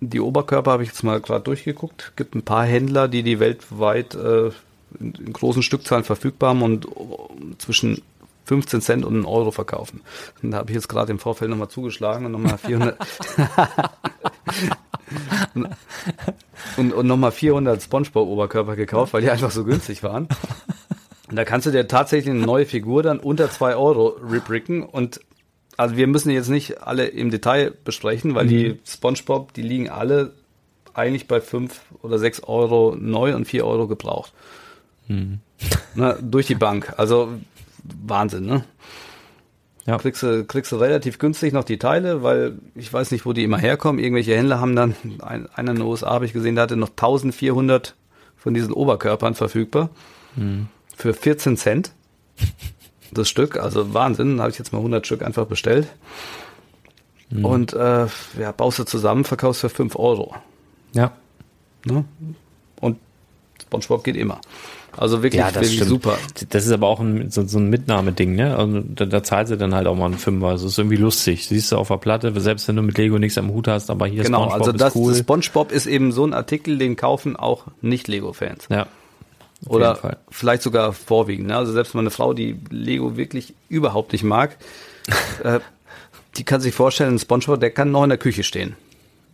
die 0.00 0.20
Oberkörper 0.20 0.72
habe 0.72 0.82
ich 0.82 0.90
jetzt 0.90 1.02
mal 1.02 1.20
gerade 1.20 1.44
durchgeguckt. 1.44 2.12
Gibt 2.16 2.34
ein 2.34 2.42
paar 2.42 2.64
Händler, 2.64 3.08
die 3.08 3.22
die 3.22 3.40
weltweit 3.40 4.14
äh, 4.14 4.50
in, 4.98 5.12
in, 5.14 5.32
großen 5.32 5.62
Stückzahlen 5.62 6.04
verfügbar 6.04 6.50
haben 6.50 6.62
und 6.62 6.86
uh, 6.86 7.28
zwischen 7.58 8.02
15 8.48 8.80
Cent 8.80 9.04
und 9.04 9.14
einen 9.14 9.26
Euro 9.26 9.50
verkaufen. 9.50 10.00
Und 10.42 10.52
da 10.52 10.58
habe 10.58 10.70
ich 10.70 10.74
jetzt 10.74 10.88
gerade 10.88 11.12
im 11.12 11.18
Vorfeld 11.18 11.50
nochmal 11.50 11.68
zugeschlagen 11.68 12.24
und 12.24 12.32
nochmal 12.32 12.56
400 12.56 12.96
und, 16.78 16.94
und 16.94 17.06
nochmal 17.06 17.30
400 17.30 17.82
Spongebob-Oberkörper 17.82 18.74
gekauft, 18.74 19.12
weil 19.12 19.20
die 19.20 19.30
einfach 19.30 19.50
so 19.50 19.64
günstig 19.64 20.02
waren. 20.02 20.28
Und 21.28 21.36
da 21.36 21.44
kannst 21.44 21.66
du 21.66 21.70
dir 21.70 21.86
tatsächlich 21.86 22.34
eine 22.34 22.44
neue 22.44 22.64
Figur 22.64 23.02
dann 23.02 23.20
unter 23.20 23.50
zwei 23.50 23.76
Euro 23.76 24.16
rebricken 24.22 24.82
und 24.82 25.20
also 25.76 25.96
wir 25.96 26.06
müssen 26.06 26.30
jetzt 26.30 26.48
nicht 26.48 26.82
alle 26.82 27.06
im 27.06 27.30
Detail 27.30 27.72
besprechen, 27.84 28.34
weil 28.34 28.46
mhm. 28.46 28.48
die 28.48 28.80
SpongeBob, 28.84 29.52
die 29.52 29.62
liegen 29.62 29.90
alle 29.90 30.32
eigentlich 30.94 31.28
bei 31.28 31.40
fünf 31.40 31.82
oder 32.02 32.18
sechs 32.18 32.42
Euro 32.42 32.96
neu 32.98 33.36
und 33.36 33.44
vier 33.44 33.64
Euro 33.66 33.86
gebraucht. 33.86 34.32
Mhm. 35.06 35.40
Na, 35.94 36.14
durch 36.14 36.46
die 36.46 36.54
Bank. 36.54 36.94
Also 36.96 37.28
Wahnsinn, 38.04 38.46
ne? 38.46 38.64
Ja. 39.86 39.96
Kriegst 39.96 40.22
du, 40.22 40.44
kriegst 40.44 40.70
du 40.70 40.76
relativ 40.76 41.18
günstig 41.18 41.54
noch 41.54 41.64
die 41.64 41.78
Teile, 41.78 42.22
weil 42.22 42.58
ich 42.74 42.92
weiß 42.92 43.10
nicht, 43.10 43.24
wo 43.24 43.32
die 43.32 43.42
immer 43.42 43.56
herkommen. 43.56 43.98
Irgendwelche 43.98 44.36
Händler 44.36 44.60
haben 44.60 44.76
dann, 44.76 44.94
ein, 45.20 45.48
einer 45.54 45.70
in 45.70 45.78
den 45.78 45.86
USA 45.86 46.10
habe 46.10 46.26
ich 46.26 46.34
gesehen, 46.34 46.56
der 46.56 46.64
hatte 46.64 46.76
noch 46.76 46.90
1400 46.90 47.94
von 48.36 48.52
diesen 48.52 48.74
Oberkörpern 48.74 49.34
verfügbar. 49.34 49.88
Mhm. 50.36 50.68
Für 50.94 51.14
14 51.14 51.56
Cent. 51.56 51.92
Das 53.10 53.30
Stück, 53.30 53.56
also 53.56 53.94
Wahnsinn, 53.94 54.38
habe 54.38 54.50
ich 54.50 54.58
jetzt 54.58 54.74
mal 54.74 54.80
100 54.80 55.06
Stück 55.06 55.22
einfach 55.22 55.46
bestellt. 55.46 55.88
Mhm. 57.30 57.44
Und 57.46 57.72
äh, 57.72 58.06
ja, 58.38 58.52
baust 58.54 58.78
du 58.78 58.84
zusammen, 58.84 59.24
verkaufst 59.24 59.62
für 59.62 59.70
5 59.70 59.96
Euro. 59.96 60.34
Ja. 60.92 61.12
Ne? 61.86 62.04
Und 62.82 62.98
SpongeBob 63.68 64.04
geht 64.04 64.16
immer. 64.16 64.40
Also 64.96 65.22
wirklich, 65.22 65.40
ja, 65.40 65.54
wirklich 65.54 65.74
stimmt. 65.74 65.90
super. 65.90 66.18
Das 66.48 66.66
ist 66.66 66.72
aber 66.72 66.88
auch 66.88 66.98
ein, 66.98 67.30
so, 67.30 67.46
so 67.46 67.58
ein 67.58 67.68
Mitnahmeding, 67.68 68.34
ne? 68.34 68.56
Also 68.56 68.80
da, 68.80 69.04
da 69.06 69.22
zahlt 69.22 69.48
sie 69.48 69.56
dann 69.56 69.74
halt 69.74 69.86
auch 69.86 69.94
mal 69.94 70.06
einen 70.06 70.18
Fünfer. 70.18 70.48
Also 70.48 70.66
ist 70.66 70.78
irgendwie 70.78 70.96
lustig. 70.96 71.46
Siehst 71.46 71.70
du 71.70 71.76
auf 71.76 71.88
der 71.88 71.98
Platte, 71.98 72.32
selbst 72.40 72.66
wenn 72.66 72.76
du 72.76 72.82
mit 72.82 72.98
Lego 72.98 73.18
nichts 73.18 73.38
am 73.38 73.50
Hut 73.52 73.68
hast, 73.68 73.90
aber 73.90 74.06
hier 74.06 74.24
genau, 74.24 74.48
SpongeBob 74.48 74.60
also 74.60 74.72
das, 74.72 74.94
ist 74.94 74.96
cool. 74.96 75.14
SpongeBob 75.14 75.72
ist 75.72 75.86
eben 75.86 76.10
so 76.10 76.24
ein 76.24 76.32
Artikel, 76.32 76.78
den 76.78 76.96
kaufen 76.96 77.36
auch 77.36 77.66
Nicht-Lego-Fans. 77.80 78.66
Ja. 78.70 78.86
Oder 79.66 80.18
vielleicht 80.30 80.62
sogar 80.62 80.92
vorwiegend. 80.92 81.48
Ne? 81.48 81.56
Also 81.56 81.72
selbst 81.72 81.94
meine 81.94 82.10
Frau, 82.10 82.32
die 82.32 82.56
Lego 82.70 83.16
wirklich 83.16 83.54
überhaupt 83.68 84.12
nicht 84.12 84.24
mag, 84.24 84.56
äh, 85.44 85.60
die 86.36 86.44
kann 86.44 86.60
sich 86.60 86.74
vorstellen, 86.74 87.14
ein 87.14 87.18
SpongeBob, 87.18 87.60
der 87.60 87.70
kann 87.70 87.90
noch 87.90 88.04
in 88.04 88.10
der 88.10 88.18
Küche 88.18 88.42
stehen. 88.42 88.76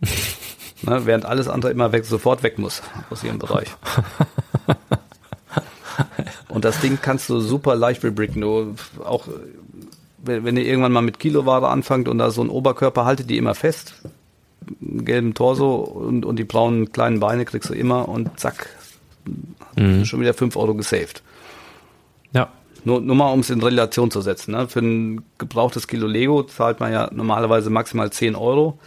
ne? 0.81 1.05
Während 1.05 1.25
alles 1.25 1.47
andere 1.47 1.71
immer 1.71 1.91
weg, 1.91 2.05
sofort 2.05 2.43
weg 2.43 2.57
muss 2.59 2.81
aus 3.09 3.23
ihrem 3.23 3.39
Bereich. 3.39 3.67
Und 6.55 6.63
das 6.63 6.79
Ding 6.79 6.99
kannst 7.01 7.29
du 7.29 7.41
super 7.41 7.75
leicht 7.75 8.03
rebricken. 8.05 8.39
Du 8.41 8.75
auch, 9.03 9.27
wenn, 10.23 10.55
ihr 10.55 10.65
irgendwann 10.65 10.93
mal 10.93 11.01
mit 11.01 11.19
Kiloware 11.19 11.67
anfangt 11.67 12.07
und 12.07 12.17
da 12.17 12.31
so 12.31 12.41
ein 12.41 12.49
Oberkörper 12.49 13.03
haltet 13.03 13.29
die 13.29 13.37
immer 13.37 13.55
fest, 13.55 13.95
einen 14.81 15.03
gelben 15.03 15.33
Torso 15.33 15.75
und, 15.75 16.25
und 16.25 16.37
die 16.37 16.45
braunen 16.45 16.93
kleinen 16.93 17.19
Beine 17.19 17.43
kriegst 17.43 17.69
du 17.69 17.73
immer 17.73 18.07
und 18.07 18.39
zack, 18.39 18.69
mhm. 19.75 20.05
schon 20.05 20.21
wieder 20.21 20.33
5 20.33 20.55
Euro 20.55 20.75
gesaved. 20.75 21.21
Ja. 22.31 22.47
Nur, 22.85 23.01
nur 23.01 23.15
mal, 23.17 23.33
um 23.33 23.41
es 23.41 23.49
in 23.49 23.61
Relation 23.61 24.09
zu 24.09 24.21
setzen. 24.21 24.51
Ne? 24.51 24.69
Für 24.69 24.79
ein 24.79 25.23
gebrauchtes 25.37 25.87
Kilo 25.87 26.07
Lego 26.07 26.43
zahlt 26.43 26.79
man 26.79 26.93
ja 26.93 27.09
normalerweise 27.11 27.69
maximal 27.69 28.11
10 28.11 28.35
Euro. 28.35 28.79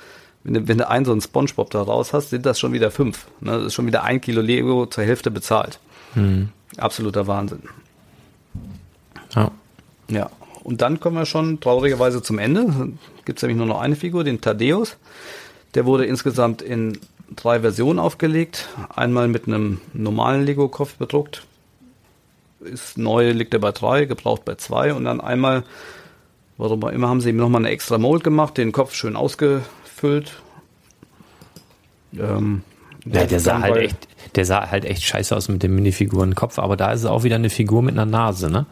Wenn 0.45 0.55
du, 0.55 0.69
wenn 0.69 0.79
du 0.79 0.89
einen 0.89 1.05
so 1.05 1.13
einen 1.13 1.21
Spongebob 1.21 1.71
da 1.71 1.83
raus 1.83 2.13
hast, 2.13 2.31
sind 2.31 2.47
das 2.47 2.59
schon 2.59 2.73
wieder 2.73 2.91
5. 2.91 3.27
Ne? 3.41 3.53
Das 3.53 3.65
ist 3.65 3.75
schon 3.75 3.87
wieder 3.87 4.05
ein 4.05 4.21
Kilo 4.21 4.41
Lego 4.41 4.87
zur 4.87 5.05
Hälfte 5.05 5.31
bezahlt. 5.31 5.81
Mhm. 6.15 6.51
Absoluter 6.77 7.27
Wahnsinn. 7.27 7.63
Ja. 9.35 9.51
Ja. 10.11 10.31
Und 10.63 10.81
dann 10.81 11.01
kommen 11.01 11.17
wir 11.17 11.27
schon 11.27 11.61
traurigerweise 11.61 12.23
zum 12.23 12.39
Ende. 12.39 12.93
Gibt 13.25 13.39
es 13.39 13.43
nämlich 13.43 13.59
nur 13.59 13.67
noch 13.67 13.81
eine 13.81 13.97
Figur, 13.97 14.25
den 14.25 14.41
Thaddeus. 14.41 14.97
Der 15.75 15.87
wurde 15.87 16.07
insgesamt 16.07 16.63
in 16.63 16.99
drei 17.35 17.61
Versionen 17.61 17.99
aufgelegt. 17.99 18.69
Einmal 18.95 19.29
mit 19.29 19.47
einem 19.47 19.81
normalen 19.93 20.45
Lego-Kopf 20.45 20.95
bedruckt. 20.95 21.47
Ist 22.61 22.99
neu, 22.99 23.31
liegt 23.33 23.55
er 23.55 23.61
bei 23.61 23.73
drei, 23.73 24.05
gebraucht 24.05 24.45
bei 24.45 24.57
zwei. 24.57 24.93
Und 24.93 25.05
dann 25.05 25.21
einmal 25.21 25.65
Warum 26.59 26.83
auch 26.83 26.89
immer 26.89 27.09
haben 27.09 27.21
sie 27.21 27.31
ihm 27.31 27.37
nochmal 27.37 27.63
eine 27.63 27.71
extra 27.71 27.99
Mold 27.99 28.25
gemacht, 28.25 28.59
den 28.59 28.73
Kopf 28.73 28.93
schön 28.93 29.15
ausgefüllt. 29.99 30.33
Ähm, 32.19 32.63
ja, 33.05 33.25
der 33.25 33.41
sah 33.41 33.61
halt 33.61 33.77
echt, 33.77 34.09
der 34.37 34.45
sah 34.45 34.71
halt 34.71 34.85
echt 34.85 35.03
scheiße 35.03 35.37
aus 35.37 35.49
mit 35.49 35.63
dem 35.63 35.75
Minifigurenkopf, 35.75 36.59
aber 36.59 36.77
da 36.77 36.93
ist 36.93 37.01
es 37.01 37.07
auch 37.07 37.25
wieder 37.25 37.37
eine 37.37 37.51
Figur 37.51 37.83
mit 37.83 37.95
einer 37.95 38.07
Nase, 38.07 38.51
ne? 38.51 38.67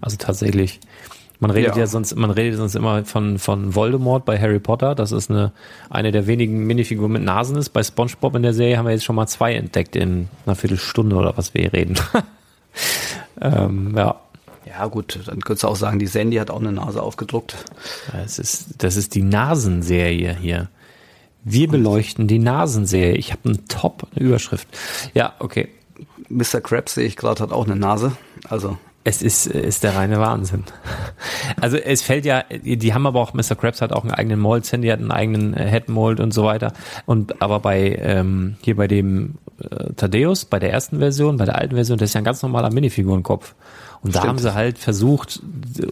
Also 0.00 0.16
tatsächlich. 0.16 0.80
Man 1.40 1.50
redet 1.50 1.74
ja. 1.74 1.80
ja, 1.80 1.86
sonst, 1.88 2.14
man 2.14 2.30
redet 2.30 2.56
sonst 2.56 2.76
immer 2.76 3.04
von, 3.04 3.36
von 3.40 3.74
Voldemort 3.74 4.24
bei 4.24 4.38
Harry 4.38 4.60
Potter. 4.60 4.94
Das 4.94 5.10
ist 5.10 5.28
eine, 5.28 5.50
eine 5.90 6.12
der 6.12 6.28
wenigen 6.28 6.66
Minifiguren 6.66 7.10
mit 7.10 7.24
Nasen 7.24 7.56
ist. 7.56 7.70
Bei 7.70 7.82
SpongeBob 7.82 8.36
in 8.36 8.44
der 8.44 8.54
Serie 8.54 8.78
haben 8.78 8.86
wir 8.86 8.92
jetzt 8.92 9.02
schon 9.02 9.16
mal 9.16 9.26
zwei 9.26 9.54
entdeckt 9.54 9.96
in 9.96 10.28
einer 10.46 10.54
Viertelstunde 10.54 11.16
oder 11.16 11.36
was 11.36 11.52
wir 11.52 11.62
hier 11.62 11.72
reden. 11.72 11.96
ähm, 13.40 13.92
ja. 13.96 14.20
Ja, 14.66 14.86
gut, 14.86 15.20
dann 15.26 15.40
könntest 15.40 15.64
du 15.64 15.68
auch 15.68 15.76
sagen, 15.76 15.98
die 15.98 16.06
Sandy 16.06 16.36
hat 16.36 16.50
auch 16.50 16.60
eine 16.60 16.72
Nase 16.72 17.02
aufgedruckt. 17.02 17.56
Das 18.12 18.38
ist, 18.38 18.82
das 18.82 18.96
ist 18.96 19.14
die 19.14 19.22
Nasenserie 19.22 20.34
hier. 20.34 20.68
Wir 21.44 21.68
beleuchten 21.68 22.28
die 22.28 22.38
Nasenserie. 22.38 23.16
Ich 23.16 23.32
habe 23.32 23.48
einen 23.48 23.66
Top, 23.66 24.06
eine 24.14 24.24
Überschrift. 24.24 24.68
Ja, 25.14 25.34
okay. 25.40 25.68
Mr. 26.28 26.60
Krabs 26.60 26.94
sehe 26.94 27.06
ich 27.06 27.16
gerade, 27.16 27.42
hat 27.42 27.52
auch 27.52 27.66
eine 27.66 27.76
Nase. 27.76 28.12
Also 28.48 28.78
es 29.04 29.20
ist, 29.20 29.46
ist 29.46 29.82
der 29.82 29.96
reine 29.96 30.20
Wahnsinn. 30.20 30.64
Also 31.60 31.76
es 31.76 32.02
fällt 32.02 32.24
ja, 32.24 32.44
die 32.50 32.94
haben 32.94 33.06
aber 33.06 33.20
auch, 33.20 33.34
Mr. 33.34 33.56
Krabs 33.56 33.80
hat 33.80 33.92
auch 33.92 34.02
einen 34.02 34.12
eigenen 34.12 34.40
Mold, 34.40 34.64
Sandy 34.64 34.88
hat 34.88 35.00
einen 35.00 35.10
eigenen 35.10 35.54
äh, 35.54 35.66
Headmold 35.66 36.20
und 36.20 36.32
so 36.32 36.44
weiter. 36.44 36.72
Und 37.04 37.42
aber 37.42 37.60
bei 37.60 37.96
ähm, 38.00 38.56
hier 38.62 38.76
bei 38.76 38.86
dem 38.86 39.34
äh, 39.60 39.92
Thaddeus, 39.94 40.44
bei 40.44 40.58
der 40.58 40.72
ersten 40.72 40.98
Version, 40.98 41.36
bei 41.36 41.44
der 41.44 41.56
alten 41.56 41.74
Version, 41.74 41.98
das 41.98 42.10
ist 42.10 42.14
ja 42.14 42.20
ein 42.20 42.24
ganz 42.24 42.42
normaler 42.42 42.72
Minifigurenkopf. 42.72 43.54
Und 44.02 44.10
Stimmt. 44.10 44.24
da 44.24 44.28
haben 44.28 44.38
sie 44.38 44.54
halt 44.54 44.78
versucht, 44.78 45.40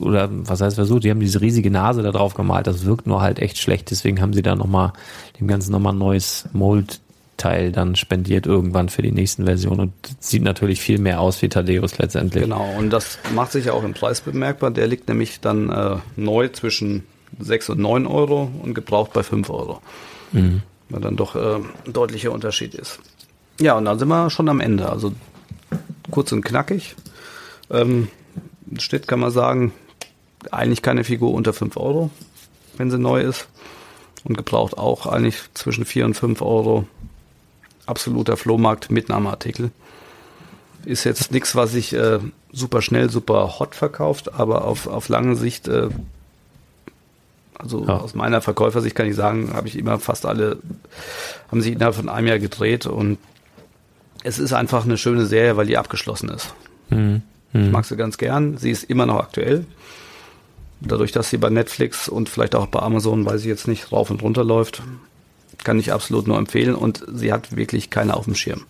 oder 0.00 0.28
was 0.30 0.60
heißt 0.60 0.74
versucht, 0.74 1.04
die 1.04 1.10
haben 1.10 1.20
diese 1.20 1.40
riesige 1.40 1.70
Nase 1.70 2.02
da 2.02 2.10
drauf 2.10 2.34
gemalt. 2.34 2.66
Das 2.66 2.84
wirkt 2.84 3.06
nur 3.06 3.20
halt 3.20 3.38
echt 3.38 3.58
schlecht. 3.58 3.90
Deswegen 3.90 4.20
haben 4.20 4.32
sie 4.32 4.42
da 4.42 4.56
nochmal 4.56 4.92
dem 5.38 5.46
Ganzen 5.46 5.70
nochmal 5.70 5.92
ein 5.92 5.98
neues 5.98 6.48
Mold 6.52 7.00
Teil 7.40 7.72
dann 7.72 7.96
spendiert 7.96 8.46
irgendwann 8.46 8.90
für 8.90 9.00
die 9.00 9.12
nächsten 9.12 9.46
Versionen 9.46 9.80
und 9.80 9.92
sieht 10.20 10.42
natürlich 10.42 10.80
viel 10.80 10.98
mehr 10.98 11.20
aus 11.20 11.40
wie 11.40 11.48
Thaddeus 11.48 11.96
letztendlich. 11.96 12.44
Genau, 12.44 12.74
und 12.76 12.90
das 12.90 13.18
macht 13.34 13.52
sich 13.52 13.64
ja 13.64 13.72
auch 13.72 13.82
im 13.82 13.94
Preis 13.94 14.20
bemerkbar. 14.20 14.70
Der 14.70 14.86
liegt 14.86 15.08
nämlich 15.08 15.40
dann 15.40 15.70
äh, 15.70 15.96
neu 16.16 16.48
zwischen 16.48 17.04
6 17.38 17.70
und 17.70 17.80
9 17.80 18.06
Euro 18.06 18.50
und 18.62 18.74
gebraucht 18.74 19.14
bei 19.14 19.22
5 19.22 19.48
Euro. 19.48 19.80
Mhm. 20.32 20.62
Weil 20.90 21.00
dann 21.00 21.16
doch 21.16 21.34
äh, 21.34 21.60
ein 21.86 21.92
deutlicher 21.92 22.30
Unterschied 22.30 22.74
ist. 22.74 23.00
Ja, 23.58 23.78
und 23.78 23.86
dann 23.86 23.98
sind 23.98 24.08
wir 24.08 24.28
schon 24.28 24.48
am 24.50 24.60
Ende. 24.60 24.90
Also 24.90 25.12
kurz 26.10 26.32
und 26.32 26.44
knackig. 26.44 26.94
Ähm, 27.70 28.08
steht, 28.78 29.08
kann 29.08 29.20
man 29.20 29.30
sagen, 29.30 29.72
eigentlich 30.50 30.82
keine 30.82 31.04
Figur 31.04 31.32
unter 31.32 31.52
5 31.52 31.76
Euro, 31.76 32.10
wenn 32.76 32.90
sie 32.90 32.98
neu 32.98 33.22
ist. 33.22 33.48
Und 34.24 34.36
gebraucht 34.36 34.76
auch 34.76 35.06
eigentlich 35.06 35.38
zwischen 35.54 35.84
4 35.84 36.04
und 36.04 36.14
5 36.14 36.42
Euro 36.42 36.86
absoluter 37.86 38.36
Flohmarkt-Mitnahmeartikel. 38.36 39.70
Ist 40.84 41.04
jetzt 41.04 41.32
nichts, 41.32 41.54
was 41.54 41.72
sich 41.72 41.92
äh, 41.92 42.20
super 42.52 42.82
schnell, 42.82 43.10
super 43.10 43.58
hot 43.58 43.74
verkauft, 43.74 44.32
aber 44.34 44.64
auf, 44.64 44.86
auf 44.86 45.08
lange 45.08 45.36
Sicht, 45.36 45.68
äh, 45.68 45.88
also 47.54 47.84
ja. 47.86 47.98
aus 47.98 48.14
meiner 48.14 48.40
Verkäufersicht 48.40 48.94
kann 48.94 49.06
ich 49.06 49.14
sagen, 49.14 49.52
habe 49.52 49.68
ich 49.68 49.76
immer 49.76 49.98
fast 49.98 50.24
alle, 50.24 50.58
haben 51.50 51.60
sich 51.60 51.72
innerhalb 51.72 51.94
von 51.94 52.08
einem 52.08 52.28
Jahr 52.28 52.38
gedreht 52.38 52.86
und 52.86 53.18
es 54.22 54.38
ist 54.38 54.52
einfach 54.52 54.84
eine 54.84 54.96
schöne 54.96 55.26
Serie, 55.26 55.56
weil 55.56 55.66
die 55.66 55.76
abgeschlossen 55.76 56.30
ist. 56.30 56.54
Mhm. 56.88 57.22
Mhm. 57.52 57.64
Ich 57.64 57.70
mag 57.70 57.84
sie 57.84 57.96
ganz 57.96 58.18
gern. 58.18 58.56
Sie 58.56 58.70
ist 58.70 58.84
immer 58.84 59.06
noch 59.06 59.18
aktuell. 59.18 59.64
Dadurch, 60.80 61.12
dass 61.12 61.30
sie 61.30 61.36
bei 61.36 61.50
Netflix 61.50 62.08
und 62.08 62.28
vielleicht 62.28 62.54
auch 62.54 62.66
bei 62.66 62.80
Amazon, 62.80 63.26
weil 63.26 63.38
sie 63.38 63.48
jetzt 63.48 63.68
nicht 63.68 63.92
rauf 63.92 64.10
und 64.10 64.22
runter 64.22 64.44
läuft, 64.44 64.82
kann 65.62 65.78
ich 65.78 65.92
absolut 65.92 66.26
nur 66.26 66.38
empfehlen 66.38 66.74
und 66.74 67.04
sie 67.12 67.32
hat 67.32 67.54
wirklich 67.54 67.90
keiner 67.90 68.16
auf 68.16 68.24
dem 68.24 68.34
Schirm. 68.34 68.62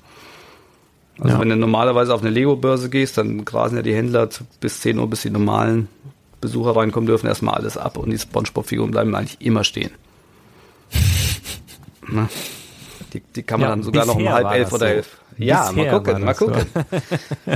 Also 1.21 1.35
ja. 1.35 1.41
wenn 1.41 1.51
du 1.51 1.57
normalerweise 1.57 2.15
auf 2.15 2.23
eine 2.23 2.31
Lego-Börse 2.31 2.89
gehst, 2.89 3.19
dann 3.19 3.45
grasen 3.45 3.77
ja 3.77 3.83
die 3.83 3.95
Händler 3.95 4.29
bis 4.61 4.81
10 4.81 4.99
Uhr, 4.99 5.09
bis 5.09 5.23
die 5.23 5.31
normalen 5.31 5.89
Besucher 6.41 6.75
reinkommen 6.75 7.07
dürfen, 7.07 7.27
erstmal 7.27 7.55
alles 7.55 7.77
ab 7.77 7.99
und 7.99 8.11
die 8.11 8.19
Spongebob-Figuren 8.19 8.91
bleiben 8.91 9.15
eigentlich 9.15 9.41
immer 9.41 9.63
stehen. 9.63 9.91
Na? 12.09 12.29
Die, 13.13 13.21
die 13.21 13.43
kann 13.43 13.61
man 13.61 13.69
ja, 13.69 13.77
dann 13.77 13.83
sogar 13.83 14.07
noch 14.07 14.17
um 14.17 14.29
halb 14.29 14.51
elf 14.53 14.73
oder 14.73 14.79
so. 14.79 14.95
elf. 14.95 15.19
Ja, 15.43 15.71
bisher 15.71 15.93
mal 15.93 16.03
gucken, 16.03 16.25
mal 16.25 16.35
gucken. 16.35 16.67
So. 16.75 17.53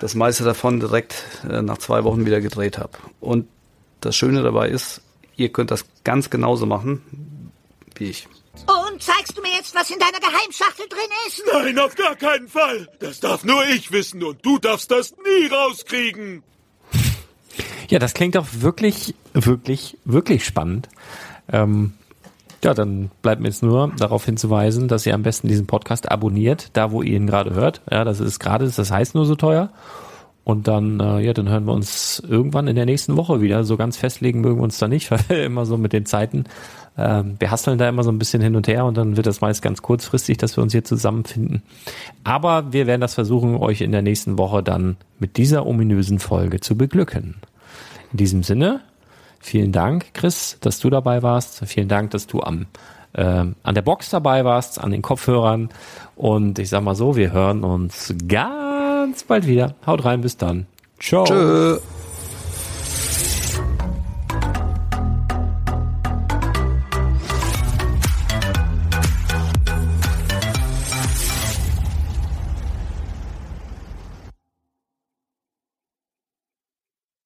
das 0.00 0.14
meiste 0.14 0.44
davon 0.44 0.80
direkt 0.80 1.24
äh, 1.48 1.62
nach 1.62 1.78
zwei 1.78 2.04
Wochen 2.04 2.26
wieder 2.26 2.40
gedreht 2.40 2.78
habe. 2.78 2.92
Und 3.20 3.48
das 4.00 4.16
Schöne 4.16 4.42
dabei 4.42 4.68
ist, 4.68 5.00
ihr 5.36 5.50
könnt 5.50 5.70
das 5.70 5.84
ganz 6.04 6.30
genauso 6.30 6.66
machen 6.66 7.02
wie 7.96 8.10
ich. 8.10 8.28
Und 8.66 9.02
zeigst 9.02 9.36
du 9.36 9.42
mir 9.42 9.52
jetzt, 9.56 9.74
was 9.74 9.90
in 9.90 9.98
deiner 9.98 10.20
Geheimschachtel 10.20 10.86
drin 10.88 11.00
ist? 11.26 11.42
Nein, 11.52 11.78
auf 11.78 11.94
gar 11.94 12.14
keinen 12.14 12.48
Fall. 12.48 12.88
Das 13.00 13.20
darf 13.20 13.44
nur 13.44 13.64
ich 13.66 13.92
wissen 13.92 14.22
und 14.22 14.44
du 14.44 14.58
darfst 14.58 14.90
das 14.90 15.14
nie 15.16 15.46
rauskriegen. 15.46 16.42
Ja, 17.88 17.98
das 17.98 18.14
klingt 18.14 18.34
doch 18.34 18.46
wirklich, 18.52 19.14
wirklich, 19.34 19.98
wirklich 20.04 20.44
spannend. 20.44 20.88
Ähm, 21.52 21.94
ja, 22.64 22.72
dann 22.72 23.10
bleibt 23.20 23.42
mir 23.42 23.48
jetzt 23.48 23.62
nur 23.62 23.92
darauf 23.98 24.24
hinzuweisen, 24.24 24.88
dass 24.88 25.04
ihr 25.04 25.14
am 25.14 25.22
besten 25.22 25.48
diesen 25.48 25.66
Podcast 25.66 26.10
abonniert, 26.10 26.70
da 26.72 26.90
wo 26.90 27.02
ihr 27.02 27.16
ihn 27.16 27.26
gerade 27.26 27.52
hört. 27.54 27.82
Ja, 27.90 28.04
das 28.04 28.20
ist 28.20 28.38
gerade, 28.38 28.70
das 28.70 28.90
heißt 28.90 29.14
nur 29.14 29.26
so 29.26 29.34
teuer. 29.34 29.70
Und 30.44 30.68
dann, 30.68 31.00
äh, 31.00 31.20
ja, 31.20 31.32
dann 31.32 31.48
hören 31.48 31.66
wir 31.66 31.72
uns 31.72 32.22
irgendwann 32.26 32.66
in 32.66 32.76
der 32.76 32.86
nächsten 32.86 33.16
Woche 33.16 33.40
wieder. 33.40 33.64
So 33.64 33.76
ganz 33.76 33.96
festlegen 33.96 34.40
mögen 34.40 34.58
wir 34.58 34.64
uns 34.64 34.78
da 34.78 34.88
nicht, 34.88 35.10
weil 35.10 35.20
wir 35.28 35.44
immer 35.44 35.66
so 35.66 35.76
mit 35.76 35.92
den 35.92 36.06
Zeiten, 36.06 36.44
äh, 36.96 37.22
wir 37.38 37.50
hasseln 37.50 37.78
da 37.78 37.88
immer 37.88 38.02
so 38.04 38.10
ein 38.10 38.18
bisschen 38.18 38.42
hin 38.42 38.56
und 38.56 38.68
her 38.68 38.84
und 38.84 38.96
dann 38.96 39.16
wird 39.16 39.26
das 39.26 39.40
meist 39.40 39.62
ganz 39.62 39.82
kurzfristig, 39.82 40.38
dass 40.38 40.56
wir 40.56 40.62
uns 40.62 40.72
hier 40.72 40.84
zusammenfinden. 40.84 41.62
Aber 42.24 42.72
wir 42.72 42.86
werden 42.86 43.00
das 43.00 43.14
versuchen, 43.14 43.56
euch 43.56 43.80
in 43.80 43.92
der 43.92 44.02
nächsten 44.02 44.38
Woche 44.38 44.62
dann 44.62 44.96
mit 45.18 45.36
dieser 45.36 45.66
ominösen 45.66 46.18
Folge 46.18 46.60
zu 46.60 46.76
beglücken. 46.76 47.36
In 48.12 48.18
diesem 48.18 48.42
Sinne, 48.42 48.80
Vielen 49.44 49.72
Dank, 49.72 50.14
Chris, 50.14 50.56
dass 50.62 50.78
du 50.78 50.88
dabei 50.88 51.22
warst. 51.22 51.66
Vielen 51.66 51.86
Dank, 51.86 52.12
dass 52.12 52.26
du 52.26 52.40
am 52.40 52.64
ähm, 53.14 53.56
an 53.62 53.74
der 53.74 53.82
Box 53.82 54.08
dabei 54.08 54.42
warst, 54.42 54.80
an 54.80 54.90
den 54.90 55.02
Kopfhörern. 55.02 55.68
Und 56.16 56.58
ich 56.58 56.70
sag 56.70 56.82
mal 56.82 56.94
so, 56.94 57.14
wir 57.14 57.30
hören 57.30 57.62
uns 57.62 58.14
ganz 58.26 59.22
bald 59.24 59.46
wieder. 59.46 59.74
Haut 59.86 60.06
rein, 60.06 60.22
bis 60.22 60.38
dann. 60.38 60.66
Ciao. 60.98 61.24
Tschö. 61.24 61.78